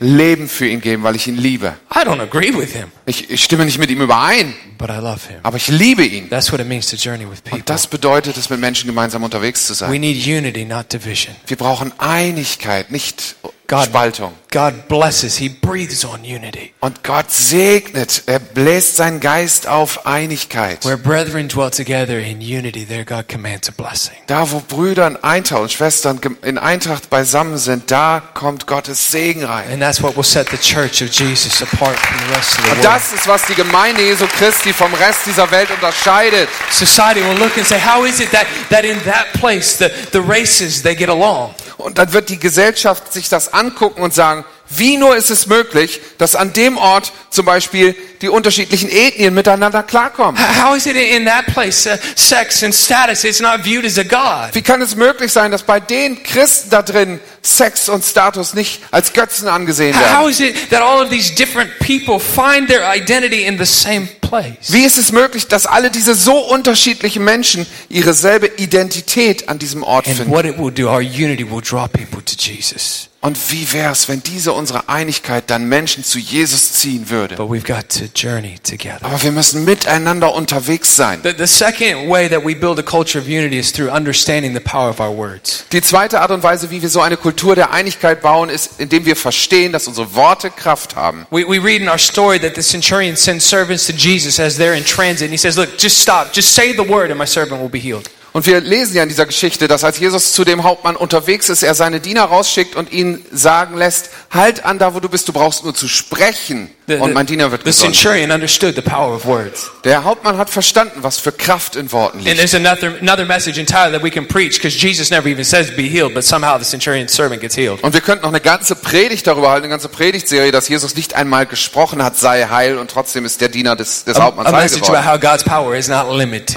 Leben 0.00 0.48
für 0.48 0.66
ihn 0.68 0.80
geben, 0.80 1.02
weil 1.02 1.16
ich 1.16 1.26
ihn 1.26 1.36
liebe. 1.36 1.74
I 1.94 1.98
don't 2.00 2.20
agree 2.22 2.54
with 2.56 2.72
him, 2.72 2.84
Ich, 3.04 3.28
ich 3.30 3.42
stimme 3.42 3.64
nicht 3.64 3.78
mit 3.78 3.90
ihm 3.90 4.00
überein, 4.00 4.54
but 4.78 4.90
I 4.90 4.98
love 5.00 5.20
him. 5.28 5.38
aber 5.42 5.56
ich 5.56 5.68
liebe 5.68 6.04
ihn. 6.04 6.30
That's 6.30 6.52
what 6.52 6.60
it 6.60 6.68
means 6.68 6.86
to 6.90 6.96
journey 6.96 7.24
with 7.28 7.40
people. 7.42 7.58
Und 7.58 7.68
das 7.68 7.86
bedeutet 7.88 8.36
es, 8.36 8.48
mit 8.48 8.60
Menschen 8.60 8.86
gemeinsam 8.86 9.24
unterwegs 9.24 9.66
zu 9.66 9.72
We 9.72 9.76
sein. 9.76 10.00
need 10.00 10.24
unity, 10.24 10.64
not 10.64 10.92
division. 10.92 11.34
Wir 11.46 11.56
brauchen 11.56 11.92
Einigkeit, 11.98 12.90
nicht 12.92 13.34
God, 13.68 13.86
Spaltung. 13.86 14.32
God 14.52 14.86
blesses, 14.88 15.36
He 15.36 15.48
breathes 15.48 16.04
on 16.04 16.24
unity. 16.24 16.72
Und 16.80 17.02
Gott 17.02 17.32
segnet, 17.32 18.22
er 18.26 18.38
bläst 18.38 18.96
seinen 18.96 19.18
Geist 19.20 19.66
auf 19.66 20.06
Einigkeit. 20.06 20.84
Where 20.84 20.96
brethren 20.96 21.48
dwell 21.48 21.70
together 21.70 22.18
in 22.18 22.40
unity, 22.40 22.86
there 22.86 23.04
God 23.04 23.28
commands 23.28 23.68
a 23.68 23.72
blessing. 23.72 24.14
Da, 24.28 24.50
wo 24.50 24.60
Brüder 24.60 25.06
in 25.08 25.16
Eintracht 25.16 25.62
und 25.62 25.72
Schwestern 25.72 26.20
in 26.42 26.58
Eintracht 26.58 27.10
beisammen 27.10 27.58
sind, 27.58 27.90
da 27.90 28.22
kommt 28.34 28.66
Gottes 28.66 29.10
Segen 29.10 29.44
rein. 29.44 29.68
And 29.72 29.82
that's 29.82 30.00
what 30.02 30.16
will 30.16 30.22
set 30.24 30.48
the 30.50 30.58
church 30.58 31.02
of 31.02 31.10
Jesus 31.10 31.60
apart 31.60 31.98
from 31.98 32.18
the 32.28 32.34
rest 32.34 32.58
of 32.58 32.64
the 32.64 32.70
Und 32.70 32.78
world. 32.78 32.84
das 32.84 33.12
ist, 33.12 33.26
was 33.26 33.46
die 33.46 33.54
Gemeinde 33.54 34.02
Jesu 34.02 34.26
Christi 34.38 34.72
vom 34.72 34.94
Rest 34.94 35.26
dieser 35.26 35.50
Welt 35.50 35.70
unterscheidet. 35.70 36.48
Society 36.70 37.20
will 37.20 37.36
look 37.38 37.56
and 37.58 37.66
say, 37.66 37.78
how 37.78 38.06
is 38.06 38.20
it 38.20 38.30
that, 38.30 38.46
that 38.70 38.84
in 38.84 38.96
that 39.04 39.32
place 39.32 39.76
the, 39.76 39.90
the 40.12 40.20
races, 40.20 40.82
they 40.82 40.94
get 40.94 41.08
along? 41.08 41.52
Und 41.78 41.98
dann 41.98 42.12
wird 42.12 42.28
die 42.28 42.38
Gesellschaft 42.38 43.12
sich 43.12 43.28
das 43.28 43.52
angucken 43.52 44.02
und 44.02 44.14
sagen, 44.14 44.44
wie 44.68 44.96
nur 44.96 45.16
ist 45.16 45.30
es 45.30 45.46
möglich, 45.46 46.00
dass 46.18 46.34
an 46.34 46.52
dem 46.52 46.76
Ort 46.76 47.12
zum 47.30 47.44
Beispiel 47.46 47.94
die 48.22 48.28
unterschiedlichen 48.28 48.88
Ethnien 48.90 49.34
miteinander 49.34 49.82
klarkommen? 49.82 50.40
H- 50.40 50.64
How 50.70 50.76
is 50.76 50.86
it 50.86 50.96
in 50.96 51.26
that 51.26 51.46
place, 51.46 51.86
uh, 51.86 51.96
sex 52.14 52.62
and 52.64 52.74
status, 52.74 53.24
it's 53.24 53.40
not 53.40 53.62
viewed 53.62 53.84
as 53.84 53.98
a 53.98 54.02
God? 54.02 54.54
Wie 54.54 54.62
kann 54.62 54.80
es 54.82 54.96
möglich 54.96 55.32
sein, 55.32 55.50
dass 55.50 55.62
bei 55.62 55.80
den 55.80 56.22
Christen 56.22 56.70
da 56.70 56.82
drin 56.82 57.20
Sex 57.42 57.88
und 57.88 58.04
Status 58.04 58.54
nicht 58.54 58.82
als 58.90 59.12
Götzen 59.12 59.48
angesehen 59.48 59.94
werden? 59.98 60.28
is 60.28 60.40
it 60.40 60.70
that 60.70 60.80
all 60.82 61.02
of 61.02 61.10
these 61.10 61.32
different 61.34 61.70
people 61.78 62.18
find 62.18 62.68
their 62.68 62.82
identity 62.92 63.44
in 63.44 63.58
the 63.58 63.64
same 63.66 64.08
place? 64.20 64.56
Wie 64.72 64.82
ist 64.84 64.98
es 64.98 65.12
möglich, 65.12 65.46
dass 65.46 65.66
alle 65.66 65.90
diese 65.90 66.14
so 66.14 66.38
unterschiedlichen 66.38 67.22
Menschen 67.22 67.66
ihre 67.88 68.14
selbe 68.14 68.46
Identität 68.56 69.48
an 69.48 69.58
diesem 69.58 69.82
Ort 69.82 70.06
And 70.08 70.16
finden? 70.16 70.32
what 70.32 70.44
it 70.44 70.58
will 70.58 70.72
do, 70.72 70.88
our 70.88 71.00
unity 71.00 71.48
will 71.48 71.60
draw 71.62 71.86
people 71.86 72.22
to 72.24 72.34
Jesus. 72.36 73.08
Und 73.26 73.50
wie 73.50 73.72
wär's, 73.72 74.08
wenn 74.08 74.22
diese 74.22 74.52
unsere 74.52 74.88
Einigkeit 74.88 75.50
dann 75.50 75.68
Menschen 75.68 76.04
zu 76.04 76.20
Jesus 76.20 76.74
ziehen 76.74 77.10
würde? 77.10 77.34
But 77.34 77.50
we've 77.50 77.66
got 77.66 77.88
to 77.88 78.04
journey 78.14 78.54
together. 78.62 79.00
Aber 79.02 79.20
wir 79.20 79.32
müssen 79.32 79.64
miteinander 79.64 80.32
unterwegs 80.32 80.94
sein. 80.94 81.22
The, 81.24 81.32
the 81.36 81.48
second 81.48 82.08
way 82.08 82.28
that 82.28 82.44
we 82.44 82.54
build 82.54 82.78
a 82.78 82.84
culture 82.84 83.18
of 83.18 83.26
unity 83.26 83.58
is 83.58 83.72
through 83.72 83.92
understanding 83.92 84.54
the 84.54 84.60
power 84.60 84.88
of 84.88 85.00
our 85.00 85.10
words. 85.10 85.64
Die 85.72 85.82
zweite 85.82 86.20
Art 86.20 86.30
und 86.30 86.44
Weise, 86.44 86.70
wie 86.70 86.80
wir 86.80 86.88
so 86.88 87.00
eine 87.00 87.16
Kultur 87.16 87.56
der 87.56 87.72
Einigkeit 87.72 88.22
bauen, 88.22 88.48
ist, 88.48 88.78
indem 88.78 89.04
wir 89.06 89.16
verstehen, 89.16 89.72
dass 89.72 89.88
unsere 89.88 90.14
Worte 90.14 90.48
Kraft 90.48 90.94
haben. 90.94 91.26
We, 91.32 91.44
we 91.48 91.60
read 91.60 91.82
in 91.82 91.88
our 91.88 91.98
story 91.98 92.38
that 92.38 92.54
the 92.54 92.62
centurion 92.62 93.16
sends 93.16 93.44
servants 93.44 93.88
to 93.88 93.92
Jesus 93.92 94.38
as 94.38 94.56
they're 94.56 94.76
in 94.76 94.84
transit, 94.84 95.22
and 95.22 95.32
he 95.32 95.36
says, 95.36 95.56
Look, 95.56 95.78
just 95.78 95.98
stop, 95.98 96.32
just 96.32 96.54
say 96.54 96.72
the 96.72 96.88
word, 96.88 97.10
and 97.10 97.18
my 97.18 97.26
servant 97.26 97.60
will 97.60 97.68
be 97.68 97.80
healed. 97.80 98.08
Und 98.36 98.44
wir 98.44 98.60
lesen 98.60 98.94
ja 98.94 99.02
in 99.02 99.08
dieser 99.08 99.24
Geschichte, 99.24 99.66
dass 99.66 99.82
als 99.82 99.98
Jesus 99.98 100.34
zu 100.34 100.44
dem 100.44 100.62
Hauptmann 100.62 100.94
unterwegs 100.94 101.48
ist, 101.48 101.62
er 101.62 101.74
seine 101.74 102.00
Diener 102.00 102.24
rausschickt 102.24 102.76
und 102.76 102.92
ihn 102.92 103.24
sagen 103.32 103.78
lässt, 103.78 104.10
halt 104.30 104.62
an 104.66 104.78
da, 104.78 104.94
wo 104.94 105.00
du 105.00 105.08
bist, 105.08 105.26
du 105.28 105.32
brauchst 105.32 105.64
nur 105.64 105.74
zu 105.74 105.88
sprechen 105.88 106.70
und 106.88 107.14
mein 107.14 107.26
Diener 107.26 107.50
wird 107.50 107.62
the 107.62 107.70
gesund. 107.70 107.94
centurion 107.94 108.30
understood 108.30 108.74
the 108.76 108.80
power 108.80 109.14
of 109.14 109.26
words. 109.26 109.70
Der 109.84 110.04
Hauptmann 110.04 110.38
hat 110.38 110.50
verstanden, 110.50 111.02
was 111.02 111.18
für 111.18 111.32
Kraft 111.32 111.76
in 111.76 111.90
Worten 111.92 112.18
And 112.18 112.26
liegt. 112.26 112.38
there's 112.38 112.54
another, 112.54 112.94
another 113.00 113.24
message 113.24 113.58
entirely 113.58 113.92
that 113.92 114.02
we 114.02 114.10
can 114.10 114.26
preach 114.26 114.56
because 114.56 114.76
Jesus 114.76 115.10
never 115.10 115.28
even 115.28 115.44
says 115.44 115.70
be 115.74 115.82
healed, 115.82 116.14
but 116.14 116.24
somehow 116.24 116.58
the 116.58 116.64
centurion's 116.64 117.12
servant 117.12 117.40
gets 117.40 117.56
healed. 117.56 117.82
Und 117.82 117.92
wir 117.92 118.00
könnten 118.00 118.22
noch 118.22 118.30
eine 118.30 118.40
ganze 118.40 118.76
Predigt 118.76 119.26
darüber 119.26 119.50
halten, 119.50 119.64
eine 119.64 119.70
ganze 119.70 119.88
Predigtserie, 119.88 120.52
dass 120.52 120.68
Jesus 120.68 120.94
nicht 120.94 121.14
einmal 121.14 121.46
gesprochen 121.46 122.02
hat, 122.02 122.16
sei 122.16 122.46
heil 122.46 122.78
und 122.78 122.90
trotzdem 122.90 123.24
ist 123.24 123.40
der 123.40 123.48
Diener 123.48 123.76
des, 123.76 124.04
des 124.04 124.18
Hauptmanns 124.18 124.52
heil 124.52 124.68
geworden. 124.68 124.94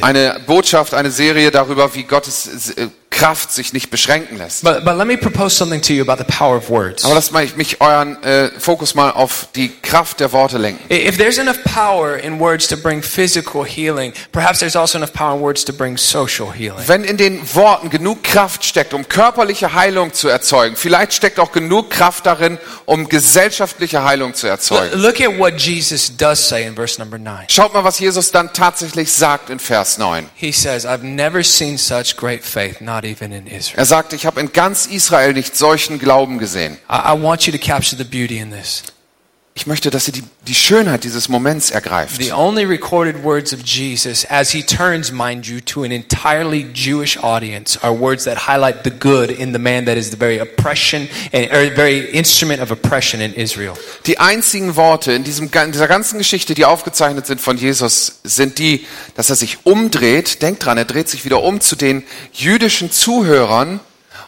Eine 0.01 0.39
Botschaft, 0.45 0.93
eine 0.93 1.11
Serie 1.11 1.51
darüber, 1.51 1.93
wie 1.95 2.03
Gottes 2.03 2.69
äh, 2.77 2.87
Kraft 3.09 3.51
sich 3.51 3.73
nicht 3.73 3.89
beschränken 3.89 4.37
lässt. 4.37 4.63
But, 4.63 4.85
but 4.85 4.95
let 4.95 5.07
me 5.07 5.17
propose 5.17 5.55
something 5.55 5.81
to 5.81 5.93
you 5.93 6.01
about 6.07 6.23
the 6.23 6.31
power 6.31 6.55
of 6.55 6.69
words. 6.69 7.03
Aber 7.03 7.15
lasst 7.15 7.31
mal 7.31 7.45
mich 7.55 7.81
euren 7.81 8.21
äh, 8.23 8.49
Fokus 8.59 8.95
mal 8.95 9.11
auf 9.11 9.47
die 9.55 9.69
Kraft 9.81 10.19
der 10.19 10.31
Worte 10.31 10.57
lenken. 10.57 10.83
If 10.93 11.17
there's 11.17 11.37
enough 11.37 11.57
power 11.63 12.15
in 12.17 12.39
words 12.39 12.67
to 12.67 12.77
bring 12.77 13.01
physical 13.01 13.65
healing, 13.65 14.13
perhaps 14.31 14.59
there's 14.59 14.75
also 14.75 14.97
enough 14.97 15.11
power 15.11 15.35
in 15.35 15.41
words 15.41 15.65
to 15.65 15.73
bring 15.73 15.97
social 15.97 16.51
healing. 16.53 16.83
Wenn 16.87 17.03
in 17.03 17.17
den 17.17 17.41
Worten 17.55 17.89
genug 17.89 18.23
Kraft 18.23 18.63
steckt, 18.63 18.93
um 18.93 19.07
körperliche 19.09 19.73
Heilung 19.73 20.13
zu 20.13 20.29
erzeugen, 20.29 20.75
vielleicht 20.75 21.13
steckt 21.13 21.39
auch 21.39 21.51
genug 21.51 21.89
Kraft 21.89 22.25
darin, 22.25 22.57
um 22.85 23.09
gesellschaftliche 23.09 24.03
Heilung 24.03 24.33
zu 24.33 24.47
L- 24.47 24.51
erzeugen. 24.53 24.99
Look 24.99 25.19
at 25.19 25.37
what 25.37 25.59
Jesus 25.59 26.15
does 26.15 26.47
say 26.47 26.65
in 26.65 26.75
verse 26.75 26.99
number 26.99 27.17
9. 27.17 27.45
Schaut 27.49 27.73
mal, 27.73 27.83
was 27.83 27.99
Jesus 27.99 28.31
dann 28.31 28.53
tatsächlich 28.53 29.11
sagt 29.11 29.49
in 29.49 29.59
Vers 29.59 29.97
9. 29.97 30.29
He 30.35 30.51
says, 30.51 30.85
I've 30.85 31.03
never 31.03 31.43
seen 31.43 31.77
such 31.77 32.15
great 32.15 32.43
faith, 32.43 32.81
not 32.81 32.98
even 33.03 33.31
in 33.31 33.47
Israel. 33.47 33.79
Er 33.79 33.85
sagt, 33.85 34.13
ich 34.13 34.25
habe 34.25 34.39
in 34.39 34.51
ganz 34.53 34.85
Israel 34.85 35.33
nicht 35.33 35.55
solchen 35.55 35.99
Glauben 35.99 36.37
gesehen. 36.37 36.77
I, 36.89 37.13
I 37.13 37.21
want 37.21 37.45
you 37.45 37.51
to 37.51 37.59
capture 37.59 37.97
the 37.97 38.03
beauty 38.03 38.39
in 38.39 38.51
this. 38.51 38.83
Ich 39.59 39.67
möchte, 39.67 39.89
dass 39.89 40.07
ihr 40.07 40.13
die, 40.13 40.23
die 40.47 40.55
Schönheit 40.55 41.03
dieses 41.03 41.27
Moments 41.27 41.69
ergreift. 41.69 42.23
The 42.23 42.31
only 42.31 42.63
recorded 42.63 43.25
words 43.25 43.51
of 43.51 43.59
Jesus, 43.65 44.23
as 44.23 44.51
he 44.51 44.63
turns, 44.63 45.11
mind 45.11 45.47
you, 45.47 45.59
to 45.59 45.83
an 45.83 45.91
entirely 45.91 46.65
Jewish 46.73 47.17
audience, 47.21 47.77
are 47.83 47.93
words 47.93 48.23
that 48.23 48.47
highlight 48.47 48.85
the 48.85 48.89
good 48.89 49.29
in 49.29 49.51
the 49.51 49.59
man 49.59 49.83
that 49.83 49.97
is 49.97 50.11
the 50.11 50.17
very 50.17 50.39
oppression, 50.39 51.09
and, 51.33 51.51
or 51.51 51.69
very 51.75 52.09
instrument 52.11 52.61
of 52.61 52.71
oppression 52.71 53.19
in 53.19 53.33
Israel. 53.33 53.73
Die 54.05 54.17
einzigen 54.17 54.77
Worte 54.77 55.11
in, 55.11 55.25
diesem, 55.25 55.49
in 55.51 55.71
dieser 55.73 55.89
ganzen 55.89 56.19
Geschichte, 56.19 56.53
die 56.53 56.63
aufgezeichnet 56.63 57.25
sind 57.25 57.41
von 57.41 57.57
Jesus, 57.57 58.21
sind 58.23 58.59
die, 58.59 58.87
dass 59.17 59.29
er 59.29 59.35
sich 59.35 59.65
umdreht. 59.65 60.41
Denkt 60.41 60.63
dran, 60.63 60.77
er 60.77 60.85
dreht 60.85 61.09
sich 61.09 61.25
wieder 61.25 61.43
um 61.43 61.59
zu 61.59 61.75
den 61.75 62.05
jüdischen 62.31 62.93
Zuhörern 62.93 63.81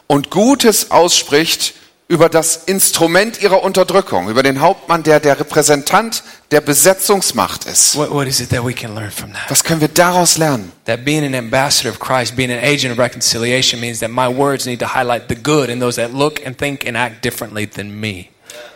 und 0.08 0.30
Gutes 0.30 0.92
ausspricht 0.92 1.76
über 2.12 2.28
das 2.28 2.58
Instrument 2.66 3.42
ihrer 3.42 3.64
Unterdrückung, 3.64 4.28
über 4.28 4.44
den 4.44 4.60
Hauptmann, 4.60 5.02
der 5.02 5.22
der 5.22 5.40
Repräsentant 5.40 6.24
der 6.52 6.60
Besetzungsmacht 6.60 7.64
ist. 7.64 7.96
What, 7.96 8.12
what 8.12 8.28
is 8.28 8.42
it 8.42 8.50
that 8.50 8.66
we 8.66 8.74
can 8.74 8.94
learn 8.94 9.10
from 9.10 9.32
that? 9.32 9.50
Was 9.50 9.64
können 9.64 9.80
wir 9.80 9.88
daraus 9.88 10.38
lernen? 10.38 10.74
That 10.88 11.06
being 11.06 11.24
an 11.24 11.34
ambassador 11.34 11.90
of 11.90 12.02
Christ, 12.02 12.36
being 12.36 12.52
an 12.52 12.60
agent 12.62 12.92
of 12.92 13.00
reconciliation, 13.00 13.80
means 13.80 14.02
that 14.02 14.10
my 14.10 14.28
words 14.28 14.66
need 14.66 14.82
to 14.82 14.88
highlight 14.88 15.30
the 15.30 15.38
good 15.42 15.70
in 15.70 15.80
those 15.80 15.96
that 15.96 16.14
look 16.14 16.46
and 16.46 16.58
think 16.58 16.86
and 16.86 16.98
act 16.98 17.24
differently 17.24 17.66
than 17.66 17.98
me. 17.98 18.28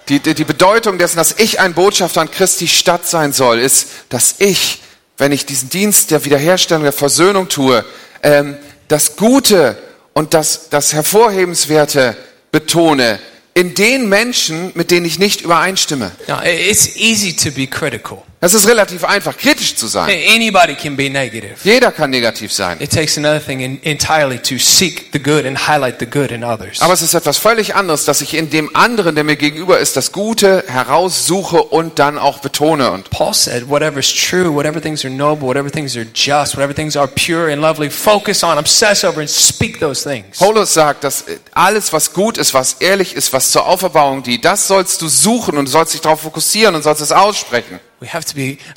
Die, 0.08 0.20
die, 0.20 0.34
die 0.34 0.46
Bedeutung 0.46 0.98
dessen, 0.98 1.18
dass 1.18 1.38
ich 1.38 1.60
ein 1.60 1.74
Botschafter 1.74 2.22
an 2.22 2.32
Christi 2.32 2.70
Stadt 2.70 3.06
sein 3.06 3.34
soll, 3.34 3.60
ist, 3.60 3.88
dass 4.08 4.36
ich, 4.40 4.82
wenn 5.18 5.34
ich 5.34 5.46
diesen 5.46 5.70
Dienst 5.70 6.12
der 6.12 6.24
Wiederherstellung, 6.24 6.84
der 6.84 6.94
Versöhnung 6.94 7.50
tue, 7.50 7.84
ähm, 8.24 8.56
das 8.88 9.18
Gute 9.18 9.78
und 10.14 10.34
das, 10.34 10.70
das 10.70 10.94
Hervorhebenswerte 10.94 12.16
betone 12.56 13.20
in 13.58 13.74
den 13.74 14.10
Menschen, 14.10 14.72
mit 14.76 14.92
denen 14.92 15.06
ich 15.06 15.18
nicht 15.18 15.40
übereinstimme. 15.42 16.12
Now, 16.28 16.40
i- 16.44 16.70
it's 16.70 16.98
easy 16.98 17.34
to 17.34 17.52
be 17.52 17.68
critical. 17.68 18.22
Es 18.42 18.54
ist 18.54 18.68
relativ 18.68 19.04
einfach, 19.06 19.36
kritisch 19.38 19.76
zu 19.76 19.88
sein. 19.88 20.08
Anybody 20.30 20.76
can 20.76 20.96
be 20.96 21.10
negative. 21.10 21.56
Jeder 21.64 21.92
kann 21.92 22.12
negativ 22.12 22.52
sein. 22.54 22.80
It 22.80 22.92
takes 22.92 23.18
another 23.18 23.44
thing 23.44 23.62
in, 23.62 23.82
entirely 23.82 24.38
to 24.38 24.60
seek 24.60 25.12
the 25.14 25.20
good 25.20 25.46
and 25.48 25.68
highlight 25.68 25.96
the 26.00 26.06
good 26.06 26.30
in 26.32 26.44
others. 26.44 26.80
Aber 26.82 26.94
es 26.94 27.02
ist 27.02 27.16
etwas 27.16 27.38
völlig 27.40 27.74
anderes, 27.74 28.06
dass 28.06 28.22
ich 28.22 28.36
in 28.36 28.52
dem 28.52 28.76
anderen, 28.76 29.16
der 29.16 29.24
mir 29.24 29.36
gegenüber 29.38 29.80
ist, 29.80 29.96
das 29.96 30.12
Gute 30.12 30.64
heraussuche 30.68 31.64
und 31.64 31.98
dann 31.98 32.20
auch 32.20 32.40
betone. 32.40 32.92
Und 32.92 33.10
Paul 33.10 33.34
said, 33.34 33.68
whatever 33.70 33.98
is 34.00 34.14
true, 34.14 34.54
whatever 34.54 34.80
things 34.82 35.04
are 35.06 35.14
noble, 35.14 35.48
whatever 35.48 35.72
things 35.72 35.96
are 35.96 36.06
just, 36.14 36.56
whatever 36.56 36.76
things 36.76 36.96
are 36.96 37.08
pure 37.08 37.52
and 37.52 37.62
lovely, 37.62 37.90
focus 37.90 38.44
on, 38.44 38.60
obsess 38.60 39.04
over, 39.04 39.22
and 39.22 39.30
speak 39.30 39.80
those 39.80 40.04
things. 40.08 40.38
Paulus 40.38 40.74
sagt, 40.74 41.04
dass 41.04 41.24
alles, 41.54 41.94
was 41.94 42.14
gut 42.14 42.38
ist, 42.38 42.54
was 42.54 42.76
ehrlich 42.80 43.16
ist, 43.16 43.34
was 43.34 43.45
zur 43.52 43.66
Auferbauung 43.68 44.24
dient, 44.24 44.46
das 44.46 44.68
sollst 44.68 45.02
du 45.02 45.08
suchen 45.08 45.58
und 45.58 45.68
sollst 45.68 45.94
dich 45.94 46.02
darauf 46.02 46.22
fokussieren 46.22 46.76
und 46.76 46.84
sollst 46.84 47.02
es 47.02 47.12
aussprechen. 47.12 47.80
Uh, 48.02 48.06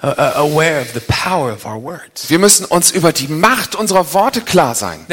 uh. 0.08 0.58
Wir 2.28 2.38
müssen 2.38 2.64
uns 2.66 2.90
über 2.92 3.12
die 3.12 3.28
Macht 3.28 3.74
unserer 3.74 4.12
Worte 4.14 4.40
klar 4.40 4.74
sein. 4.74 5.04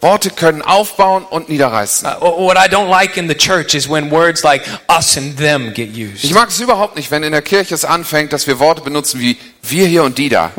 Worte 0.00 0.30
können 0.30 0.62
aufbauen 0.62 1.24
und 1.24 1.48
niederreißen. 1.48 2.08
Uh, 2.08 2.20
what 2.20 2.56
I 2.56 2.68
don't 2.68 2.90
like 2.90 3.16
in 3.16 3.28
the 3.28 3.36
church 3.36 3.74
is 3.74 3.88
when 3.88 4.10
words 4.10 4.42
like 4.42 4.62
us 4.88 5.16
and 5.16 5.36
them 5.38 5.72
get 5.72 5.96
Ich 5.96 6.24
used. 6.24 6.34
mag 6.34 6.48
es 6.48 6.58
überhaupt 6.60 6.96
nicht, 6.96 7.10
wenn 7.10 7.22
in 7.22 7.32
der 7.32 7.42
Kirche 7.42 7.74
es 7.74 7.84
anfängt, 7.84 8.32
dass 8.32 8.46
wir 8.46 8.58
Worte 8.58 8.82
benutzen 8.82 9.20
wie 9.20 9.38
wir 9.70 9.86
hier 9.86 10.02
und 10.04 10.18
die 10.18 10.28
da. 10.28 10.50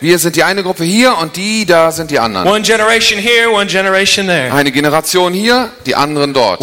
Wir 0.00 0.18
sind 0.18 0.36
die 0.36 0.42
eine 0.42 0.62
Gruppe 0.62 0.84
hier 0.84 1.16
und 1.18 1.36
die 1.36 1.66
da 1.66 1.90
sind 1.90 2.10
die 2.10 2.18
anderen. 2.18 2.48
One 2.48 2.62
generation 2.62 3.18
here, 3.20 3.50
one 3.50 3.66
generation 3.66 4.26
there. 4.26 4.52
Eine 4.52 4.70
Generation 4.72 5.32
hier, 5.32 5.70
die 5.86 5.94
anderen 5.94 6.32
dort. 6.34 6.60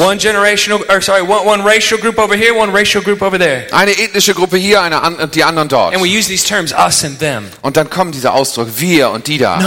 Eine 3.72 3.92
ethnische 3.92 4.34
Gruppe 4.34 4.58
hier, 4.58 4.82
eine 4.82 5.28
die 5.34 5.44
anderen 5.44 5.70
dort. 5.70 5.96
And 5.96 6.04
we 6.04 6.08
use 6.08 6.28
these 6.28 6.46
terms, 6.46 6.74
us 6.74 7.04
and 7.04 7.20
them. 7.20 7.46
Und 7.62 7.78
dann 7.78 7.90
kommen 7.90 8.12
diese 8.12 8.32
Ausdrücke, 8.32 8.72
wir 8.80 9.10
und 9.12 9.28
die 9.28 9.38
da. 9.38 9.58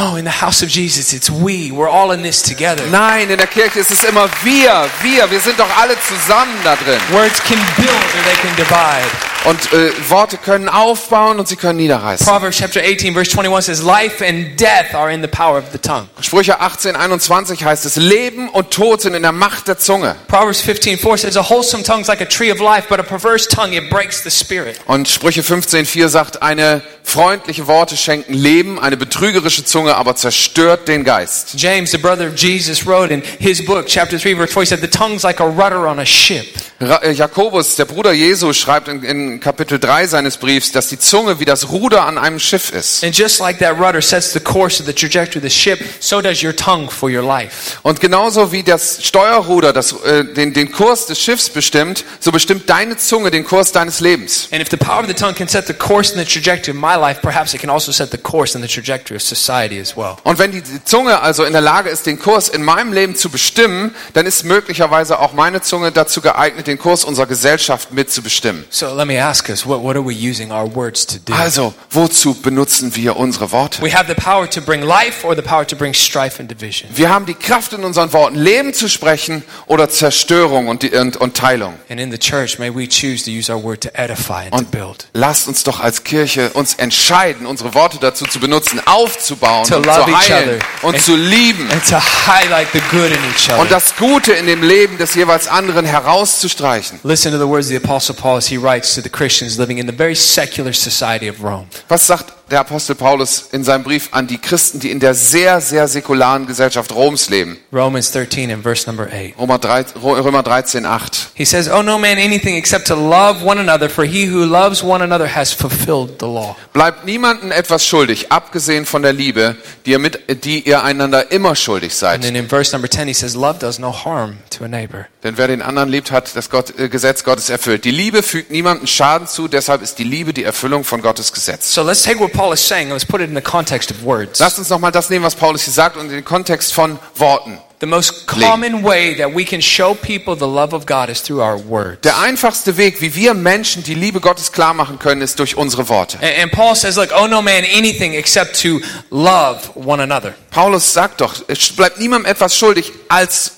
Nein, 2.91 3.31
in 3.31 3.39
der 3.39 3.47
Kirche 3.47 3.79
ist 3.79 3.91
es 3.91 4.05
immer 4.05 4.29
wir, 4.43 4.87
wir, 5.03 5.31
wir 5.31 5.41
sind 5.41 5.59
doch 5.59 5.69
alle 5.81 5.95
zusammen 6.01 6.55
da 6.65 6.77
drin. 6.77 7.01
Words 7.13 7.43
can 7.43 7.59
build 7.77 7.89
or 7.89 8.23
they 8.25 8.37
can 8.41 8.55
divide. 8.57 9.38
Und 9.45 9.73
äh, 9.73 9.91
Worte 10.11 10.37
können 10.37 10.69
aufbauen 10.69 11.39
und 11.39 11.49
sie 11.49 11.57
können 11.57 11.79
niederreißen. 11.79 12.27
Proverbs 12.27 12.59
chapter 12.59 12.81
18, 12.81 13.15
verse 13.15 13.31
21 13.31 13.65
says, 13.65 13.83
Life 13.83 14.25
and 14.25 14.61
death 14.61 14.95
are 14.95 15.13
in 15.13 15.23
the 15.23 15.29
power 15.29 15.59
of 15.59 15.65
the 15.73 15.79
tongue. 15.79 16.09
Sprüche 16.21 16.61
18, 16.61 16.97
21 16.97 17.65
heißt 17.65 17.87
es, 17.87 17.97
Leben 17.97 18.49
und 18.49 18.71
Tod 18.71 19.01
sind 19.01 19.15
in 19.15 19.23
der 19.23 19.33
Macht 19.33 19.69
der 19.69 19.79
Zunge. 19.79 20.17
Proverbs 20.27 20.61
15, 20.61 20.99
4 20.99 21.17
says, 21.17 21.37
A 21.37 21.49
wholesome 21.49 21.83
tongue 21.83 22.01
is 22.03 22.09
like 22.09 22.21
a 22.21 22.27
tree 22.27 22.51
of 22.51 22.59
life, 22.59 22.89
but 22.89 22.99
a 22.99 23.03
perverse 23.03 23.49
tongue, 23.49 23.73
it 23.73 23.89
breaks 23.89 24.23
the 24.23 24.31
spirit. 24.31 24.81
Und 24.87 25.09
Sprüche 25.09 25.43
15, 25.43 25.87
4 25.87 26.09
sagt, 26.09 26.43
eine 26.43 26.83
freundliche 27.09 27.67
Worte 27.67 27.97
schenken 27.97 28.35
Leben, 28.35 28.79
eine 28.79 28.97
betrügerische 28.97 29.65
Zunge 29.65 29.97
aber 29.97 30.15
zerstört 30.15 30.89
den 30.89 31.05
Geist. 31.05 31.55
James, 31.57 31.91
the 31.91 31.99
brother 31.99 32.29
of 32.29 32.37
Jesus, 32.37 32.87
wrote 32.87 33.13
in 33.13 33.23
his 33.39 33.65
book, 33.65 33.87
chapter 33.87 34.19
3, 34.19 34.35
verse 34.35 34.53
4, 34.53 34.63
he 34.63 34.67
said, 34.67 34.81
The 34.81 34.89
tongue's 34.89 35.23
like 35.23 35.41
a 35.41 35.47
rudder 35.47 35.89
on 35.89 35.99
a 35.99 36.07
ship. 36.07 36.47
Äh, 36.81 37.11
Jakobus, 37.11 37.75
der 37.75 37.87
Bruder 37.87 38.13
Jesu, 38.13 38.53
schreibt 38.53 38.87
in, 38.87 39.03
in 39.03 39.41
Kapitel 39.41 39.81
3 39.81 40.07
seines 40.07 40.37
Briefs, 40.37 40.71
dass 40.71 40.89
die 40.89 40.99
Zunge 40.99 41.41
wie 41.41 41.45
das 41.45 41.71
Ruder 41.71 42.05
an 42.05 42.19
einem 42.19 42.39
Schiff 42.39 42.71
ist. 42.73 43.03
And 43.03 43.17
just 43.17 43.41
like 43.41 43.59
that 43.59 43.81
rudder 43.81 44.01
sets 44.01 44.33
the 44.33 44.39
course 44.39 44.81
of 44.81 44.87
the 44.87 44.93
trajectory 44.93 45.39
of 45.39 45.51
the 45.51 45.51
ship, 45.51 45.81
so 45.99 46.21
does 46.21 46.45
your 46.45 46.55
tongue 46.55 46.89
for 46.89 47.11
your 47.11 47.25
life. 47.25 47.79
Und 47.83 48.01
genauso 48.01 48.53
wie 48.53 48.63
das 48.63 49.01
Steuerruder 49.03 49.73
das, 49.73 49.93
äh, 50.05 50.25
den, 50.25 50.53
den 50.53 50.71
Kurs 50.71 51.07
des 51.07 51.19
Schiffs 51.19 51.49
bestimmt, 51.49 52.05
so 52.21 52.31
bestimmt 52.31 52.71
deine 52.71 52.97
Zunge 52.97 53.33
den 53.33 53.45
Kurs 53.45 53.73
deines 53.73 53.99
Lebens. 53.99 54.49
And 54.53 54.63
if 54.63 54.69
the 54.71 54.77
power 54.77 55.01
of 55.01 55.09
the 55.09 55.15
tongue 55.15 55.35
can 55.35 55.49
set 55.49 55.67
the 55.67 55.75
course 55.75 56.13
and 56.13 56.25
the 56.25 56.31
trajectory 56.31 56.77
of 56.77 56.81
my 56.81 56.95
life, 57.01 57.21
perhaps 57.21 57.55
it 57.55 57.61
can 57.61 57.71
also 57.71 57.93
set 57.93 58.11
the 58.11 58.19
course 58.19 58.55
and 58.55 58.65
the 58.65 58.73
trajectory 58.73 59.17
of 59.17 59.23
society 59.23 59.81
as 59.81 59.97
well. 59.97 60.17
Und 60.25 60.39
wenn 60.39 60.53
die 60.53 60.63
Zunge 60.85 61.21
also 61.21 61.45
in 61.45 61.53
der 61.53 61.63
Lage 61.63 61.89
ist, 61.89 62.07
den 62.07 62.19
Kurs 62.19 62.49
in 62.49 62.63
meinem 62.63 62.93
Leben 62.93 63.17
zu 63.17 63.31
bestimmen, 63.31 63.95
dann 64.15 64.27
ist 64.27 64.45
möglicherweise 64.45 65.19
auch 65.19 65.33
meine 65.33 65.61
Zunge 65.63 65.93
dazu 65.93 66.21
geeignet, 66.21 66.67
den 66.67 66.79
Kurs 66.79 67.05
unserer 67.05 67.27
Gesellschaft 67.27 67.93
mitzubestimmen. 67.93 68.65
So 68.71 68.95
let 68.95 69.07
me 69.07 69.23
ask 69.23 69.49
us, 69.49 69.67
what, 69.67 69.83
what 69.83 69.97
are 69.97 70.05
we 70.05 70.15
using 70.15 70.51
our 70.53 70.75
words 70.75 71.07
to 71.07 71.19
do? 71.25 71.33
Also, 71.35 71.75
wozu 71.91 72.35
benutzen 72.35 72.95
wir 72.97 73.17
unsere 73.17 73.51
Worte? 73.53 73.83
We 73.83 73.95
have 73.95 74.07
the 74.09 74.15
power 74.15 74.49
to 74.49 74.61
bring 74.61 74.83
life 74.83 75.27
or 75.27 75.35
the 75.35 75.43
power 75.43 75.67
to 75.67 75.77
bring 75.77 75.95
strife 75.95 76.41
and 76.41 76.51
division. 76.51 76.91
Wir 76.95 77.11
haben 77.11 77.27
die 77.27 77.35
Kraft 77.35 77.73
in 77.73 77.85
unseren 77.85 78.13
Worten, 78.13 78.37
Leben 78.37 78.75
zu 78.75 78.89
sprechen 78.89 79.43
oder 79.67 79.89
Zerstörung 79.89 80.69
und, 80.69 80.85
und, 80.85 81.17
und 81.17 81.37
Teilung. 81.37 81.75
And 81.89 82.01
in 82.01 82.11
the 82.11 82.19
church, 82.19 82.59
may 82.59 82.75
we 82.75 82.87
choose 82.89 83.25
to 83.25 83.31
use 83.31 83.53
our 83.53 83.63
word 83.63 83.81
to 83.83 83.91
edify 83.95 84.49
and 84.51 84.71
to 84.71 84.79
build. 84.79 85.07
lasst 85.13 85.49
uns 85.49 85.63
doch 85.65 85.81
als 85.81 86.05
Kirche 86.05 86.51
uns 86.55 86.75
entscheiden, 86.89 87.47
unsere 87.47 87.75
Worte 87.75 87.99
dazu 88.01 88.25
zu 88.27 88.41
benutzen, 88.41 88.81
aufzubauen 88.87 89.61
und 89.73 89.85
zu 89.85 89.91
each 89.91 90.31
heilen 90.31 90.57
other. 90.57 90.67
und 90.89 90.95
And- 90.95 91.05
zu 91.05 91.15
lieben 91.17 91.71
And 91.71 91.85
to 91.89 91.97
highlight 92.27 92.69
the 92.73 92.81
good 92.91 93.11
in 93.11 93.19
each 93.31 93.59
und 93.61 93.71
das 93.71 93.95
Gute 93.97 94.33
in 94.33 94.47
dem 94.47 94.63
Leben 94.63 94.97
des 94.99 95.15
jeweils 95.15 95.49
anderen 95.49 95.85
herauszustreichen. 95.85 97.01
Listen 97.05 97.33
to 97.33 97.39
the 97.39 97.47
words 97.47 97.67
of 97.67 97.71
the 97.71 97.77
Apostle 97.77 98.15
Paul 98.15 98.39
as 98.39 98.47
he 98.47 98.57
writes 98.57 98.95
to 98.95 99.01
the 99.03 99.09
Christians 99.11 99.59
living 99.59 99.79
in 99.79 99.87
the 99.87 99.95
very 99.95 100.15
secular 100.15 100.73
society 100.73 101.29
of 101.31 101.43
Rome. 101.43 101.67
Was 101.89 102.07
sagt 102.07 102.33
der 102.51 102.61
Apostel 102.61 102.95
Paulus 102.95 103.49
in 103.53 103.65
seinem 103.65 103.85
Brief 103.85 104.09
an 104.13 104.27
die 104.27 104.39
Christen, 104.39 104.81
die 104.81 104.91
in 104.91 105.01
der 105.01 105.15
sehr, 105.15 105.61
sehr 105.61 105.87
säkularen 105.89 106.47
Gesellschaft 106.47 106.93
Roms 106.93 107.29
leben? 107.31 107.59
Romans 107.73 108.11
13 108.13 108.51
and 108.51 108.63
verse 108.63 108.87
number 108.87 109.07
8. 109.13 109.39
Römer 109.39 109.59
13, 109.59 110.01
Römer 110.03 110.43
13 110.43 110.87
8. 110.87 111.31
He 111.35 111.45
says, 111.45 111.69
Oh, 111.69 111.83
no 111.83 111.99
man 111.99 112.19
anything 112.19 112.57
except 112.57 112.87
to 112.89 112.95
love 112.95 113.45
one 113.45 113.61
another, 113.61 113.89
for 113.91 114.05
he 114.05 114.27
who 114.31 114.45
loves 114.45 114.83
one 114.83 115.03
another 115.03 115.27
has 115.35 115.53
fulfilled 115.53 116.19
the 116.21 116.27
law. 116.27 116.57
Bleibt 116.73 117.05
niemandem 117.05 117.51
etwas 117.53 117.87
schuldig, 117.87 118.33
abgesehen 118.33 118.87
von 118.87 119.03
der 119.03 119.13
Liebe, 119.13 119.57
die 119.87 119.93
ihr, 119.93 119.99
mit, 119.99 120.45
die 120.45 120.61
ihr 120.61 120.83
einander 120.83 121.31
immer 121.33 121.55
schuldig 121.55 121.93
And 121.93 121.99
seid. 121.99 122.23
then 122.23 122.35
in 122.37 122.49
verse 122.49 122.73
number 122.73 122.89
10, 122.89 123.09
he 123.09 123.15
says, 123.15 123.35
Love 123.35 123.59
does 123.59 123.79
no 123.79 123.93
harm 123.93 124.39
to 124.51 124.65
a 124.65 124.69
neighbor. 124.69 125.07
Denn 125.23 125.37
wer 125.37 125.49
den 125.49 125.63
anderen 125.63 125.89
liebt, 125.89 126.11
hat 126.13 126.35
das 126.37 126.49
Gott, 126.49 126.79
äh, 126.79 126.89
Gesetz 126.89 127.25
Gottes 127.25 127.51
erfüllt. 127.51 127.85
Die 127.85 127.91
Liebe 127.91 128.23
fügt 128.23 128.51
niemandem 128.51 128.87
Schaden 128.87 129.27
zu, 129.27 129.49
deshalb 129.49 129.83
ist 129.83 129.99
die 129.99 130.05
Liebe 130.05 130.33
die 130.33 130.45
Erfüllung 130.45 130.85
von 130.85 131.03
Gottes 131.03 131.33
Gesetz. 131.33 131.75
So 131.75 131.83
let's 131.83 132.03
take 132.03 132.21
what 132.21 132.33
Paul 132.39 132.53
is 132.53 132.61
saying 132.61 132.91
let's 132.91 133.05
put 133.05 133.21
it 133.21 133.29
in 133.29 133.35
the 133.35 133.43
context 133.43 133.91
of 133.91 134.05
words. 134.05 134.39
Lasst 134.39 134.61
uns 134.61 134.71
nochmal 134.71 134.93
das 134.93 135.11
nehmen, 135.11 135.25
was 135.25 135.35
Paulus 135.35 135.65
hier 135.65 135.73
sagt 135.73 135.97
und 135.97 136.05
in 136.05 136.13
den 136.13 136.25
Kontext 136.25 136.73
von 136.73 137.01
Worten. 137.17 137.59
The 137.81 137.87
most 137.87 138.29
common 138.29 138.85
way 138.85 139.17
that 139.17 139.35
we 139.35 139.45
can 139.45 139.61
show 139.61 139.93
people 139.93 140.37
the 140.37 140.47
love 140.47 140.73
of 140.73 140.87
God 140.87 141.09
is 141.09 141.21
through 141.21 141.41
our 141.43 141.59
words. 141.69 142.03
Der 142.03 142.17
einfachste 142.21 142.77
Weg, 142.77 143.01
wie 143.01 143.17
wir 143.17 143.35
Menschen 143.35 143.83
die 143.83 143.95
Liebe 143.95 144.21
Gottes 144.21 144.53
klar 144.53 144.73
machen 144.73 145.01
können, 145.01 145.21
ist 145.21 145.41
durch 145.41 145.57
unsere 145.57 145.89
Worte. 145.89 146.19
And, 146.21 146.39
and 146.41 146.53
Paul 146.53 146.77
says, 146.77 146.95
Look, 146.95 147.11
oh 147.13 147.27
no 147.27 147.43
man 147.43 147.65
anything 147.65 148.15
except 148.15 148.61
to 148.63 148.79
love 149.11 149.71
one 149.75 150.01
another. 150.01 150.35
Paulus 150.53 150.93
sagt 150.93 151.21
doch, 151.21 151.35
es 151.49 151.73
bleibt 151.73 151.99
niemandem 151.99 152.31
etwas 152.31 152.57
schuldig, 152.57 152.93
als 153.09 153.57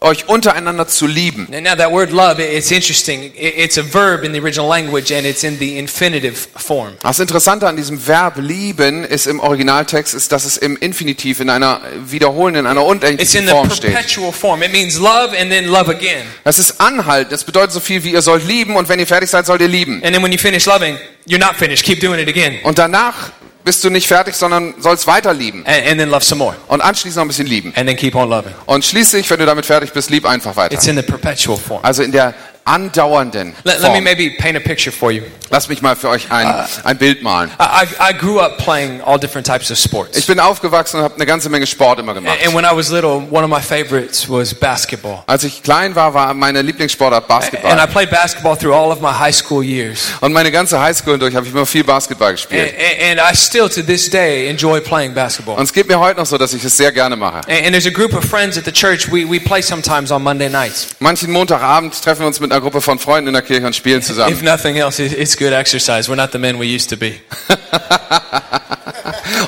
euch 0.00 0.28
untereinander 0.28 0.86
zu 0.86 1.06
lieben. 1.06 1.48
And 1.52 1.64
now 1.64 1.74
that 1.76 1.90
word 1.90 2.10
love, 2.12 2.40
it- 2.40 2.52
it's 2.56 2.70
interesting. 2.70 3.24
It- 3.34 3.56
It's 3.58 3.76
a 3.78 3.82
verb 3.82 4.22
in 4.24 4.32
the 4.32 4.40
original 4.40 4.68
language 4.68 5.12
and 5.12 5.26
it's 5.26 5.42
in 5.42 5.58
the 5.58 5.76
infinitive 5.78 6.36
form. 6.56 6.92
Das 7.02 7.18
Interessante 7.18 7.66
an 7.66 7.76
diesem 7.76 8.06
Verb 8.06 8.34
lieben 8.38 9.02
ist 9.04 9.26
im 9.26 9.40
Originaltext, 9.40 10.14
ist, 10.14 10.30
dass 10.30 10.44
es 10.44 10.56
im 10.56 10.76
Infinitiv 10.76 11.40
in 11.40 11.50
einer 11.50 11.80
wiederholenden, 12.06 12.64
in 12.64 12.70
einer 12.70 12.80
It's 12.82 12.90
in 12.92 12.98
unendlichen 13.08 13.44
the 13.46 13.50
Form 13.50 13.70
steht. 13.70 13.92
perpetual 13.94 14.32
form. 14.32 14.62
It 14.62 14.72
means 14.72 14.98
love 14.98 15.36
and 15.38 15.50
then 15.50 15.66
love 15.66 15.90
again. 15.90 16.22
Das 16.44 16.58
ist 16.58 16.80
anhalten. 16.80 17.30
Das 17.30 17.42
bedeutet 17.44 17.72
so 17.72 17.80
viel 17.80 18.04
wie 18.04 18.12
ihr 18.12 18.22
sollt 18.22 18.46
lieben 18.46 18.76
und 18.76 18.88
wenn 18.88 19.00
ihr 19.00 19.06
fertig 19.06 19.28
seid, 19.28 19.46
sollt 19.46 19.60
ihr 19.60 19.68
lieben. 19.68 19.94
And 20.04 20.14
then 20.14 20.22
when 20.22 20.30
you 20.32 20.38
finish 20.38 20.66
loving, 20.66 20.96
you're 21.26 21.38
not 21.40 21.56
finished. 21.56 21.84
Keep 21.84 22.00
doing 22.00 22.20
it 22.20 22.28
again. 22.28 22.58
Und 22.62 22.78
danach 22.78 23.32
bist 23.64 23.84
du 23.84 23.90
nicht 23.90 24.06
fertig, 24.06 24.34
sondern 24.34 24.74
sollst 24.78 25.06
weiter 25.06 25.34
lieben. 25.34 25.64
And, 25.66 25.86
and 25.86 25.98
then 25.98 26.08
love 26.08 26.24
some 26.24 26.38
more. 26.38 26.56
Und 26.68 26.80
anschließend 26.80 27.16
noch 27.16 27.24
ein 27.24 27.28
bisschen 27.28 27.46
lieben. 27.46 27.72
And 27.76 27.86
then 27.86 27.96
keep 27.96 28.14
on 28.14 28.28
loving. 28.28 28.54
Und 28.66 28.84
schließlich, 28.84 29.28
wenn 29.30 29.38
du 29.38 29.46
damit 29.46 29.66
fertig 29.66 29.92
bist, 29.92 30.10
lieb 30.10 30.26
einfach 30.26 30.56
weiter. 30.56 30.74
It's 30.74 30.86
in 30.86 30.96
the 30.96 31.02
perpetual 31.02 31.58
form. 31.58 31.80
Also 31.82 32.02
in 32.02 32.12
der 32.12 32.34
andauernden 32.68 33.54
Let, 33.64 33.80
let 33.80 33.92
me 33.92 34.00
maybe 34.00 34.30
paint 34.38 34.56
a 34.56 34.60
picture 34.60 34.92
for 34.92 35.10
you. 35.10 35.22
Lass 35.50 35.68
mich 35.68 35.80
mal 35.80 35.96
für 35.96 36.10
euch 36.10 36.30
ein, 36.30 36.46
ein 36.84 36.98
Bild 36.98 37.22
malen. 37.22 37.50
I, 37.58 37.86
I 38.10 38.12
grew 38.12 38.38
up 38.38 38.58
playing 38.58 39.00
all 39.00 39.18
different 39.18 39.46
types 39.46 39.70
of 39.70 39.78
sports. 39.78 40.16
Ich 40.18 40.26
bin 40.26 40.38
aufgewachsen 40.38 40.98
und 40.98 41.04
habe 41.04 41.14
eine 41.14 41.24
ganze 41.24 41.48
Menge 41.48 41.66
Sport 41.66 42.00
immer 42.00 42.12
gemacht. 42.12 42.36
And 42.44 42.54
when 42.54 42.66
I 42.66 42.76
was 42.76 42.90
little, 42.90 43.22
one 43.30 43.44
of 43.44 43.48
my 43.48 43.60
favorites 43.60 44.28
was 44.28 44.52
basketball. 44.52 45.22
Als 45.26 45.44
ich 45.44 45.62
klein 45.62 45.94
war, 45.94 46.12
war 46.12 46.34
meine 46.34 46.60
Lieblingssportart 46.60 47.24
And 47.30 47.44
I 47.44 47.50
Basketball. 47.50 47.86
played 47.86 48.10
basketball 48.10 48.56
through 48.58 48.74
all 48.74 48.90
of 48.92 49.00
my 49.00 49.08
high 49.08 49.34
school 49.34 49.64
years. 49.64 50.08
Und 50.20 50.34
meine 50.34 50.50
ganze 50.50 50.78
Highschool 50.78 51.18
durch 51.18 51.34
habe 51.34 51.46
ich 51.46 51.52
immer 51.52 51.64
viel 51.64 51.84
Basketball 51.84 52.28
And, 52.28 52.36
gespielt. 52.36 52.74
and 53.10 53.18
I 53.18 53.34
still, 53.34 53.70
to 53.70 53.80
this 53.80 54.10
day, 54.10 54.48
enjoy 54.50 54.80
playing 54.82 55.14
basketball. 55.14 55.56
Und 55.56 55.64
es 55.64 55.72
geht 55.72 55.88
mir 55.88 55.98
heute 55.98 56.20
noch 56.20 56.26
so, 56.26 56.36
dass 56.36 56.52
ich 56.52 56.62
es 56.62 56.76
sehr 56.76 56.92
gerne 56.92 57.16
mache. 57.16 57.38
And, 57.48 57.64
and 57.64 57.70
there's 57.72 57.86
a 57.86 57.90
group 57.90 58.12
of 58.14 58.22
friends 58.24 58.58
at 58.58 58.66
the 58.66 58.72
church. 58.72 59.10
We, 59.10 59.24
we 59.24 59.40
play 59.40 59.62
sometimes 59.62 60.10
on 60.10 60.22
Monday 60.22 60.50
nights. 60.50 60.88
Manchen 60.98 61.32
Montagabend 61.32 62.00
treffen 62.02 62.20
wir 62.20 62.26
uns 62.26 62.38
mit 62.40 62.52
einer 62.52 62.57
Gruppe 62.60 62.80
von 62.80 62.98
Freunden 62.98 63.28
in 63.28 63.34
der 63.34 63.42
Kirche 63.42 63.66
und 63.66 63.74
spielen 63.76 64.00
If 64.00 64.06
zusammen. 64.06 64.38
nothing 64.44 64.76
else, 64.76 65.02
it- 65.02 65.16
it's 65.18 65.36
good 65.36 65.52
exercise. 65.52 66.10
We're 66.10 66.16
not 66.16 66.30
the 66.32 66.38
men 66.38 66.58
we 66.58 66.64
used 66.66 66.90
to 66.90 66.96
be. 66.96 67.14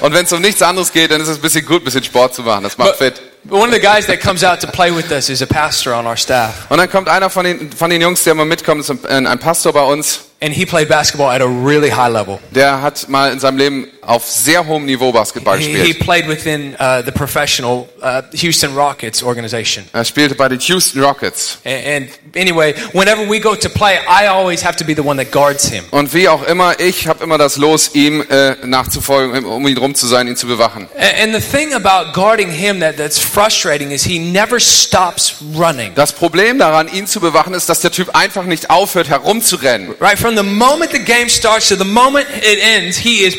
Und 0.01 0.15
wenn 0.15 0.25
es 0.25 0.33
um 0.33 0.41
nichts 0.41 0.63
anderes 0.63 0.93
geht, 0.93 1.11
dann 1.11 1.21
ist 1.21 1.29
es 1.29 1.37
ein 1.39 1.43
bisschen 1.43 1.65
gut, 1.67 1.83
ein 1.83 1.85
bisschen 1.85 2.05
Sport 2.05 2.35
zu 2.35 2.43
machen. 2.43 2.63
Das 2.65 2.77
macht 2.79 2.99
But, 2.99 3.01
fit. 3.19 3.21
one 3.51 3.69
of 3.69 3.75
the 3.75 3.81
guys 3.81 4.07
that 4.07 4.21
comes 4.21 4.45
out 4.45 4.61
to 4.61 4.67
play 4.67 4.95
with 4.95 5.11
us 5.11 5.29
is 5.29 5.43
a 5.43 5.47
pastor 5.47 5.95
on 5.95 6.07
our 6.07 6.17
staff. 6.17 6.67
Und 6.69 6.79
dann 6.79 6.91
kommt 6.91 7.09
einer 7.09 7.31
von 7.31 7.45
den, 7.45 7.71
von 7.73 7.91
den 7.91 8.01
Jungs, 8.01 8.23
der 8.25 8.33
immer 8.33 8.45
mitkommt, 8.45 8.81
ist 8.81 8.91
ein, 9.07 9.27
ein 9.27 9.39
Pastor 9.39 9.73
bei 9.73 9.83
uns. 9.83 10.21
And 10.43 10.55
he 10.55 10.65
played 10.65 10.89
basketball 10.89 11.35
at 11.35 11.43
a 11.43 11.47
really 11.47 11.91
high 11.91 12.11
level. 12.11 12.39
Der 12.51 12.81
hat 12.81 13.09
mal 13.09 13.31
in 13.33 13.41
seinem 13.41 13.59
Leben 13.59 13.89
auf 14.03 14.27
sehr 14.27 14.67
hohem 14.67 14.87
Niveau 14.87 15.13
Basketball 15.13 15.59
He, 15.59 15.65
he 15.67 15.73
gespielt. 15.73 16.01
played 16.01 16.29
within 16.29 16.75
uh, 16.81 17.03
the 17.05 17.13
professional 17.13 17.89
uh, 18.03 18.23
Houston 18.35 18.75
Rockets 18.75 19.23
organization. 19.23 19.85
Er 19.93 20.05
spielte 20.05 20.35
bei 20.35 20.49
den 20.49 20.59
Houston 20.61 21.03
Rockets. 21.03 21.59
And, 21.65 21.85
and 21.87 22.09
anyway, 22.37 22.75
whenever 22.93 23.29
we 23.29 23.39
go 23.41 23.55
to 23.55 23.69
play, 23.69 23.99
I 24.09 24.27
always 24.29 24.65
have 24.65 24.77
to 24.77 24.85
be 24.85 24.95
the 24.95 25.03
one 25.03 25.17
that 25.23 25.31
guards 25.33 25.69
him. 25.69 25.85
Und 25.91 26.13
wie 26.15 26.29
auch 26.29 26.43
immer, 26.45 26.79
ich 26.81 27.07
habe 27.09 27.23
immer 27.25 27.37
das 27.39 27.57
Los, 27.57 27.91
ihm 27.95 28.23
äh, 28.29 28.55
nachzufolgen, 28.65 29.45
um 29.45 29.67
ihn 29.69 29.77
rum 29.79 29.95
zu 29.95 30.07
sein, 30.07 30.27
ihn 30.29 30.37
zu 30.37 30.47
bewachen. 30.47 30.89
A- 30.99 31.23
And 31.23 31.35
the 31.35 31.41
thing 31.41 31.75
about 31.75 32.13
guarding 32.15 32.51
him 32.51 32.81
that, 32.81 32.97
that's 32.97 33.19
frustrating 33.19 33.91
is 33.91 34.05
he 34.05 34.19
never 34.19 34.59
stops 34.59 35.35
running. 35.55 35.93
Das 35.95 36.13
Problem 36.13 36.59
daran, 36.59 36.89
ihn 36.93 37.07
zu 37.07 37.21
bewachen, 37.21 37.53
ist, 37.55 37.69
dass 37.69 37.81
der 37.81 37.91
Typ 37.91 38.15
einfach 38.17 38.45
nicht 38.45 38.71
aufhört, 38.71 39.09
herumzurennen. 39.09 39.95
Right 40.01 40.19
from 40.19 40.37
the 40.37 40.43
moment 40.43 40.93
the 40.93 40.99
game 40.99 41.29
starts 41.29 41.69
to 41.69 41.77
the 41.77 41.85
moment 41.85 42.27
it 42.43 42.59
ends, 42.63 42.97
he 42.97 43.23
is 43.25 43.37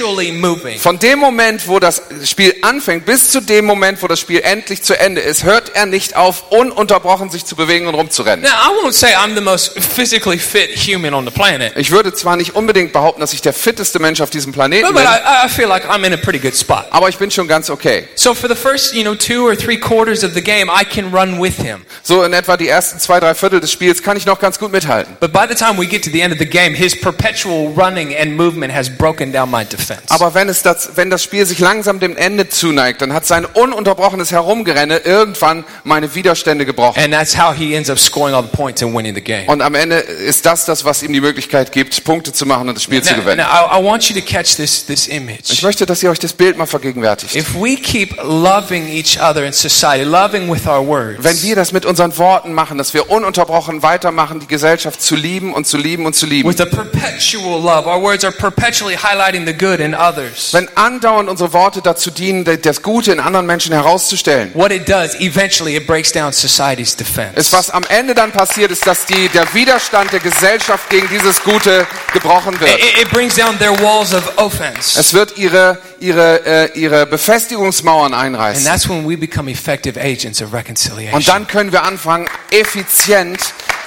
perpetually 0.00 0.32
moving. 0.32 0.78
Von 0.78 0.98
dem 0.98 1.18
Moment, 1.18 1.68
wo 1.68 1.78
das 1.78 2.02
Spiel 2.24 2.54
anfängt, 2.62 3.06
bis 3.06 3.30
zu 3.30 3.40
dem 3.40 3.64
Moment, 3.64 4.02
wo 4.02 4.08
das 4.08 4.20
Spiel 4.20 4.40
endlich 4.40 4.82
zu 4.82 4.98
Ende 4.98 5.20
ist, 5.20 5.44
hört 5.44 5.74
er 5.74 5.86
nicht 5.86 6.16
auf, 6.16 6.50
ununterbrochen 6.50 7.30
sich 7.30 7.44
zu 7.44 7.56
bewegen 7.56 7.86
und 7.86 7.94
rumzurennen. 7.94 8.42
Now, 8.42 8.50
I 8.50 8.84
won't 8.84 8.92
say 8.92 9.14
I'm 9.14 9.34
the 9.34 9.40
most 9.40 9.78
physically 9.78 10.38
fit 10.38 10.70
human 10.76 11.14
on 11.14 11.24
the 11.24 11.30
planet, 11.30 11.72
Ich 11.76 11.90
würde 11.90 12.12
zwar 12.12 12.36
nicht 12.36 12.54
unbedingt 12.54 12.92
behaupten, 12.92 13.20
dass 13.20 13.32
ich 13.32 13.42
der 13.42 13.52
fitteste 13.52 13.98
Mensch 13.98 14.20
auf 14.20 14.30
diesem 14.30 14.52
Planeten 14.52 14.86
but, 14.86 14.96
bin, 14.96 15.04
but 15.04 15.12
I, 15.12 15.46
I 15.46 15.48
feel 15.48 15.68
like 15.68 15.84
I'm 15.88 16.04
in 16.04 16.12
a 16.12 16.16
pretty 16.16 16.38
good 16.38 16.56
spot. 16.56 16.86
aber 16.90 17.08
ich 17.08 17.18
bin 17.18 17.30
schon 17.30 17.48
ganz 17.48 17.70
okay. 17.70 18.08
So 18.14 18.34
for 18.34 18.48
the 18.48 18.56
first, 18.56 18.94
you 18.94 19.02
know, 19.02 19.14
two 19.14 19.46
or 19.46 19.56
three 19.56 19.78
quarters 19.78 20.24
of 20.24 20.34
the 20.34 20.42
game, 20.42 20.70
I 20.70 20.84
can 20.84 21.12
run 21.12 21.40
with 21.40 21.56
him. 21.56 21.84
So 22.02 22.24
in 22.24 22.32
etwa 22.32 22.56
die 22.56 22.68
ersten 22.68 22.98
zwei, 22.98 23.20
drei 23.20 23.34
Viertel 23.34 23.60
des 23.60 23.72
Spiels 23.72 24.02
kann 24.02 24.16
ich 24.16 24.26
noch 24.26 24.38
ganz 24.38 24.58
gut 24.58 24.72
mithalten. 24.72 25.16
But 25.20 25.32
by 25.32 25.46
the 25.48 25.54
time 25.54 25.78
we 25.78 25.86
get 25.86 26.04
to 26.04 26.10
the 26.10 26.20
end 26.20 26.32
of 26.32 26.38
the 26.38 26.46
game, 26.46 26.74
his 26.74 26.98
perpetual 26.98 27.72
running 27.76 28.14
and 28.16 28.36
movement 28.36 28.72
has 28.72 28.88
broken 28.88 29.32
down 29.32 29.50
my 29.50 29.64
defense. 29.64 29.79
Aber 30.08 30.34
wenn, 30.34 30.48
es 30.48 30.62
das, 30.62 30.90
wenn 30.96 31.10
das 31.10 31.22
Spiel 31.22 31.46
sich 31.46 31.58
langsam 31.58 32.00
dem 32.00 32.16
Ende 32.16 32.48
zuneigt, 32.48 33.00
dann 33.02 33.12
hat 33.12 33.26
sein 33.26 33.44
ununterbrochenes 33.46 34.32
Herumgerenne 34.32 34.98
irgendwann 34.98 35.64
meine 35.84 36.14
Widerstände 36.14 36.66
gebrochen. 36.66 36.98
And 37.02 37.12
that's 37.12 37.36
how 37.36 37.54
he 37.54 37.74
ends 37.74 37.90
up 37.90 37.98
scoring 37.98 38.34
all 38.34 38.42
the 38.42 38.56
points 38.56 38.82
and 38.82 38.94
winning 38.94 39.14
the 39.14 39.20
game. 39.20 39.48
Und 39.48 39.62
am 39.62 39.74
Ende 39.74 39.96
ist 39.96 40.44
das 40.46 40.64
das, 40.64 40.84
was 40.84 41.02
ihm 41.02 41.12
die 41.12 41.20
Möglichkeit 41.20 41.72
gibt, 41.72 42.02
Punkte 42.04 42.32
zu 42.32 42.46
machen 42.46 42.68
und 42.68 42.74
das 42.74 42.82
Spiel 42.82 43.02
zu 43.02 43.12
Now, 43.14 43.20
gewinnen. 43.20 43.38
now, 43.38 43.66
I, 43.76 43.80
I 43.80 43.84
want 43.84 44.04
you 44.08 44.14
to 44.18 44.24
catch 44.26 44.56
this, 44.56 44.84
this 44.86 45.06
Ich 45.08 45.14
image. 45.14 45.62
möchte, 45.62 45.86
dass 45.86 46.02
ihr 46.02 46.10
euch 46.10 46.18
das 46.18 46.32
Bild 46.32 46.56
mal 46.56 46.66
vergegenwärtigt. 46.66 47.34
If 47.36 47.54
we 47.54 47.76
keep 47.76 48.16
loving 48.22 48.88
each 48.88 49.18
other 49.20 49.44
in 49.44 49.52
society, 49.52 50.04
loving 50.04 50.50
with 50.52 50.66
our 50.66 50.84
words, 50.86 51.22
Wenn 51.22 51.40
wir 51.42 51.54
das 51.56 51.72
mit 51.72 51.84
unseren 51.86 52.16
Worten 52.18 52.52
machen, 52.52 52.78
dass 52.78 52.92
wir 52.94 53.10
ununterbrochen 53.10 53.82
weitermachen, 53.82 54.40
die 54.40 54.46
Gesellschaft 54.46 55.00
zu 55.00 55.14
lieben 55.14 55.54
und 55.54 55.66
zu 55.66 55.76
lieben 55.76 56.06
und 56.06 56.14
zu 56.14 56.26
lieben. 56.26 56.48
with 56.48 56.60
a 56.60 56.66
perpetual 56.66 57.60
love, 57.62 57.86
our 57.88 58.00
words 58.02 58.24
are 58.24 58.32
perpetually 58.32 58.96
highlighting 58.96 59.46
the 59.46 59.52
good 59.52 59.69
in 59.78 59.94
others. 59.94 60.52
Wenn 60.52 60.68
andauernd 60.76 61.28
unsere 61.28 61.52
Worte 61.52 61.82
dazu 61.82 62.10
dienen, 62.10 62.44
das 62.62 62.82
Gute 62.82 63.12
in 63.12 63.20
anderen 63.20 63.46
Menschen 63.46 63.72
herauszustellen. 63.72 64.50
What 64.54 64.72
it 64.72 64.88
does, 64.88 65.14
eventually, 65.20 65.76
it 65.76 65.86
breaks 65.86 66.10
down 66.10 66.32
society's 66.32 66.96
defense. 66.96 67.38
Ist, 67.38 67.52
was 67.52 67.70
am 67.70 67.84
Ende 67.88 68.14
dann 68.14 68.32
passiert, 68.32 68.72
ist, 68.72 68.86
dass 68.86 69.06
die, 69.06 69.28
der 69.28 69.52
Widerstand 69.54 70.12
der 70.12 70.20
Gesellschaft 70.20 70.90
gegen 70.90 71.08
dieses 71.08 71.42
Gute 71.44 71.86
gebrochen 72.12 72.58
wird. 72.58 72.70
It, 72.72 73.02
it 73.02 73.10
brings 73.10 73.36
down 73.36 73.56
their 73.58 73.78
walls 73.80 74.12
of 74.12 74.36
offense. 74.38 74.98
Es 74.98 75.12
wird 75.14 75.38
ihre, 75.38 75.78
ihre, 76.00 76.44
äh, 76.46 76.78
ihre 76.78 77.06
Befestigungsmauern 77.06 78.14
And 78.14 78.22
einreißen. 78.24 78.64
that's 78.64 78.88
when 78.88 79.08
we 79.08 79.16
become 79.16 79.50
effective 79.50 80.00
agents 80.00 80.42
of 80.42 80.52
reconciliation. 80.52 81.14
Und 81.16 81.28
dann 81.28 81.46
können 81.46 81.70
wir 81.70 81.84
anfangen, 81.84 82.26
effizient 82.50 83.38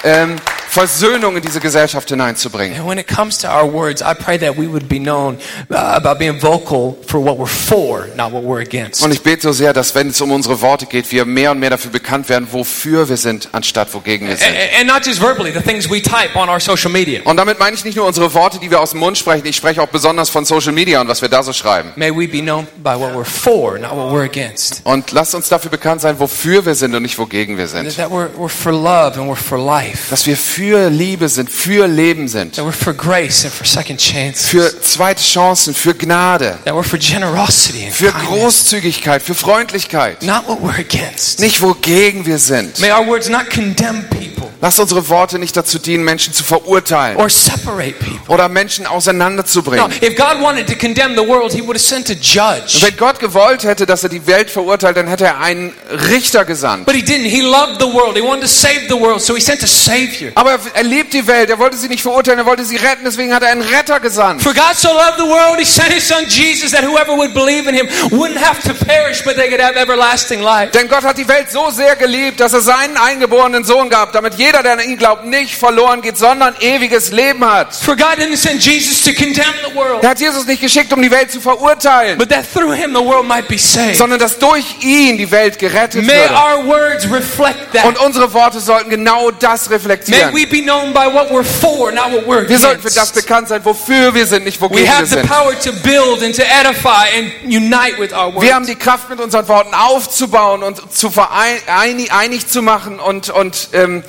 ähm, 0.04 0.36
Versöhnung 0.74 1.36
in 1.36 1.44
diese 1.44 1.60
Gesellschaft 1.60 2.10
hineinzubringen. 2.10 2.80
And 2.80 2.90
when 2.90 2.98
it 2.98 3.08
comes 3.08 3.38
to 3.38 3.48
our 3.48 3.72
words, 3.72 4.02
I 4.02 4.16
pray 4.16 4.40
that 4.40 4.58
we 4.58 4.68
would 4.68 4.90
be 4.90 4.98
known 4.98 5.38
uh, 5.70 5.76
about 5.76 6.18
being 6.18 6.40
vocal 6.42 6.98
for 7.06 7.24
what 7.24 7.38
we're 7.38 7.46
for, 7.46 8.08
not 8.18 8.32
what 8.32 8.44
we're 8.44 8.62
against. 8.62 9.04
Und 9.04 9.12
ich 9.12 9.22
bete 9.22 9.44
so 9.44 9.52
sehr, 9.52 9.72
dass 9.72 9.94
wenn 9.94 10.08
es 10.10 10.20
um 10.20 10.32
unsere 10.32 10.62
Worte 10.62 10.88
geht, 10.88 11.12
wir 11.12 11.26
mehr 11.26 11.52
und 11.52 11.60
mehr 11.60 11.70
dafür 11.70 11.92
bekannt 11.92 12.28
werden, 12.28 12.48
wofür 12.52 13.08
wir 13.08 13.18
sind, 13.18 13.50
anstatt 13.52 13.94
wogegen 13.94 14.26
wir 14.28 14.34
And, 14.34 14.42
sind. 14.42 14.56
and 14.80 14.88
not 14.88 15.06
just 15.06 15.22
verbally, 15.22 15.52
the 15.54 15.62
things 15.62 15.88
we 15.88 16.02
type 16.02 16.36
on 16.36 16.50
our 16.50 16.60
social 16.60 16.90
media. 16.90 17.22
Und 17.24 17.38
damit 17.38 17.60
meine 17.60 17.76
ich 17.76 17.86
nicht 17.86 17.96
nur 17.96 18.08
unsere 18.08 18.34
Worte, 18.34 18.58
die 18.58 18.72
wir 18.72 18.82
aus 18.82 18.92
dem 18.92 19.00
Mund 19.00 19.16
sprechen, 19.16 19.46
ich 19.46 19.56
spreche 19.56 19.80
auch 19.80 19.90
besonders 19.90 20.32
von 20.32 20.44
Social 20.44 20.74
Media 20.74 21.00
und 21.02 21.08
was 21.08 21.22
wir 21.22 21.30
da 21.30 21.44
so 21.44 21.54
schreiben. 21.54 21.92
May 21.98 22.10
we 22.10 22.28
be 22.28 22.42
known 22.42 22.66
by 22.78 22.96
what 23.00 23.14
we're 23.14 23.26
for, 23.26 23.78
not 23.78 23.92
what 23.92 24.12
we're 24.12 24.26
against. 24.26 24.82
Und 24.86 25.12
lasst 25.12 25.36
uns 25.36 25.50
dafür 25.50 25.70
bekannt 25.70 26.02
sein, 26.02 26.18
wofür 26.18 26.66
wir 26.66 26.74
sind 26.74 26.96
und 26.96 27.04
nicht 27.04 27.20
wogegen 27.20 27.60
wir 27.60 27.68
sind. 27.68 27.96
That 27.96 28.10
we're, 28.10 28.30
we're 28.40 28.50
for 28.50 28.72
love 28.72 29.20
and 29.20 29.30
we're 29.30 29.36
for 29.36 29.60
life. 29.60 29.93
Dass 30.10 30.26
wir 30.26 30.38
für 30.38 30.90
Liebe 30.90 31.30
sind, 31.30 31.52
für 31.52 31.88
Leben 31.88 32.28
sind, 32.28 32.56
That 32.56 32.66
we're 32.66 32.72
for 32.72 32.94
grace 32.94 33.46
and 33.46 33.54
for 33.54 33.66
second 33.66 34.00
chances. 34.00 34.46
für 34.48 34.82
zweite 34.82 35.22
Chancen, 35.24 35.74
für 35.74 35.94
Gnade, 35.94 36.58
That 36.66 36.74
we're 36.74 36.84
for 36.84 37.00
generosity 37.00 37.86
and 37.86 37.94
für. 37.94 38.12
Großzügigkeit, 38.12 39.22
für 39.22 39.34
Freundlichkeit. 39.36 40.22
Not 40.24 40.48
what 40.48 40.60
we're 40.62 40.80
against. 40.80 41.40
Nicht 41.40 41.62
wogegen 41.62 42.26
wir 42.26 42.38
sind. 42.38 42.80
May 42.80 42.92
our 42.92 43.06
words 43.08 43.30
not 43.30 43.50
condemn 43.50 44.04
people 44.10 44.23
Lasst 44.62 44.80
unsere 44.80 45.08
Worte 45.10 45.40
nicht 45.40 45.56
dazu 45.56 45.80
dienen, 45.80 46.04
Menschen 46.04 46.34
zu 46.34 46.44
verurteilen 46.44 47.18
or 47.18 47.30
separate 47.30 47.94
people. 47.94 48.34
oder 48.34 48.50
Menschen 48.50 48.86
auseinanderzubringen. 48.88 49.92
if 50.02 50.16
God 50.16 50.42
wanted 50.42 50.68
to 50.68 50.76
condemn 50.76 51.16
the 51.16 51.28
world, 51.28 51.52
He 51.54 51.62
would 51.62 51.76
have 51.76 51.80
sent 51.80 52.10
a 52.10 52.14
Und 52.14 52.24
judge. 52.24 52.82
wenn 52.82 52.98
Gott 52.98 53.20
gewollt 53.20 53.64
hätte, 53.64 53.86
dass 53.86 54.04
er 54.04 54.10
die 54.10 54.26
Welt 54.28 54.50
verurteilt, 54.50 54.98
dann 54.98 55.08
hätte 55.08 55.26
er 55.26 55.40
einen 55.40 55.74
Richter 56.10 56.46
gesandt. 56.46 56.86
But 56.86 56.96
He 56.96 57.02
didn't. 57.02 57.28
He 57.30 57.42
loved 57.42 57.80
the 57.80 57.86
world. 57.94 58.16
He 58.16 58.22
wanted 58.24 58.42
to 58.44 58.48
save 58.48 58.88
the 58.90 58.96
world, 59.00 59.22
so 59.22 59.36
He 59.36 59.42
sent 59.42 59.64
a 59.64 59.68
Savior. 59.68 60.32
Aber 60.36 60.52
er- 60.52 60.60
er 60.76 60.84
liebt 60.84 61.14
die 61.14 61.26
Welt, 61.28 61.50
er 61.50 61.60
wollte 61.60 61.78
sie 61.78 61.88
nicht 61.88 62.02
verurteilen, 62.02 62.40
er 62.40 62.46
wollte 62.46 62.66
sie 62.66 62.76
retten, 62.78 63.04
deswegen 63.06 63.34
hat 63.34 63.44
er 63.44 63.50
einen 63.50 63.62
Retter 63.62 64.00
gesandt. 64.00 64.42
For 64.42 64.54
God 64.54 64.76
so 64.76 64.90
loved 64.90 65.18
the 65.18 65.24
world, 65.28 65.58
He 65.60 65.66
sent 65.66 65.90
His 65.94 66.08
Son 66.08 66.26
Jesus, 66.28 66.72
that 66.72 66.84
whoever 66.84 67.16
would 67.16 67.34
believe 67.34 67.68
in 67.70 67.76
Him 67.76 67.88
wouldn't 68.12 68.40
have 68.40 68.62
to 68.68 68.74
perish, 68.86 69.24
but 69.24 69.36
they 69.36 69.50
could 69.50 69.62
have 69.62 69.76
everlasting 69.80 70.42
life. 70.42 70.72
Denn 70.72 70.88
Gott 70.88 71.04
hat 71.04 71.18
die 71.18 71.28
Welt 71.28 71.52
so 71.52 71.70
sehr 71.72 71.96
geliebt, 71.96 72.40
dass 72.40 72.54
er 72.54 72.62
seinen 72.62 72.98
eingeborenen 72.98 73.64
Sohn 73.64 73.90
gab, 73.90 74.12
damit 74.14 74.33
jeder, 74.38 74.64
der 74.64 74.74
an 74.74 74.80
ihn 74.80 74.98
glaubt, 74.98 75.26
nicht 75.26 75.56
verloren 75.56 76.02
geht, 76.02 76.18
sondern 76.18 76.56
ewiges 76.60 77.12
Leben 77.12 77.44
hat. 77.46 77.74
For 77.76 77.96
God 77.96 78.18
didn't 78.18 78.38
send 78.38 78.64
Jesus 78.64 79.02
to 79.02 79.12
condemn 79.14 79.54
the 79.68 79.76
world, 79.76 80.04
Er 80.04 80.10
hat 80.10 80.20
Jesus 80.20 80.46
nicht 80.46 80.62
geschickt, 80.62 80.92
um 80.94 81.02
die 81.02 81.12
Welt 81.12 81.32
zu 81.32 81.40
verurteilen, 81.42 82.18
but 82.18 82.30
that 82.30 82.46
through 82.54 82.74
Him 82.74 82.94
the 82.96 83.04
world 83.04 83.28
might 83.28 83.48
be 83.48 83.58
saved. 83.58 83.98
sondern 83.98 84.20
dass 84.20 84.38
durch 84.40 84.66
ihn 84.82 85.18
die 85.18 85.30
Welt 85.32 85.60
gerettet 85.60 86.06
May 86.06 86.14
würde. 86.16 86.34
our 86.34 86.66
words 86.68 87.10
reflect 87.12 87.74
that. 87.74 87.86
Und 87.86 87.98
unsere 88.00 88.34
Worte 88.34 88.60
sollten 88.60 88.90
genau 88.90 89.32
das 89.32 89.70
May 89.70 89.76
reflektieren. 89.78 90.34
we 90.34 90.46
be 90.46 90.62
known 90.62 90.94
by 90.94 91.06
what 91.14 91.30
we're 91.32 91.44
for, 91.44 91.92
not 91.92 92.12
what 92.12 92.26
we're 92.28 92.48
Wir 92.48 92.60
sollten 92.60 92.82
für 92.82 92.88
das 92.90 92.98
against. 93.12 93.16
bekannt 93.16 93.48
sein, 93.50 93.64
wofür 93.64 94.14
wir 94.14 94.26
sind, 94.26 94.44
nicht 94.46 94.58
We 94.60 94.66
wogegen 94.66 94.84
wir 94.86 94.94
have 94.98 95.06
the 95.08 95.16
sind. 95.16 95.28
power 95.30 95.54
to 95.60 95.72
build 95.84 96.24
and 96.24 96.36
to 96.36 96.42
edify 96.44 97.06
and 97.18 97.32
unite 97.46 97.98
with 98.00 98.12
our 98.14 98.34
Wir 98.42 98.54
haben 98.56 98.64
words. 98.66 98.68
die 98.68 98.76
Kraft, 98.76 99.10
mit 99.10 99.20
unseren 99.20 99.48
Worten 99.48 99.74
aufzubauen 99.74 100.64
und 100.64 100.94
zu 100.94 101.10
verein, 101.10 101.58
einig, 101.68 102.12
einig 102.12 102.48
zu 102.48 102.62
machen 102.62 103.00
und, 103.00 103.30
und 103.30 103.70
ähm, 103.74 104.04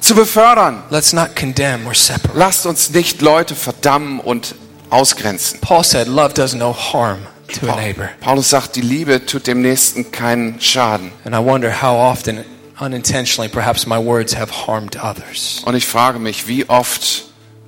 zu 0.00 0.14
befördern. 0.14 0.82
Let's 0.90 1.12
not 1.12 1.36
condemn 1.36 1.86
or 1.86 1.94
separate. 1.94 2.38
Lasst 2.38 2.66
uns 2.66 2.90
nicht 2.90 3.22
Leute 3.22 3.54
verdammen 3.54 4.20
und 4.20 4.54
ausgrenzen. 4.90 5.60
Paul 5.60 5.84
said, 5.84 6.08
Love 6.08 6.34
does 6.34 6.54
no 6.54 6.74
harm 6.74 7.18
to 7.60 7.70
a 7.70 7.76
neighbor. 7.76 8.10
Paulus 8.20 8.50
sagt, 8.50 8.76
die 8.76 8.80
Liebe 8.80 9.24
tut 9.24 9.46
dem 9.46 9.62
Nächsten 9.62 10.10
keinen 10.10 10.60
Schaden. 10.60 11.12
And 11.24 11.34
I 11.34 11.38
wonder 11.38 11.82
how 11.82 11.96
often, 11.96 12.44
unintentionally, 12.80 13.48
perhaps 13.48 13.86
my 13.86 13.98
words 13.98 14.36
have 14.36 14.66
harmed 14.66 14.96
others. 14.96 15.62
Und 15.64 15.74
ich 15.74 15.86
frage 15.86 16.18
mich, 16.18 16.46
wie 16.46 16.68
oft 16.68 17.24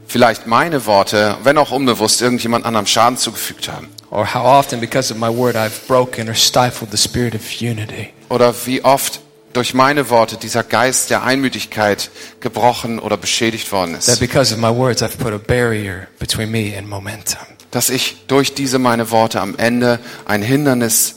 vielleicht 0.07 0.47
meine 0.47 0.87
Worte, 0.87 1.37
wenn 1.43 1.59
auch 1.59 1.71
unbewusst, 1.71 2.23
irgendjemand 2.23 2.65
anderem 2.65 2.87
Schaden 2.87 3.19
zugefügt 3.19 3.69
haben. 3.69 3.89
Or 4.11 4.35
how 4.35 4.45
often, 4.45 4.81
because 4.81 5.13
of 5.13 5.19
my 5.19 5.29
word, 5.29 5.55
I've 5.55 5.87
broken 5.87 6.29
or 6.29 6.35
stifled 6.35 6.91
the 6.91 6.97
spirit 6.97 7.35
of 7.35 7.43
unity. 7.61 8.11
Oder 8.31 8.55
wie 8.65 8.83
oft 8.83 9.21
durch 9.53 9.75
meine 9.75 10.11
Worte 10.11 10.37
dieser 10.37 10.63
Geist 10.63 11.11
der 11.11 11.23
Einmütigkeit 11.23 12.11
gebrochen 12.41 12.99
oder 12.99 13.17
beschädigt 13.17 13.73
worden 13.73 13.93
That 13.95 14.09
ist. 14.09 14.21
because 14.21 14.55
of 14.55 14.61
my 14.61 14.69
words, 14.75 15.03
I've 15.03 15.19
put 15.19 15.33
a 15.33 15.39
barrier 15.39 16.09
between 16.19 16.51
me 16.51 16.75
and 16.77 16.89
momentum. 16.89 17.41
Dass 17.71 17.91
ich 17.91 18.25
durch 18.29 18.55
diese 18.55 18.79
meine 18.79 19.11
Worte 19.11 19.41
am 19.41 19.57
Ende 19.57 19.99
ein 20.25 20.43
Hindernis 20.43 21.17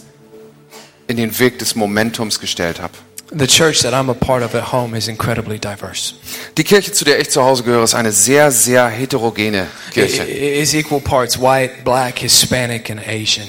in 1.08 1.18
den 1.18 1.38
Weg 1.40 1.60
des 1.60 1.76
Momentums 1.76 2.40
gestellt 2.40 2.82
habe. 2.82 2.94
The 3.34 3.48
church 3.48 3.80
that 3.84 3.94
I'm 3.94 4.10
a 4.10 4.14
part 4.14 4.44
of 4.44 4.54
at 4.56 4.74
home 4.74 4.98
is 4.98 5.08
incredibly 5.08 5.58
diverse. 5.58 6.16
Die 6.58 6.66
Kirche, 6.66 6.92
zu 6.92 7.06
der 7.06 7.18
ich 7.22 7.30
zu 7.30 7.42
Hause 7.42 7.64
gehöre, 7.64 7.84
ist 7.86 7.96
eine 7.96 8.12
sehr, 8.12 8.52
sehr 8.52 8.88
heterogene 8.90 9.68
Kirche. 9.94 10.28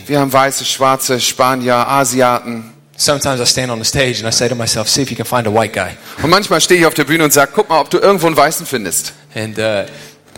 Wir 0.07 0.21
haben 0.21 0.33
weiße, 0.33 0.65
schwarze, 0.65 1.19
Spanier, 1.21 1.89
Asiaten. 1.89 2.72
Sometimes 2.97 3.41
I 3.41 3.47
stand 3.47 3.71
on 3.71 3.79
the 3.79 3.85
stage 3.85 4.19
and 4.21 4.29
I 4.29 4.33
say 4.33 4.49
to 4.49 4.55
myself, 4.55 4.89
see 4.89 5.03
if 5.03 5.11
you 5.11 5.17
can 5.17 5.25
find 5.27 5.47
a 5.47 5.51
white 5.51 5.73
guy. 5.73 5.97
Und 6.23 6.31
manchmal 6.31 6.61
stehe 6.61 6.81
ich 6.81 6.87
auf 6.87 6.95
der 6.95 7.05
Bühne 7.05 7.25
und 7.25 7.33
sage, 7.33 7.53
guck 7.55 7.69
mal, 7.69 7.81
ob 7.81 7.91
du 7.91 7.99
irgendwo 7.99 8.27
einen 8.27 8.37
Weißen 8.37 8.67
findest. 8.67 9.13
And 9.35 9.59
uh, 9.59 9.85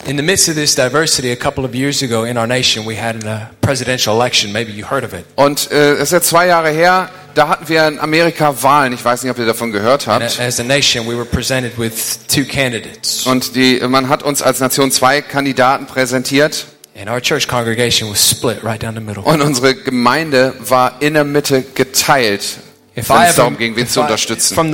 in 0.07 0.17
the 0.17 0.23
midst 0.23 0.49
of 0.49 0.55
this 0.55 0.75
diversity, 0.75 1.31
a 1.33 1.37
couple 1.37 1.65
of 1.65 1.75
years 1.75 2.03
ago 2.03 2.25
in 2.25 2.39
our 2.39 2.47
nation, 2.47 2.87
we 2.87 2.97
had 3.01 3.25
a 3.25 3.51
presidential 3.61 4.15
election. 4.15 4.53
Maybe 4.53 4.73
you 4.73 4.85
heard 4.89 5.05
of 5.05 5.13
it. 5.13 5.25
Und 5.35 5.71
äh, 5.73 5.95
es 5.95 6.05
ist 6.05 6.13
ja 6.13 6.21
zwei 6.21 6.47
Jahre 6.47 6.71
her, 6.71 7.11
da 7.35 7.49
hatten 7.49 7.69
wir 7.69 7.89
in 7.89 7.99
Amerika 7.99 8.55
Wahlen. 8.63 8.93
Ich 8.93 9.05
weiß 9.05 9.23
nicht, 9.25 9.33
ob 9.33 9.39
ihr 9.39 9.47
davon 9.47 9.73
gehört 9.73 10.07
And 10.07 10.23
habt. 10.23 10.41
as 10.41 10.61
a 10.61 10.63
nation, 10.63 11.07
we 11.07 11.17
were 11.17 11.25
presented 11.25 11.77
with 11.77 12.19
two 12.29 12.45
candidates. 12.45 13.27
Und 13.27 13.57
die, 13.57 13.81
man 13.89 14.09
hat 14.09 14.23
uns 14.23 14.43
als 14.43 14.61
Nation 14.61 14.91
zwei 14.93 15.21
Kandidaten 15.23 15.87
präsentiert. 15.87 16.67
And 16.97 17.11
our 17.11 17.21
church 17.21 17.49
congregation 17.49 18.11
was 18.11 18.21
split 18.21 18.63
right 18.63 18.81
down 18.81 18.95
the 18.95 19.01
middle. 19.01 19.25
Und 19.25 19.43
unsere 19.43 19.75
Gemeinde 19.75 20.55
war 20.61 21.03
in 21.03 21.15
der 21.15 21.25
Mitte 21.25 21.63
geteilt 21.63 22.59
If 22.97 23.09
wenn 23.09 23.23
es 23.23 23.35
darum 23.35 23.57
ging, 23.57 23.75
wen 23.75 23.89
zu 23.89 24.01
unterstützen. 24.01 24.57
Wenn 24.57 24.73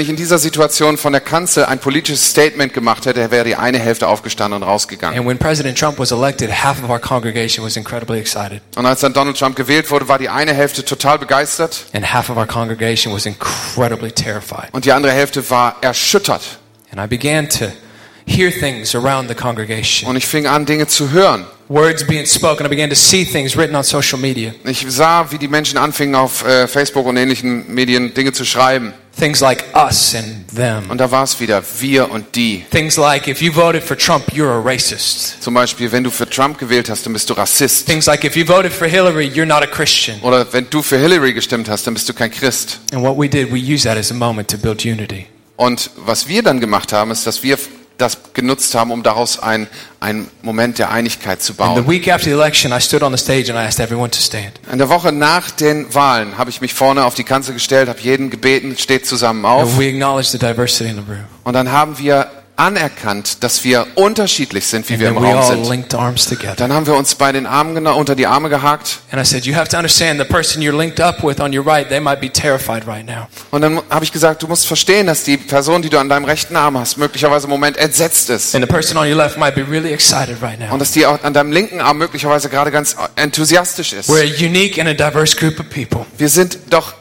ich 0.00 0.08
in 0.08 0.16
dieser 0.16 0.38
Situation 0.38 0.96
von 0.96 1.12
der 1.12 1.20
Kanzel 1.20 1.66
ein 1.66 1.78
politisches 1.78 2.30
Statement 2.30 2.72
gemacht 2.72 3.04
hätte, 3.04 3.30
wäre 3.30 3.44
die 3.44 3.56
eine 3.56 3.78
Hälfte 3.78 4.08
aufgestanden 4.08 4.62
und 4.62 4.66
rausgegangen. 4.66 5.20
Und 5.20 5.38
als 8.86 9.00
dann 9.00 9.12
Donald 9.12 9.38
Trump 9.38 9.56
gewählt 9.56 9.90
wurde, 9.90 10.08
war 10.08 10.18
die 10.18 10.30
eine 10.30 10.54
Hälfte 10.54 10.82
total 10.82 11.18
begeistert 11.18 11.84
and 11.92 12.14
half 12.14 12.30
of 12.30 12.38
our 12.38 12.46
congregation 12.46 13.14
was 13.14 13.26
incredibly 13.26 14.10
terrified. 14.10 14.72
und 14.72 14.86
die 14.86 14.92
andere 14.92 15.12
Hälfte 15.12 15.50
war 15.50 15.76
erschüttert. 15.82 16.40
And 16.90 17.04
I 17.04 17.06
began 17.06 17.50
to 17.50 17.66
hear 18.26 18.50
things 18.50 18.94
around 18.94 19.28
the 19.28 19.34
congregation, 19.34 20.08
Und 20.08 20.16
ich 20.16 20.26
fing 20.26 20.46
an, 20.46 20.66
Dinge 20.66 20.86
zu 20.86 21.10
hören. 21.10 21.44
words 21.68 22.06
being 22.06 22.26
spoken. 22.26 22.66
I 22.66 22.68
began 22.68 22.90
to 22.90 22.96
see 22.96 23.24
things 23.24 23.56
written 23.56 23.74
on 23.74 23.82
social 23.84 24.18
media, 24.18 24.52
Ich 24.64 24.84
sah, 24.88 25.30
wie 25.30 25.38
die 25.38 25.48
Menschen 25.48 25.78
anfingen, 25.78 26.14
auf 26.14 26.44
äh, 26.46 26.68
Facebook 26.68 27.06
und 27.06 27.16
ähnlichen 27.16 27.72
Medien 27.74 28.12
Dinge 28.14 28.32
zu 28.32 28.44
schreiben. 28.44 28.92
things 29.18 29.38
like 29.40 29.64
us 29.76 30.14
and 30.16 30.44
them. 30.54 30.90
Und 30.90 30.98
da 30.98 31.08
war 31.10 31.22
es 31.22 31.38
wieder, 31.38 31.62
wir 31.78 32.10
und 32.10 32.34
die. 32.34 32.64
Things 32.70 32.96
like, 32.96 33.28
if 33.28 33.40
you 33.40 33.52
voted 33.52 33.82
for 33.82 33.96
Trump, 33.96 34.24
you're 34.32 34.50
a 34.50 34.60
racist. 34.60 35.40
Zum 35.40 35.54
Beispiel, 35.54 35.92
wenn 35.92 36.02
du 36.02 36.10
für 36.10 36.28
Trump 36.28 36.58
gewählt 36.58 36.90
hast, 36.90 37.06
dann 37.06 37.12
bist 37.12 37.30
du 37.30 37.34
Rassist. 37.34 37.86
Things 37.86 38.06
like, 38.06 38.24
if 38.24 38.34
you 38.36 38.44
voted 38.44 38.72
for 38.72 38.88
Hillary, 38.88 39.28
you're 39.28 39.46
not 39.46 39.62
a 39.62 39.66
Christian. 39.68 40.18
Oder 40.22 40.52
wenn 40.52 40.66
du 40.68 40.82
für 40.82 40.98
Hillary 40.98 41.32
gestimmt 41.32 41.68
hast, 41.68 41.86
dann 41.86 41.94
bist 41.94 42.08
du 42.08 42.12
kein 42.12 42.30
Christ. 42.32 42.80
And 42.92 43.02
what 43.04 43.16
we 43.16 43.28
did, 43.28 43.52
we 43.52 43.58
used 43.58 43.84
that 43.84 43.96
as 43.96 44.10
a 44.10 44.14
moment 44.14 44.50
to 44.50 44.58
build 44.58 44.84
unity. 44.84 45.26
Und 45.56 45.90
was 46.04 46.26
wir 46.26 46.42
dann 46.42 46.58
gemacht 46.60 46.92
haben, 46.92 47.12
ist, 47.12 47.24
dass 47.28 47.44
wir 47.44 47.56
das 47.98 48.18
genutzt 48.32 48.74
haben, 48.74 48.90
um 48.90 49.02
daraus 49.02 49.38
ein, 49.38 49.68
ein 50.00 50.28
Moment 50.42 50.78
der 50.78 50.90
Einigkeit 50.90 51.42
zu 51.42 51.54
bauen. 51.54 51.76
In 54.70 54.78
der 54.78 54.88
Woche 54.88 55.12
nach 55.12 55.50
den 55.50 55.92
Wahlen 55.94 56.36
habe 56.36 56.50
ich 56.50 56.60
mich 56.60 56.74
vorne 56.74 57.04
auf 57.04 57.14
die 57.14 57.24
Kanzel 57.24 57.54
gestellt, 57.54 57.88
habe 57.88 58.00
jeden 58.00 58.30
gebeten, 58.30 58.76
steht 58.76 59.06
zusammen 59.06 59.44
auf. 59.44 59.76
Und 61.44 61.52
dann 61.52 61.70
haben 61.70 61.98
wir 61.98 62.28
anerkannt, 62.56 63.42
dass 63.42 63.64
wir 63.64 63.86
unterschiedlich 63.94 64.66
sind, 64.66 64.88
wie 64.88 64.94
And 64.94 65.02
wir 65.02 65.08
im 65.08 65.18
Raum 65.18 65.66
sind. 65.66 65.92
Dann 66.58 66.72
haben 66.72 66.86
wir 66.86 66.94
uns 66.94 67.14
bei 67.14 67.32
den 67.32 67.46
Armen 67.46 67.74
genau 67.74 67.96
unter 67.98 68.14
die 68.14 68.26
Arme 68.26 68.48
gehakt. 68.48 69.00
And 69.10 69.20
I 69.20 69.24
said, 69.24 69.44
you 69.44 69.54
have 69.54 69.68
to 69.68 69.76
understand 69.76 70.20
the 70.20 70.24
person 70.24 70.62
you're 70.62 70.76
linked 70.76 71.00
up 71.00 71.22
with 71.22 71.40
on 71.40 71.56
your 71.56 71.66
right, 71.66 71.88
they 71.88 72.00
might 72.00 72.20
be 72.20 72.30
terrified 72.30 72.86
right 72.86 73.06
now. 73.06 73.26
Und 73.50 73.62
dann 73.62 73.80
habe 73.90 74.04
ich 74.04 74.12
gesagt, 74.12 74.42
du 74.42 74.48
musst 74.48 74.66
verstehen, 74.66 75.06
dass 75.06 75.24
die 75.24 75.36
Person, 75.36 75.82
die 75.82 75.90
du 75.90 75.98
an 75.98 76.08
deinem 76.08 76.24
rechten 76.24 76.56
Arm 76.56 76.78
hast, 76.78 76.96
möglicherweise 76.96 77.46
im 77.46 77.50
Moment 77.50 77.76
entsetzt 77.76 78.30
ist. 78.30 78.54
Really 78.54 79.94
right. 80.40 80.72
Und 80.72 80.78
dass 80.78 80.92
die 80.92 81.06
auch 81.06 81.22
an 81.22 81.34
deinem 81.34 81.52
linken 81.52 81.80
Arm 81.80 81.98
möglicherweise 81.98 82.48
gerade 82.48 82.70
ganz 82.70 82.96
enthusiastisch 83.16 83.92
ist. 83.92 84.08
We're 84.08 84.22
a 84.22 84.44
unique 84.46 84.78
and 84.78 84.88
a 84.88 84.94
diverse 84.94 85.36
group 85.36 85.60
of 85.60 85.68
people. 85.70 86.06
Wir 86.18 86.28
sind 86.28 86.58
doch 86.70 86.94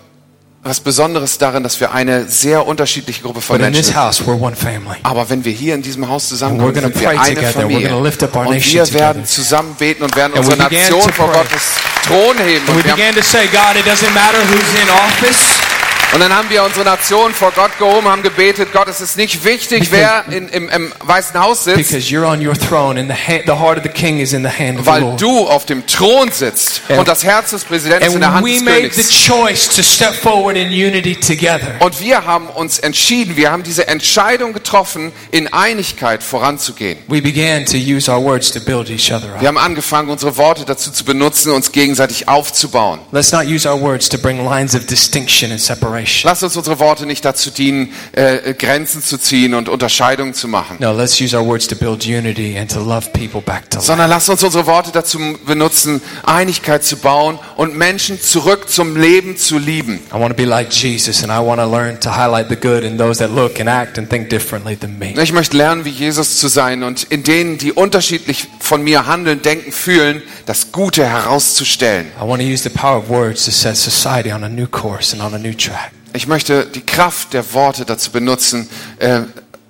was 0.63 0.79
Besonderes 0.79 1.37
darin, 1.37 1.61
dass 1.63 1.79
wir 1.79 1.91
eine 1.91 2.27
sehr 2.27 2.65
unterschiedliche 2.65 3.21
Gruppe 3.21 3.41
von 3.41 3.57
But 3.57 3.65
in 3.67 3.71
Menschen 3.73 3.79
this 3.81 3.87
sind. 3.87 3.97
house, 3.97 4.21
we're 4.21 4.39
one 4.39 4.55
family. 4.55 4.97
Aber 5.03 5.29
wenn 5.29 5.43
wir 5.43 5.51
hier 5.51 5.75
in 5.75 5.81
diesem 5.81 6.07
Haus 6.07 6.29
zusammenkommen, 6.29 6.73
sind 6.73 6.99
wir 6.99 7.09
eine 7.09 7.35
together. 7.35 7.51
Familie. 7.61 7.95
Und 7.95 8.05
wir 8.05 8.93
werden 8.93 9.25
zusammen 9.25 9.75
beten 9.75 10.03
und 10.03 10.15
werden 10.15 10.33
unsere 10.33 10.57
Nation 10.57 11.11
vor. 11.11 11.31
Gottes 11.33 11.61
Thron 12.07 12.37
heben. 12.37 12.67
And 12.67 12.67
we 12.67 12.71
Und, 12.71 12.85
wir 12.85 12.91
haben, 12.91 12.97
began 12.97 13.15
to 13.15 13.21
say, 13.21 13.47
God, 13.47 13.75
it 13.75 13.85
doesn't 13.85 14.11
matter 14.13 14.39
who's 14.47 14.81
in 14.81 14.89
office. 14.89 15.72
Und 16.13 16.19
dann 16.19 16.33
haben 16.35 16.49
wir 16.49 16.63
unsere 16.63 16.85
Nation 16.85 17.33
vor 17.33 17.51
Gott 17.51 17.77
gehoben, 17.79 18.07
haben 18.07 18.21
gebetet, 18.23 18.69
Gott, 18.71 18.87
es 18.87 19.01
ist 19.01 19.17
nicht 19.17 19.43
wichtig, 19.43 19.91
wer 19.91 20.25
in, 20.29 20.47
im, 20.49 20.69
im 20.69 20.93
Weißen 20.99 21.39
Haus 21.39 21.63
sitzt, 21.63 21.77
Because 21.77 22.07
you're 22.09 22.25
on 22.27 22.45
your 22.45 22.53
throne 22.53 22.99
and 22.99 23.09
the, 23.09 23.15
ha- 23.15 23.41
the 23.45 23.59
heart 23.59 23.77
of 23.77 23.83
the 23.83 23.89
king 23.89 24.19
is 24.19 24.33
in 24.33 24.43
the 24.43 24.49
hand 24.49 24.79
of 24.79 24.85
the 24.85 24.91
weil 24.91 25.15
du 25.17 25.47
auf 25.47 25.65
dem 25.65 25.85
Thron 25.87 26.31
sitzt 26.31 26.81
und 26.89 27.07
das 27.07 27.23
Herz 27.23 27.51
des 27.51 27.63
Präsidenten 27.65 28.05
ist 28.05 28.13
in 28.13 28.19
der 28.19 28.29
And 28.29 28.37
Hand 28.37 28.45
we 28.45 28.53
des 28.53 28.61
made 28.63 28.89
the 28.93 29.01
Königs. 29.01 29.25
choice 29.25 29.69
to 29.75 29.81
step 29.81 30.13
forward 30.13 30.55
in 30.55 30.67
unity 30.69 31.15
together. 31.15 31.75
Und 31.79 31.99
wir 31.99 32.25
haben 32.25 32.47
uns 32.47 32.79
entschieden, 32.79 33.35
wir 33.35 33.51
haben 33.51 33.63
diese 33.63 33.87
Entscheidung 33.87 34.53
getroffen, 34.53 35.11
in 35.31 35.51
Einigkeit 35.51 36.21
voranzugehen. 36.23 36.97
We 37.07 37.21
began 37.21 37.65
to 37.65 37.77
use 37.77 38.11
our 38.11 38.21
words 38.23 38.51
to 38.51 38.59
build 38.59 38.89
each 38.89 39.11
other 39.11 39.29
Wir 39.39 39.47
haben 39.47 39.57
angefangen, 39.57 40.09
unsere 40.09 40.37
Worte 40.37 40.63
dazu 40.65 40.91
zu 40.91 41.03
benutzen, 41.05 41.51
uns 41.51 41.71
gegenseitig 41.71 42.27
aufzubauen. 42.27 42.99
Let's 43.11 43.31
not 43.31 43.45
use 43.45 43.67
our 43.67 43.79
words 43.81 44.09
to 44.09 44.17
bring 44.17 44.43
lines 44.47 44.75
of 44.75 44.85
distinction 44.85 45.51
and 45.51 45.59
separation. 45.59 46.02
Lass 46.23 46.43
uns 46.43 46.55
unsere 46.57 46.79
Worte 46.79 47.05
nicht 47.05 47.23
dazu 47.25 47.49
dienen, 47.51 47.93
äh, 48.13 48.53
Grenzen 48.53 49.01
zu 49.03 49.17
ziehen 49.17 49.53
und 49.53 49.69
Unterscheidungen 49.69 50.33
zu 50.33 50.47
machen, 50.47 50.77
No, 50.79 50.91
let's 50.93 51.19
use 51.21 51.35
our 51.37 51.45
words 51.45 51.67
to 51.67 51.75
build 51.75 52.05
unity 52.05 52.57
and 52.57 52.71
to 52.71 52.79
love 52.81 53.09
people 53.11 53.41
back 53.41 53.69
to 53.69 53.77
life. 53.77 53.85
sondern 53.87 54.09
lass 54.09 54.27
uns 54.29 54.43
unsere 54.43 54.65
Worte 54.65 54.91
dazu 54.91 55.19
benutzen, 55.45 56.01
Einigkeit 56.23 56.83
zu 56.83 56.97
bauen 56.97 57.39
und 57.57 57.75
Menschen 57.77 58.19
zurück 58.21 58.69
zum 58.69 58.95
Leben 58.97 59.37
zu 59.37 59.57
lieben. 59.57 59.99
I 60.13 60.19
want 60.19 60.29
to 60.29 60.35
be 60.35 60.45
like 60.45 60.71
Jesus 60.71 61.23
and 61.23 61.31
I 61.31 61.37
want 61.45 61.61
to 61.61 61.65
learn 61.69 61.99
to 62.01 62.09
highlight 62.15 62.49
the 62.49 62.55
good 62.55 62.83
in 62.83 62.97
those 62.97 63.19
that 63.19 63.33
look 63.33 63.59
and 63.59 63.69
act 63.69 63.97
and 63.97 64.09
think 64.09 64.29
differently 64.29 64.75
than 64.75 64.99
me. 64.99 65.13
Ich 65.21 65.31
möchte 65.31 65.55
lernen, 65.55 65.85
wie 65.85 65.89
Jesus 65.89 66.37
zu 66.39 66.47
sein 66.49 66.83
und 66.83 67.03
in 67.03 67.23
denen, 67.23 67.57
die 67.57 67.71
unterschiedlich 67.71 68.47
von 68.59 68.83
mir 68.83 69.05
handeln, 69.07 69.41
denken, 69.41 69.71
fühlen, 69.71 70.21
das 70.45 70.71
Gute 70.73 71.05
herauszustellen. 71.07 72.07
I 72.21 72.27
want 72.27 72.41
to 72.41 72.47
use 72.47 72.63
the 72.63 72.69
power 72.69 72.97
of 72.97 73.09
words 73.09 73.45
to 73.45 73.51
set 73.51 73.77
society 73.77 74.31
on 74.33 74.43
a 74.43 74.49
new 74.49 74.67
course 74.67 75.13
and 75.13 75.21
on 75.21 75.33
a 75.33 75.37
new 75.37 75.53
track. 75.53 75.92
Ich 76.15 76.27
möchte 76.27 76.65
die 76.67 76.81
Kraft 76.85 77.33
der 77.33 77.53
Worte 77.53 77.85
dazu 77.85 78.11
benutzen, 78.11 78.69
äh, 78.99 79.21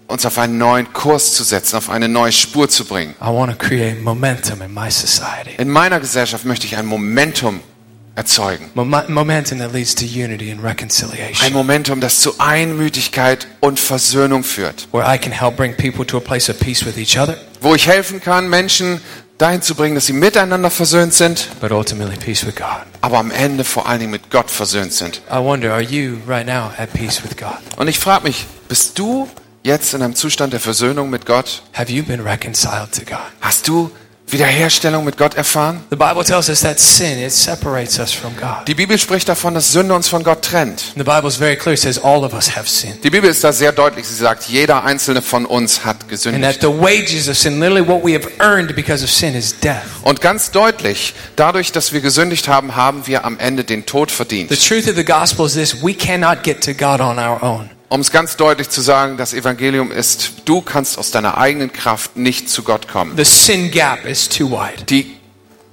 uns 0.07 0.25
auf 0.25 0.37
einen 0.37 0.57
neuen 0.57 0.91
Kurs 0.91 1.33
zu 1.33 1.43
setzen, 1.43 1.77
auf 1.77 1.89
eine 1.89 2.09
neue 2.09 2.31
Spur 2.31 2.67
zu 2.69 2.85
bringen. 2.85 3.15
I 3.21 3.25
want 3.27 3.51
to 3.51 3.57
create 3.57 4.01
momentum 4.01 4.61
in 4.61 4.73
my 4.73 4.91
society. 4.91 5.51
In 5.57 5.69
meiner 5.69 5.99
Gesellschaft 5.99 6.45
möchte 6.45 6.65
ich 6.67 6.75
ein 6.77 6.85
Momentum 6.85 7.61
erzeugen. 8.15 8.69
Mom- 8.75 8.93
momentum 9.07 9.57
that 9.59 9.73
leads 9.73 9.95
to 9.95 10.05
unity 10.05 10.51
and 10.51 10.59
Ein 10.61 10.65
reconciliation. 10.67 11.53
Momentum, 11.53 11.99
das 11.99 12.19
zu 12.19 12.37
Einmütigkeit 12.39 13.47
und 13.61 13.79
Versöhnung 13.79 14.43
führt. 14.43 14.87
Where 14.91 15.03
I 15.11 15.17
can 15.17 15.31
help 15.31 15.55
bring 15.55 15.75
people 15.75 16.05
to 16.05 16.17
a 16.17 16.19
place 16.19 16.49
of 16.49 16.59
peace 16.59 16.85
with 16.85 16.97
each 16.97 17.17
other, 17.17 17.37
Wo 17.61 17.73
ich 17.73 17.87
helfen 17.87 18.19
kann, 18.21 18.49
Menschen 18.49 18.99
dahin 19.37 19.61
zu 19.61 19.75
bringen, 19.75 19.95
dass 19.95 20.05
sie 20.05 20.13
miteinander 20.13 20.69
versöhnt 20.69 21.13
sind, 21.13 21.49
but 21.59 21.71
ultimately 21.71 22.15
peace 22.17 22.45
with 22.45 22.55
God. 22.55 22.83
aber 23.01 23.17
am 23.19 23.31
Ende 23.31 23.63
vor 23.63 23.87
allen 23.87 23.99
Dingen 23.99 24.11
mit 24.11 24.29
Gott 24.29 24.49
versöhnt 24.49 24.93
sind. 24.93 25.21
Und 27.77 27.87
ich 27.87 27.99
frage 27.99 28.23
mich, 28.23 28.45
bist 28.69 28.99
du 28.99 29.27
jetzt 29.63 29.93
in 29.93 30.01
einem 30.01 30.15
Zustand 30.15 30.53
der 30.53 30.59
Versöhnung 30.59 31.09
mit 31.09 31.25
Gott? 31.25 31.63
Have 31.73 31.91
you 31.91 32.03
been 32.03 32.21
reconciled 32.21 32.91
to 32.93 33.01
God? 33.05 33.19
Hast 33.41 33.67
du 33.67 33.91
Wiederherstellung 34.27 35.03
mit 35.05 35.17
Gott 35.17 35.35
erfahren? 35.35 35.81
The 35.91 35.95
Bible 35.95 36.23
tells 36.23 36.49
us 36.49 36.61
that 36.61 36.79
sin, 36.79 37.19
it 37.19 37.31
separates 37.31 37.99
us 37.99 38.11
from 38.11 38.35
God. 38.35 38.67
Die 38.67 38.73
Bibel 38.73 38.97
spricht 38.97 39.29
davon, 39.29 39.53
dass 39.53 39.71
Sünde 39.71 39.93
uns 39.93 40.07
von 40.07 40.23
Gott 40.23 40.41
trennt. 40.41 40.93
The 40.95 41.03
Bible 41.03 41.27
is 41.27 41.35
very 41.35 41.55
clear. 41.55 41.73
It 41.73 41.79
says 41.81 41.99
all 41.99 42.23
of 42.23 42.33
us 42.33 42.55
have 42.55 42.67
sinned. 42.67 43.03
Die 43.03 43.09
Bibel 43.11 43.29
ist 43.29 43.43
da 43.43 43.53
sehr 43.53 43.71
deutlich. 43.71 44.07
Sie 44.07 44.15
sagt, 44.15 44.45
jeder 44.45 44.83
einzelne 44.85 45.21
von 45.21 45.45
uns 45.45 45.85
hat 45.85 45.97
And 45.97 46.01
that 46.01 46.09
gesündigt. 46.09 46.61
the 46.61 46.67
wages 46.67 47.27
of 47.29 47.37
sin, 47.37 47.59
literally 47.59 47.87
what 47.87 48.03
we 48.03 48.13
have 48.13 48.27
earned 48.39 48.75
because 48.75 49.03
of 49.03 49.11
sin, 49.11 49.35
is 49.35 49.53
death. 49.59 49.83
Und 50.01 50.21
ganz 50.21 50.49
deutlich, 50.51 51.13
dadurch, 51.35 51.71
dass 51.71 51.93
wir 51.93 52.01
gesündigt 52.01 52.47
haben, 52.47 52.75
haben 52.75 53.05
wir 53.05 53.25
am 53.25 53.37
Ende 53.37 53.63
den 53.63 53.85
Tod 53.85 54.09
verdient. 54.09 54.49
The 54.49 54.57
truth 54.57 54.87
of 54.87 54.95
the 54.95 55.05
gospel 55.05 55.45
is 55.45 55.53
this 55.53 55.83
we 55.83 55.93
cannot 55.93 56.41
get 56.43 56.63
to 56.63 56.73
God 56.73 57.01
on 57.01 57.19
our 57.19 57.41
own. 57.43 57.69
Um 57.93 57.99
es 57.99 58.09
ganz 58.09 58.37
deutlich 58.37 58.69
zu 58.69 58.81
sagen, 58.81 59.17
das 59.17 59.35
Evangelium 59.35 59.91
ist, 59.91 60.31
du 60.45 60.61
kannst 60.61 60.97
aus 60.97 61.11
deiner 61.11 61.37
eigenen 61.37 61.71
Kraft 61.71 62.17
nicht 62.17 62.49
zu 62.49 62.63
Gott 62.63 62.87
kommen. 62.87 63.15
The 63.15 63.23
sin 63.23 63.69
gap 63.69 64.03
is 64.07 64.27
too 64.27 64.49
wide. 64.49 64.85
Die, 64.85 65.15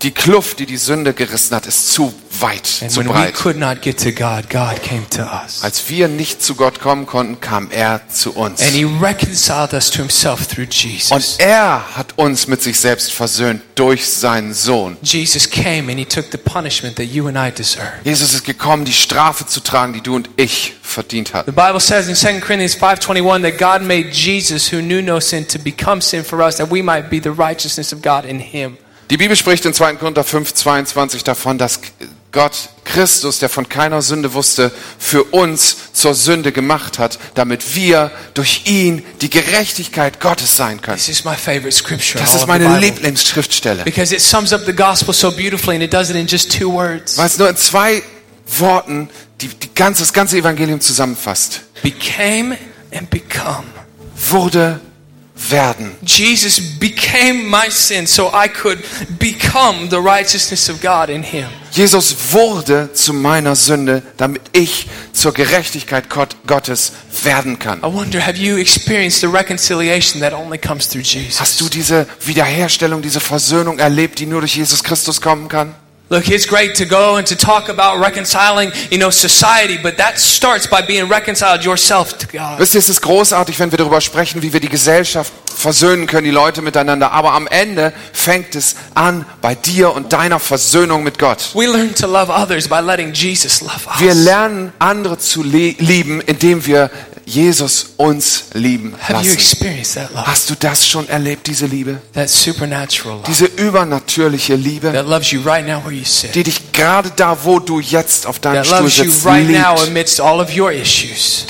die 0.03 0.13
Kluft, 0.13 0.59
die 0.59 0.67
die 0.67 0.77
Sünde 0.79 1.13
gerissen 1.13 1.55
hat, 1.55 1.67
ist 1.67 1.93
zu 1.93 2.13
weit, 2.39 2.69
And 2.81 2.91
zu 2.91 3.03
breit. 3.05 3.35
could 3.35 3.59
not 3.59 3.83
get 3.83 3.99
to 4.03 4.11
God, 4.13 4.49
God 4.49 4.83
came 4.83 5.03
to 5.11 5.23
us. 5.23 5.63
Als 5.63 5.89
wir 5.91 6.09
nicht 6.09 6.43
zu 6.43 6.55
Gott 6.55 6.81
kommen 6.81 7.05
konnten, 7.07 7.41
kam 7.41 7.71
er 7.71 8.01
zu 8.09 8.33
uns. 8.33 8.63
And 8.63 8.71
he 8.71 8.85
reconciled 8.85 9.75
us 9.75 9.91
to 9.91 9.99
himself 9.99 10.47
through 10.47 10.65
Und 10.65 10.75
Jesus. 10.75 11.37
er 11.39 11.97
hat 11.97 12.17
uns 12.17 12.47
mit 12.47 12.63
sich 12.63 12.79
selbst 12.81 13.13
versöhnt 13.13 13.61
durch 13.75 14.09
seinen 14.09 14.55
Sohn. 14.55 14.97
Jesus 15.03 15.51
came 15.51 15.91
and 15.91 15.99
he 15.99 16.05
took 16.07 16.27
the 16.33 16.39
punishment 16.39 16.97
that 16.97 17.07
you 17.07 17.27
and 17.29 17.37
I 17.37 17.51
deserve. 17.55 17.93
Jesus 18.05 18.33
ist 18.33 18.45
gekommen, 18.45 18.85
die 18.87 18.93
Strafe 18.95 19.45
zu 19.47 19.61
tragen, 19.61 19.93
die 19.93 20.01
du 20.01 20.15
und 20.17 20.31
ich 20.37 20.75
verdient 20.83 21.35
hatten. 21.35 21.51
The 21.55 21.57
Bible 21.61 21.81
says 21.81 22.09
in 22.09 22.15
2 22.17 22.41
Corinthians 22.41 22.75
5:21 22.77 23.43
that 23.43 23.59
God 23.59 23.87
made 23.87 24.11
Jesus 24.13 24.73
who 24.73 24.79
knew 24.81 25.03
no 25.03 25.21
sin 25.21 25.47
to 25.49 25.59
become 25.59 26.01
sin 26.01 26.25
for 26.25 26.41
us 26.41 26.57
that 26.57 26.71
we 26.71 26.83
might 26.83 27.11
be 27.11 27.21
the 27.21 27.29
righteousness 27.37 27.93
of 27.93 28.01
God 28.01 28.25
in 28.25 28.39
him. 28.41 28.79
Die 29.11 29.17
Bibel 29.17 29.37
spricht 29.37 29.65
in 29.65 29.75
2. 29.75 29.95
Korinther 29.95 30.23
5, 30.23 30.55
22 30.55 31.25
davon, 31.25 31.59
dass 31.59 31.81
Gott 32.31 32.71
Christus, 32.85 33.41
der 33.41 33.49
von 33.49 33.69
keiner 33.69 34.03
Sünde 34.03 34.35
wusste, 34.35 34.71
für 35.01 35.25
uns 35.25 35.93
zur 35.93 36.15
Sünde 36.15 36.53
gemacht 36.53 37.01
hat, 37.01 37.19
damit 37.35 37.75
wir 37.75 38.13
durch 38.35 38.63
ihn 38.67 39.05
die 39.21 39.29
Gerechtigkeit 39.29 40.21
Gottes 40.21 40.57
sein 40.57 40.81
können. 40.81 40.97
This 40.97 41.09
is 41.09 41.25
my 41.25 41.35
favorite 41.35 41.73
scripture. 41.73 42.21
in 42.21 42.25
Das 42.25 42.35
ist 42.37 42.47
meine. 42.47 42.79
Lieblingsschriftstelle, 42.79 43.83
Because 43.83 44.15
it 44.15 44.21
sums 44.21 44.53
up 44.53 44.63
the 44.65 44.73
gospel 44.73 45.13
so 45.13 45.33
beautifully 45.33 45.75
and 45.75 45.83
it 45.83 45.93
does 45.93 46.09
it 46.09 46.15
in 46.15 46.29
just 46.29 46.57
two 46.57 46.73
words. 46.73 47.19
weil 47.19 47.27
es 47.27 47.37
nur 47.37 47.49
in 47.49 47.57
zwei 47.57 48.03
Worten 48.59 49.11
die, 49.41 49.49
die 49.49 49.75
ganze, 49.75 50.03
das 50.03 50.13
ganze 50.13 50.37
Evangelium 50.37 50.81
zusammenfasst. 50.81 51.63
Became 51.83 52.57
and 52.93 53.11
become. 53.11 53.65
Wurde, 54.29 54.81
werden. 55.49 55.97
Jesus 56.05 56.61
became 56.79 57.45
my 57.45 57.71
sin 57.71 58.07
so 58.07 58.31
I 58.33 58.49
could 58.49 58.79
become 59.19 59.89
the 59.89 59.97
righteousness 59.97 60.69
of 60.69 60.81
God 60.81 61.09
in 61.09 61.23
him. 61.23 61.47
Jesus 61.73 62.33
wurde 62.33 62.93
zu 62.93 63.13
meiner 63.13 63.55
Sünde, 63.55 64.03
damit 64.17 64.43
ich 64.53 64.87
zur 65.13 65.33
Gerechtigkeit 65.33 66.11
Gott, 66.11 66.37
Gottes 66.47 66.93
werden 67.23 67.59
kann. 67.59 67.79
I 67.79 67.93
wonder, 67.93 68.25
have 68.27 68.39
you 68.39 68.57
experienced 68.57 69.21
the 69.21 69.29
reconciliation 69.29 70.21
that 70.21 70.33
only 70.33 70.59
comes 70.59 70.89
through 70.89 71.05
Jesus? 71.05 71.41
Hast 71.41 71.61
du 71.61 71.69
diese 71.69 72.07
Wiederherstellung, 72.25 73.03
diese 73.03 73.21
Versöhnung 73.21 73.79
erlebt, 73.79 74.19
die 74.19 74.27
nur 74.27 74.41
durch 74.41 74.57
Jesus 74.57 74.83
Christus 74.83 75.21
kommen 75.21 75.49
kann? 75.49 75.75
Look, 76.13 76.29
it's 76.29 76.45
great 76.45 76.75
to 76.79 76.85
go 76.87 77.19
and 77.19 77.29
to 77.29 77.37
talk 77.37 77.69
about 77.69 78.01
reconciling, 78.05 78.73
you 78.91 78.99
know, 78.99 79.11
society, 79.11 79.79
but 79.81 79.97
that 79.99 80.19
starts 80.19 80.67
by 80.67 80.83
being 80.85 81.09
reconciled 81.09 81.65
yourself 81.65 82.19
to 82.19 82.27
God. 82.27 82.59
Wisst 82.59 82.75
ihr, 82.75 82.81
es 82.81 82.89
ist 82.89 83.01
großartig, 83.01 83.61
wenn 83.61 83.71
wir 83.71 83.79
darüber 83.79 84.01
sprechen, 84.01 84.43
wie 84.43 84.53
wir 84.53 84.59
die 84.59 84.69
Gesellschaft 84.69 85.33
versöhnen 85.57 86.09
können, 86.09 86.25
die 86.25 86.33
Leute 86.33 86.63
miteinander. 86.63 87.13
Aber 87.13 87.33
am 87.35 87.47
Ende 87.47 87.93
fängt 88.13 88.57
es 88.57 88.75
an 88.95 89.25
bei 89.41 89.55
dir 89.55 89.93
und 89.93 90.13
deiner 90.13 90.41
Versöhnung 90.41 91.05
mit 91.05 91.17
Gott. 91.21 91.51
We 91.55 91.67
learn 91.67 91.95
to 91.95 92.09
love 92.09 92.29
others 92.33 92.67
by 92.67 92.81
letting 92.81 93.13
Jesus 93.13 93.61
love 93.61 93.87
Wir 93.99 94.09
us. 94.11 94.17
lernen 94.25 94.73
andere 94.81 95.17
zu 95.19 95.45
li- 95.45 95.77
lieben, 95.79 96.21
indem 96.23 96.67
wir 96.67 96.91
Jesus 97.31 97.95
uns 97.97 98.47
lieben 98.55 98.95
lassen. 99.09 99.25
Hast 100.15 100.51
du 100.51 100.55
das 100.59 100.87
schon 100.87 101.09
erlebt, 101.09 101.47
diese 101.47 101.67
Liebe? 101.67 102.01
Diese 103.27 103.45
übernatürliche 103.45 104.57
Liebe, 104.57 104.93
that 104.93 105.07
loves 105.07 105.31
you 105.31 105.41
right 105.43 105.67
now 105.67 105.83
where 105.85 105.95
you 105.95 106.05
sit. 106.05 106.35
die 106.35 106.43
dich 106.43 106.73
gerade 106.73 107.11
da, 107.15 107.37
wo 107.45 107.61
du 107.61 107.79
jetzt 107.81 108.27
auf 108.27 108.39
deinem 108.41 108.65
Stuhl 108.65 108.91
sitzt, 108.91 109.25
liebt. 109.25 109.51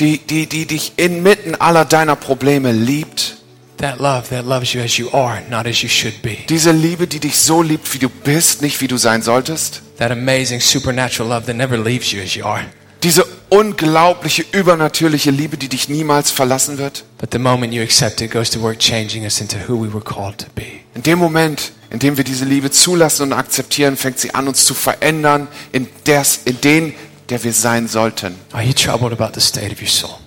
Die, 0.00 0.18
die, 0.18 0.46
die 0.46 0.66
dich 0.66 0.92
inmitten 0.96 1.54
aller 1.54 1.84
deiner 1.84 2.16
Probleme 2.16 2.72
liebt. 2.72 3.36
That 3.78 3.98
love 3.98 4.24
that 4.28 4.44
loves 4.44 4.74
you 4.74 4.82
as 4.82 4.98
you 4.98 5.08
are, 5.12 5.40
not 5.48 5.66
as 5.66 5.80
you 5.80 5.88
should 5.88 6.20
be. 6.20 6.36
Diese 6.50 6.70
Liebe, 6.70 7.06
die 7.06 7.18
dich 7.18 7.38
so 7.38 7.62
liebt, 7.62 7.94
wie 7.94 7.98
du 7.98 8.10
bist, 8.10 8.60
nicht 8.60 8.78
wie 8.82 8.88
du 8.88 8.98
sein 8.98 9.22
solltest. 9.22 9.80
That 9.96 10.10
amazing 10.10 10.60
supernatural 10.60 11.30
love 11.30 11.46
that 11.46 11.56
never 11.56 11.78
leaves 11.78 12.12
you 12.12 12.20
as 12.20 12.34
you 12.34 12.44
are. 12.44 12.60
Diese 13.02 13.24
unglaubliche, 13.48 14.44
übernatürliche 14.52 15.30
Liebe, 15.30 15.56
die 15.56 15.68
dich 15.68 15.88
niemals 15.88 16.30
verlassen 16.30 16.76
wird. 16.76 17.04
But 17.18 17.32
the 17.32 17.38
moment 17.38 17.72
you 17.72 17.82
accept 17.82 18.20
it 18.20 18.30
goes 18.30 18.50
to 18.50 18.60
work 18.60 18.78
changing 18.78 19.24
us 19.24 19.40
into 19.40 19.56
who 19.68 19.82
we 19.82 19.92
were 19.92 20.04
called 20.04 20.38
to 20.38 20.46
be. 20.54 20.80
In 20.94 21.02
dem 21.02 21.18
Moment, 21.18 21.72
in 21.90 21.98
dem 21.98 22.16
wir 22.16 22.24
diese 22.24 22.44
Liebe 22.44 22.70
zulassen 22.70 23.24
und 23.24 23.32
akzeptieren, 23.32 23.96
fängt 23.96 24.18
sie 24.18 24.34
an, 24.34 24.48
uns 24.48 24.64
zu 24.64 24.74
verändern 24.74 25.48
in, 25.72 25.88
des, 26.06 26.40
in 26.44 26.60
den, 26.60 26.94
der 27.30 27.42
wir 27.42 27.52
sein 27.52 27.88
sollten. 27.88 28.34
Are 28.52 28.62
you 28.62 28.72
troubled 28.72 29.12
about 29.12 29.32
the 29.34 29.40
state 29.40 29.72
of 29.72 29.80
your 29.80 29.88
soul? 29.88 30.18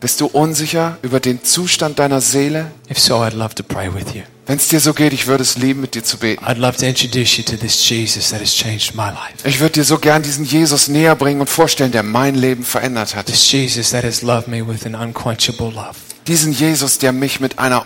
Bist 0.00 0.22
du 0.22 0.26
unsicher 0.26 0.96
über 1.02 1.20
den 1.20 1.44
Zustand 1.44 1.98
deiner 1.98 2.22
Seele? 2.22 2.70
If 2.90 2.98
so, 2.98 3.16
I'd 3.16 3.36
love 3.36 3.54
to 3.56 3.62
pray 3.62 3.92
with 3.92 4.14
you. 4.14 4.22
Wenn 4.46 4.56
es 4.56 4.68
dir 4.68 4.80
so 4.80 4.94
geht, 4.94 5.12
ich 5.12 5.26
würde 5.26 5.42
es 5.42 5.58
lieben, 5.58 5.82
mit 5.82 5.94
dir 5.94 6.02
zu 6.02 6.16
beten. 6.16 6.42
I'd 6.42 6.56
love 6.56 6.78
to 6.78 6.86
introduce 6.86 7.36
you 7.36 7.44
to 7.44 7.54
this 7.56 7.86
Jesus 7.86 8.30
that 8.30 8.40
has 8.40 8.54
changed 8.54 8.94
my 8.94 9.10
life. 9.10 9.46
Ich 9.46 9.60
würde 9.60 9.74
dir 9.74 9.84
so 9.84 9.98
gern 9.98 10.22
diesen 10.22 10.46
Jesus 10.46 10.88
näher 10.88 11.14
bringen 11.16 11.42
und 11.42 11.50
vorstellen, 11.50 11.92
der 11.92 12.02
mein 12.02 12.34
Leben 12.34 12.64
verändert 12.64 13.14
hat. 13.14 13.26
This 13.26 13.52
Jesus 13.52 13.90
that 13.90 14.02
has 14.02 14.22
loved 14.22 14.48
me 14.48 14.66
with 14.66 14.86
an 14.86 14.94
unquenchable 14.94 15.70
love. 15.70 15.96
Diesen 16.26 16.54
Jesus, 16.54 16.96
der 16.96 17.12
mich 17.12 17.40
mit 17.40 17.58
einer 17.58 17.84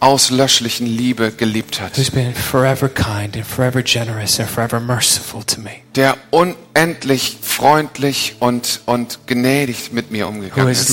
unauslöschlichen 0.00 0.86
Liebe 0.86 1.32
geliebt 1.32 1.80
hat. 1.80 1.96
Who's 1.96 2.10
been 2.10 2.34
forever 2.34 2.88
kind 2.88 3.36
and 3.36 3.46
forever 3.46 3.82
generous 3.82 4.38
and 4.40 4.48
forever 4.48 4.80
merciful 4.80 5.42
to 5.44 5.60
me. 5.60 5.70
Der 5.94 6.16
unendlich 6.30 7.38
freundlich 7.42 8.36
und, 8.40 8.80
und 8.86 9.20
gnädig 9.26 9.92
mit 9.92 10.10
mir 10.10 10.26
Who 10.26 10.28
umgegangen 10.28 10.68
ist. 10.68 10.88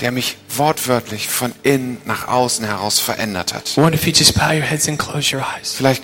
Der 0.00 0.12
mich 0.12 0.36
wortwörtlich 0.56 1.26
von 1.28 1.52
innen 1.64 1.96
nach 2.04 2.28
außen 2.28 2.64
heraus 2.64 3.00
verändert 3.00 3.52
hat. 3.52 3.68
Vielleicht 3.68 4.04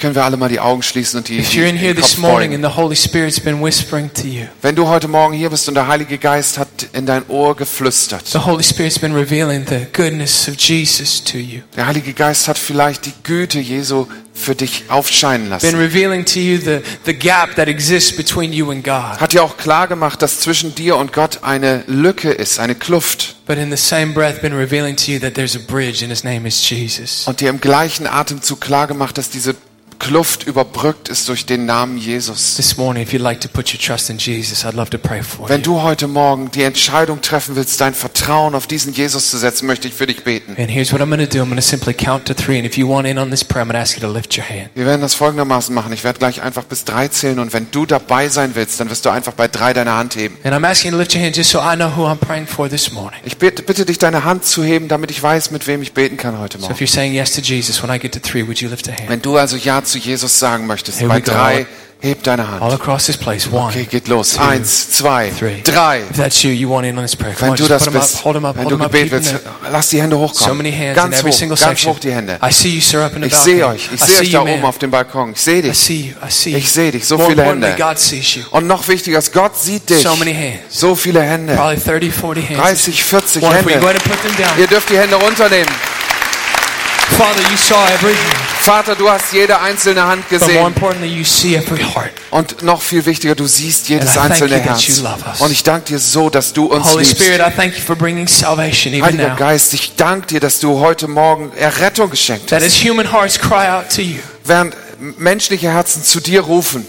können 0.01 0.15
wir 0.17 0.25
alle 0.25 0.37
mal 0.37 0.49
die 0.49 0.59
Augen 0.59 0.83
schließen 0.83 1.19
und 1.19 1.29
die, 1.29 1.39
If 1.39 1.53
you're 1.53 1.69
in 1.69 1.77
here 1.77 1.95
den 1.95 2.01
Kopf 2.01 2.11
this 2.11 2.19
morning 2.19 2.51
beugen. 2.51 2.65
and 2.65 2.75
the 2.75 2.81
Holy 2.81 2.97
Spirit's 2.97 3.39
been 3.39 3.63
whispering 3.63 4.13
to 4.15 4.27
you, 4.27 4.47
Wenn 4.63 4.75
du 4.75 4.89
heute 4.89 5.07
Morgen 5.07 5.35
hier 5.35 5.51
bist 5.51 5.69
und 5.69 5.75
der 5.75 5.87
Heilige 5.87 6.19
Geist 6.19 6.59
hat 6.59 6.69
in 6.93 7.07
dein 7.07 7.23
Ohr 7.29 7.55
geflüstert. 7.57 8.27
the 8.27 8.39
Holy 8.39 8.65
Spirit's 8.65 8.99
been 8.99 9.15
revealing 9.15 9.65
the 9.69 9.87
goodness 9.93 10.49
of 10.49 10.57
Jesus 10.59 11.23
to 11.23 11.39
you, 11.39 11.61
Der 11.77 11.87
Heilige 11.87 12.15
Geist 12.15 12.49
hat 12.49 12.59
vielleicht 12.59 13.07
die 13.07 13.13
Güte 13.23 13.61
Jesu 13.61 14.07
für 14.37 14.57
dich 14.57 14.87
aufscheinen 14.89 15.45
been 15.45 15.51
lassen. 15.51 15.77
revealing 15.79 16.25
to 16.25 16.41
you 16.41 16.59
the, 16.59 16.81
the 17.07 17.15
gap 17.15 17.55
that 17.55 17.69
exists 17.69 18.11
between 18.17 18.53
you 18.53 18.69
and 18.73 18.83
God. 18.83 19.21
Hat 19.21 19.33
dir 19.33 19.45
auch 19.45 19.57
klar 19.57 19.87
gemacht, 19.87 20.21
dass 20.23 20.41
zwischen 20.41 20.75
dir 20.75 20.97
und 20.97 21.13
Gott 21.13 21.45
eine 21.45 21.85
Lücke 21.87 22.33
ist, 22.33 22.59
eine 22.59 22.75
Kluft. 22.75 23.37
But 23.47 23.59
in 23.59 23.71
the 23.71 23.77
same 23.77 24.15
breath, 24.15 24.41
been 24.41 24.55
revealing 24.55 24.97
to 24.97 25.13
you 25.13 25.19
that 25.19 25.35
there's 25.35 25.55
a 25.55 25.61
bridge 25.61 26.03
and 26.03 26.11
his 26.11 26.25
name 26.25 26.47
is 26.47 26.69
Jesus. 26.69 27.27
Und 27.29 27.41
dir 27.41 27.51
im 27.51 27.61
gleichen 27.61 28.07
Atemzug 28.07 28.61
klar 28.61 28.87
gemacht, 28.87 29.19
dass 29.19 29.29
diese 29.29 29.55
Kluft 30.05 30.47
überbrückt 30.47 31.09
ist 31.09 31.31
durch 31.31 31.47
den 31.47 31.65
Namen 31.65 31.97
Jesus. 31.97 32.57
Wenn 35.49 35.63
du 35.63 35.81
heute 35.81 36.09
Morgen 36.09 36.51
die 36.51 36.63
Entscheidung 36.63 37.23
treffen 37.23 37.57
willst, 37.57 37.81
dein 37.81 37.95
Vertrauen 37.95 38.55
auf 38.55 38.67
diesen 38.67 38.93
Jesus 38.93 39.31
zu 39.31 39.39
setzen, 39.39 39.67
möchte 39.67 39.89
ich 39.89 39.95
für 39.95 40.07
dich 40.07 40.23
beten. 40.23 40.57
Wir 44.75 44.85
werden 44.85 45.01
das 45.01 45.15
folgendermaßen 45.15 45.75
machen. 45.75 45.91
Ich 45.95 46.05
werde 46.05 46.19
gleich 46.19 46.43
einfach 46.43 46.65
bis 46.65 46.85
drei 46.85 47.09
zählen 47.09 47.39
und 47.39 47.55
wenn 47.55 47.69
du 47.71 47.87
dabei 47.87 48.29
sein 48.29 48.51
willst, 48.55 48.79
dann 48.81 48.91
wirst 48.91 49.07
du 49.07 49.11
einfach 49.11 49.33
bei 49.33 49.49
drei 49.49 49.73
deine 49.73 49.95
Hand 49.95 50.17
heben. 50.17 50.37
Ich 53.25 53.39
bitte, 53.39 53.63
bitte 53.63 53.87
dich, 53.87 53.97
deine 53.97 54.25
Hand 54.25 54.45
zu 54.45 54.63
heben, 54.63 54.89
damit 54.89 55.11
ich 55.11 55.23
weiß, 55.23 55.51
mit 55.51 55.67
wem 55.67 55.81
ich 55.81 55.95
beten 55.95 56.19
kann 56.19 56.39
heute 56.39 56.59
Morgen. 56.59 56.75
Wenn 59.09 59.23
du 59.23 59.39
also 59.39 59.57
Ja 59.57 59.83
zu 59.83 59.94
Jesus 59.99 60.39
sagen 60.39 60.67
möchtest, 60.67 60.99
Here 61.01 61.09
bei 61.09 61.21
drei, 61.21 61.67
heb 62.01 62.23
deine 62.23 62.45
All 62.47 62.61
Hand. 62.61 62.73
across 62.75 63.07
this 63.07 63.17
place. 63.17 63.47
One, 63.51 63.69
Okay, 63.69 63.85
geht 63.91 64.09
los. 64.09 64.35
two, 64.35 64.43
Eins, 64.43 64.91
zwei, 64.91 65.31
three. 65.31 65.63
drei. 65.63 66.01
If 66.11 66.17
that's 66.19 66.43
you, 66.43 66.51
you 66.51 66.69
want 66.69 66.85
in 66.87 66.99
on 66.99 67.05
this 67.05 67.17
prayer. 67.17 67.33
Come 67.35 67.47
Wenn 67.47 67.51
on, 67.53 67.57
du 67.57 67.67
das 67.67 67.89
bist, 67.89 68.17
up, 68.19 68.25
hold 68.25 68.37
up, 68.45 68.57
wenn 68.57 68.65
hold 68.65 68.73
du. 68.75 68.79
Gebet 68.79 69.11
willst, 69.11 69.35
lass 69.73 69.89
die 69.89 70.03
Hände 70.03 70.17
So 70.17 70.23
hochkommen. 70.23 70.59
many 70.59 70.71
hands 70.71 70.89
in 70.91 70.95
Ganz 70.97 71.19
every 71.19 71.31
hoch, 71.31 71.39
single 71.39 71.57
ganz 71.57 71.71
section. 71.71 71.93
hoch 71.95 71.99
die 72.01 72.13
Hände. 72.13 72.39
I 72.47 72.53
see 72.53 72.69
you, 72.69 72.81
sir, 72.83 73.07
up 73.07 73.17
in 73.17 73.23
the 73.23 73.29
Ich 73.29 73.35
sehe 73.35 73.67
euch, 73.67 73.89
ich 73.91 74.03
I 74.03 74.05
sehe 74.05 74.21
euch 74.21 74.31
da 74.33 74.43
oben 74.43 74.65
auf 74.67 74.77
dem 74.79 74.91
Balkon. 74.91 75.33
Ich 75.33 75.41
sehe 75.41 75.61
I 75.61 75.63
dich. 75.63 75.79
see 75.79 75.95
you. 76.21 76.27
I 76.27 76.31
see 76.31 76.51
you. 76.51 76.59
Ich 76.59 76.71
sehe 76.71 76.93
dich, 76.93 77.07
so 77.07 77.17
More 77.17 77.31
viele 77.31 77.43
Hände. 77.45 77.75
God 77.79 77.99
sees 77.99 78.35
you. 78.35 78.43
Und 78.51 78.67
noch 78.67 78.87
wichtiger 78.87 79.19
ist, 79.19 79.33
Gott 79.33 79.57
sieht 79.59 79.89
dich. 79.89 80.03
So 80.03 80.15
many 80.17 80.35
hands. 80.35 80.79
So 80.79 80.95
viele 80.95 81.23
Hände. 81.23 81.55
Probably 81.55 81.81
30, 81.81 82.13
40 82.13 82.49
hands. 82.51 82.61
30, 82.61 83.03
40 83.03 83.43
Wonderful. 83.43 83.73
You 83.73 83.81
go 83.81 83.87
ahead 83.87 84.03
Hände. 84.03 84.11
and 84.13 84.23
put 84.23 84.23
them 84.37 84.37
down. 84.47 84.59
Ihr 84.59 84.67
dürft 84.67 84.91
die 84.91 84.99
Hände 84.99 85.15
runternehmen. 85.17 85.73
Father, 87.17 87.41
you 87.51 87.57
saw 87.57 87.77
every 87.95 88.13
hand. 88.15 88.54
Vater, 88.65 88.95
du 88.97 89.11
hast 89.11 89.33
jede 89.33 89.61
einzelne 89.61 90.07
Hand 90.07 90.29
gesehen. 90.31 90.57
Und 92.31 92.63
noch 92.63 92.81
viel 92.83 93.05
wichtiger, 93.05 93.35
du 93.35 93.47
siehst 93.47 93.89
jedes 93.89 94.17
einzelne 94.19 94.57
Herz. 94.61 94.81
Und 95.41 95.51
ich 95.53 95.63
danke 95.63 95.87
dir 95.93 95.99
so, 95.99 96.31
dass 96.31 96.53
du 96.53 96.67
uns 96.67 96.87
Holy 96.87 97.05
liebst. 97.05 97.19
Heiliger. 99.05 99.37
Geist, 99.37 99.75
ich 99.75 99.95
danke 99.97 100.27
dir, 100.29 100.41
dass 100.41 100.61
du 100.61 100.81
heute 100.81 101.09
Morgen 101.09 101.53
Errettung 101.57 102.11
geschenkt 102.11 102.51
hast. 102.53 102.63
Während 104.45 104.75
menschliche 105.19 105.71
Herzen 105.71 106.03
zu 106.03 106.21
dir 106.21 106.41
rufen, 106.41 106.87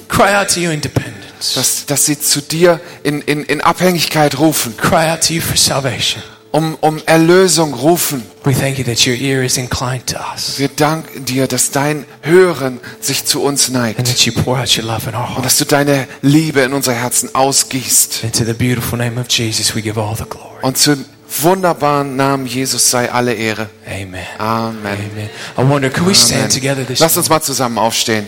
dass, 1.55 1.85
dass 1.85 2.05
sie 2.05 2.17
zu 2.19 2.41
dir 2.41 2.79
in, 3.03 3.21
in, 3.21 3.43
in 3.43 3.59
Abhängigkeit 3.61 4.39
rufen, 4.39 4.75
cry 4.77 5.09
out 5.11 5.21
to 5.27 5.33
you 5.33 5.41
for 5.41 5.57
salvation. 5.57 6.23
Um, 6.55 6.77
um 6.79 7.01
Erlösung 7.05 7.73
rufen. 7.73 8.23
We 8.45 8.53
thank 8.53 8.77
you 8.77 8.85
that 8.85 9.05
your 9.05 9.15
ear 9.15 9.43
is 9.43 9.57
inclined 9.57 10.07
to 10.07 10.17
us 10.33 10.57
Wir 10.57 10.69
danken 10.69 11.25
dir, 11.25 11.47
dass 11.47 11.71
dein 11.71 12.05
Hören 12.21 12.79
sich 13.01 13.25
zu 13.25 13.41
uns 13.41 13.69
neigt 13.69 13.99
und 13.99 14.07
dass 15.43 15.57
du 15.57 15.65
deine 15.65 16.07
Liebe 16.21 16.61
in 16.61 16.73
unsere 16.73 16.95
Herzen 16.95 17.35
ausgießt. 17.35 18.23
Und 20.61 20.77
zum 20.77 21.05
wunderbaren 21.41 22.15
Namen 22.15 22.45
Jesus 22.45 22.89
sei 22.89 23.11
alle 23.11 23.33
Ehre. 23.33 23.69
Amen. 23.85 24.25
Amen. 24.37 24.77
Amen. 24.85 25.29
I 25.57 25.69
wonder, 25.69 25.89
could 25.89 26.07
we 26.07 26.15
stand 26.15 26.43
Amen. 26.43 26.49
together 26.51 26.85
this 26.85 26.99
Lass 26.99 27.17
uns 27.17 27.27
mal 27.27 27.41
zusammen 27.41 27.77
aufstehen. 27.77 28.25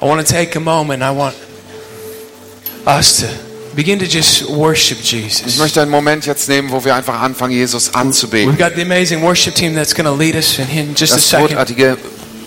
I 0.00 0.04
want 0.04 0.26
to 0.26 0.32
take 0.32 0.56
a 0.56 0.60
moment. 0.60 1.02
I 1.02 1.10
want 1.14 1.34
us 2.86 3.18
to 3.18 3.47
begin 3.78 3.96
to 4.00 4.06
just 4.06 4.44
worship 4.48 4.98
Ich 5.00 5.12
Jesus. 5.12 5.56
möchte 5.56 5.80
einen 5.80 5.90
Moment 5.92 6.26
jetzt 6.26 6.48
nehmen, 6.48 6.68
wo 6.72 6.84
wir 6.84 6.96
einfach 6.96 7.20
anfangen, 7.20 7.52
Jesus 7.52 7.94
anzubeten. 7.94 8.52
We've 8.52 8.58
got 8.58 8.74
the 8.74 8.82
amazing 8.82 9.22
worship 9.22 9.54
team 9.54 9.72
that's 9.76 9.94
going 9.94 10.04
to 10.04 10.12
lead 10.12 10.34
us 10.34 10.58
in, 10.58 10.96
just 10.96 11.12
a 11.12 11.16
Das 11.16 11.30
second. 11.30 11.50
großartige 11.50 11.96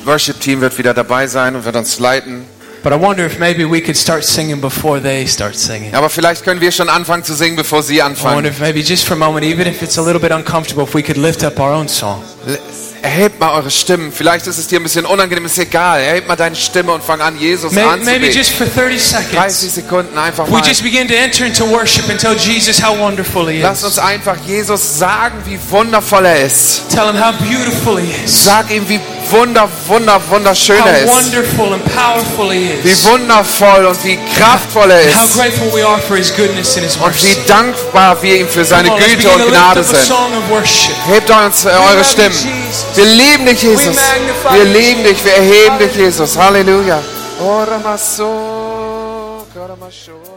Worship-Team 0.04 0.60
wird 0.60 0.78
wieder 0.78 0.94
dabei 0.94 1.28
sein 1.28 1.56
und 1.56 1.64
wird 1.64 1.76
uns 1.78 2.00
leiten. 2.00 2.44
But 2.84 2.94
I 2.94 2.96
wonder 2.96 3.24
if 3.28 3.38
maybe 3.38 3.64
we 3.64 3.80
could 3.80 3.96
start 3.96 4.24
singing 4.24 4.60
before 4.60 5.00
they 5.00 5.28
start 5.28 5.56
singing. 5.56 5.94
Aber 5.94 6.10
vielleicht 6.10 6.44
können 6.44 6.62
wir 6.62 6.72
schon 6.72 6.90
anfangen 6.90 7.24
zu 7.24 7.36
singen, 7.36 7.56
bevor 7.56 7.84
sie 7.84 7.98
I 7.98 8.02
wonder 8.02 8.06
anfangen. 8.08 8.46
if 8.46 8.60
maybe 8.60 8.80
just 8.80 9.06
for 9.06 9.14
a 9.14 9.18
moment, 9.20 9.46
even 9.46 9.68
if 9.68 9.84
it's 9.84 10.00
a 10.00 10.02
little 10.02 10.20
bit 10.20 10.32
uncomfortable, 10.32 10.84
if 10.86 10.96
we 10.96 11.04
could 11.04 11.18
lift 11.18 11.44
up 11.44 11.60
our 11.60 11.72
own 11.74 11.88
song. 11.88 12.24
Erhebt 13.04 13.40
mal 13.40 13.54
eure 13.56 13.70
Stimmen. 13.72 14.12
Vielleicht 14.12 14.46
ist 14.48 14.58
es 14.60 14.68
dir 14.68 14.80
ein 14.80 14.84
bisschen 14.84 15.06
unangenehm, 15.06 15.46
ist 15.46 15.58
egal. 15.60 16.02
Erhebt 16.02 16.28
mal 16.28 16.36
deine 16.36 16.56
Stimme 16.56 16.92
und 16.92 17.04
fang 17.04 17.20
an, 17.22 17.38
Jesus 17.40 17.72
May- 17.72 17.82
Maybe 17.84 17.94
anzubeten. 17.94 18.32
just 18.36 18.52
for 18.52 18.68
30 18.68 19.00
seconds. 19.02 19.32
30 19.36 19.72
Sekunden 19.72 20.18
einfach 20.18 20.48
We 20.48 20.52
mal. 20.52 20.62
just 20.68 20.82
begin 20.84 21.08
to 21.08 21.14
enter 21.16 21.46
into 21.46 21.66
worship 21.70 22.10
and 22.10 22.20
tell 22.20 22.36
Jesus 22.36 22.82
how 22.84 22.98
wonderful 22.98 23.48
He 23.50 23.60
Lass 23.62 23.84
uns 23.84 23.94
is. 23.94 24.00
einfach 24.00 24.38
Jesus 24.48 24.98
sagen, 25.00 25.36
wie 25.46 25.60
wundervoll 25.70 26.26
er 26.26 26.46
ist. 26.46 26.84
Tell 26.90 27.08
Him 27.12 27.20
how 27.24 27.32
beautiful 27.48 28.00
He 28.00 28.12
is. 28.26 28.44
Sag 28.44 28.70
ihm, 28.72 28.88
wie 28.90 29.00
wunder, 29.32 29.68
wunder, 29.88 30.22
wunderschön 30.30 30.82
er 30.86 31.04
ist. 31.04 31.34
Wie 32.84 33.04
wundervoll 33.06 33.86
und 33.86 34.04
wie 34.04 34.20
kraftvoll 34.38 34.92
er 34.92 35.02
ist. 35.02 35.36
Und 35.36 37.24
wie 37.24 37.38
dankbar 37.48 38.22
wir 38.22 38.42
ihm 38.42 38.48
für 38.48 38.66
seine 38.66 38.90
Güte 38.90 39.30
und 39.30 39.48
Gnade 39.48 39.84
sind. 39.84 40.14
Hebt 41.08 41.30
uns 41.30 41.66
äh, 41.66 41.70
eure 41.70 42.04
Stimmen. 42.04 42.36
Wir 42.96 43.06
lieben 43.06 43.46
dich, 43.46 43.64
Jesus. 43.64 43.96
Wir 44.52 44.66
lieben 44.66 45.04
dich. 45.04 45.24
Wir 45.24 45.34
erheben 45.34 45.80
dich, 45.80 45.96
Jesus. 45.96 46.38
Halleluja. 46.38 47.00
Ora 47.44 47.80
maso, 47.80 49.48
ora 49.56 49.76
maso. 49.76 50.31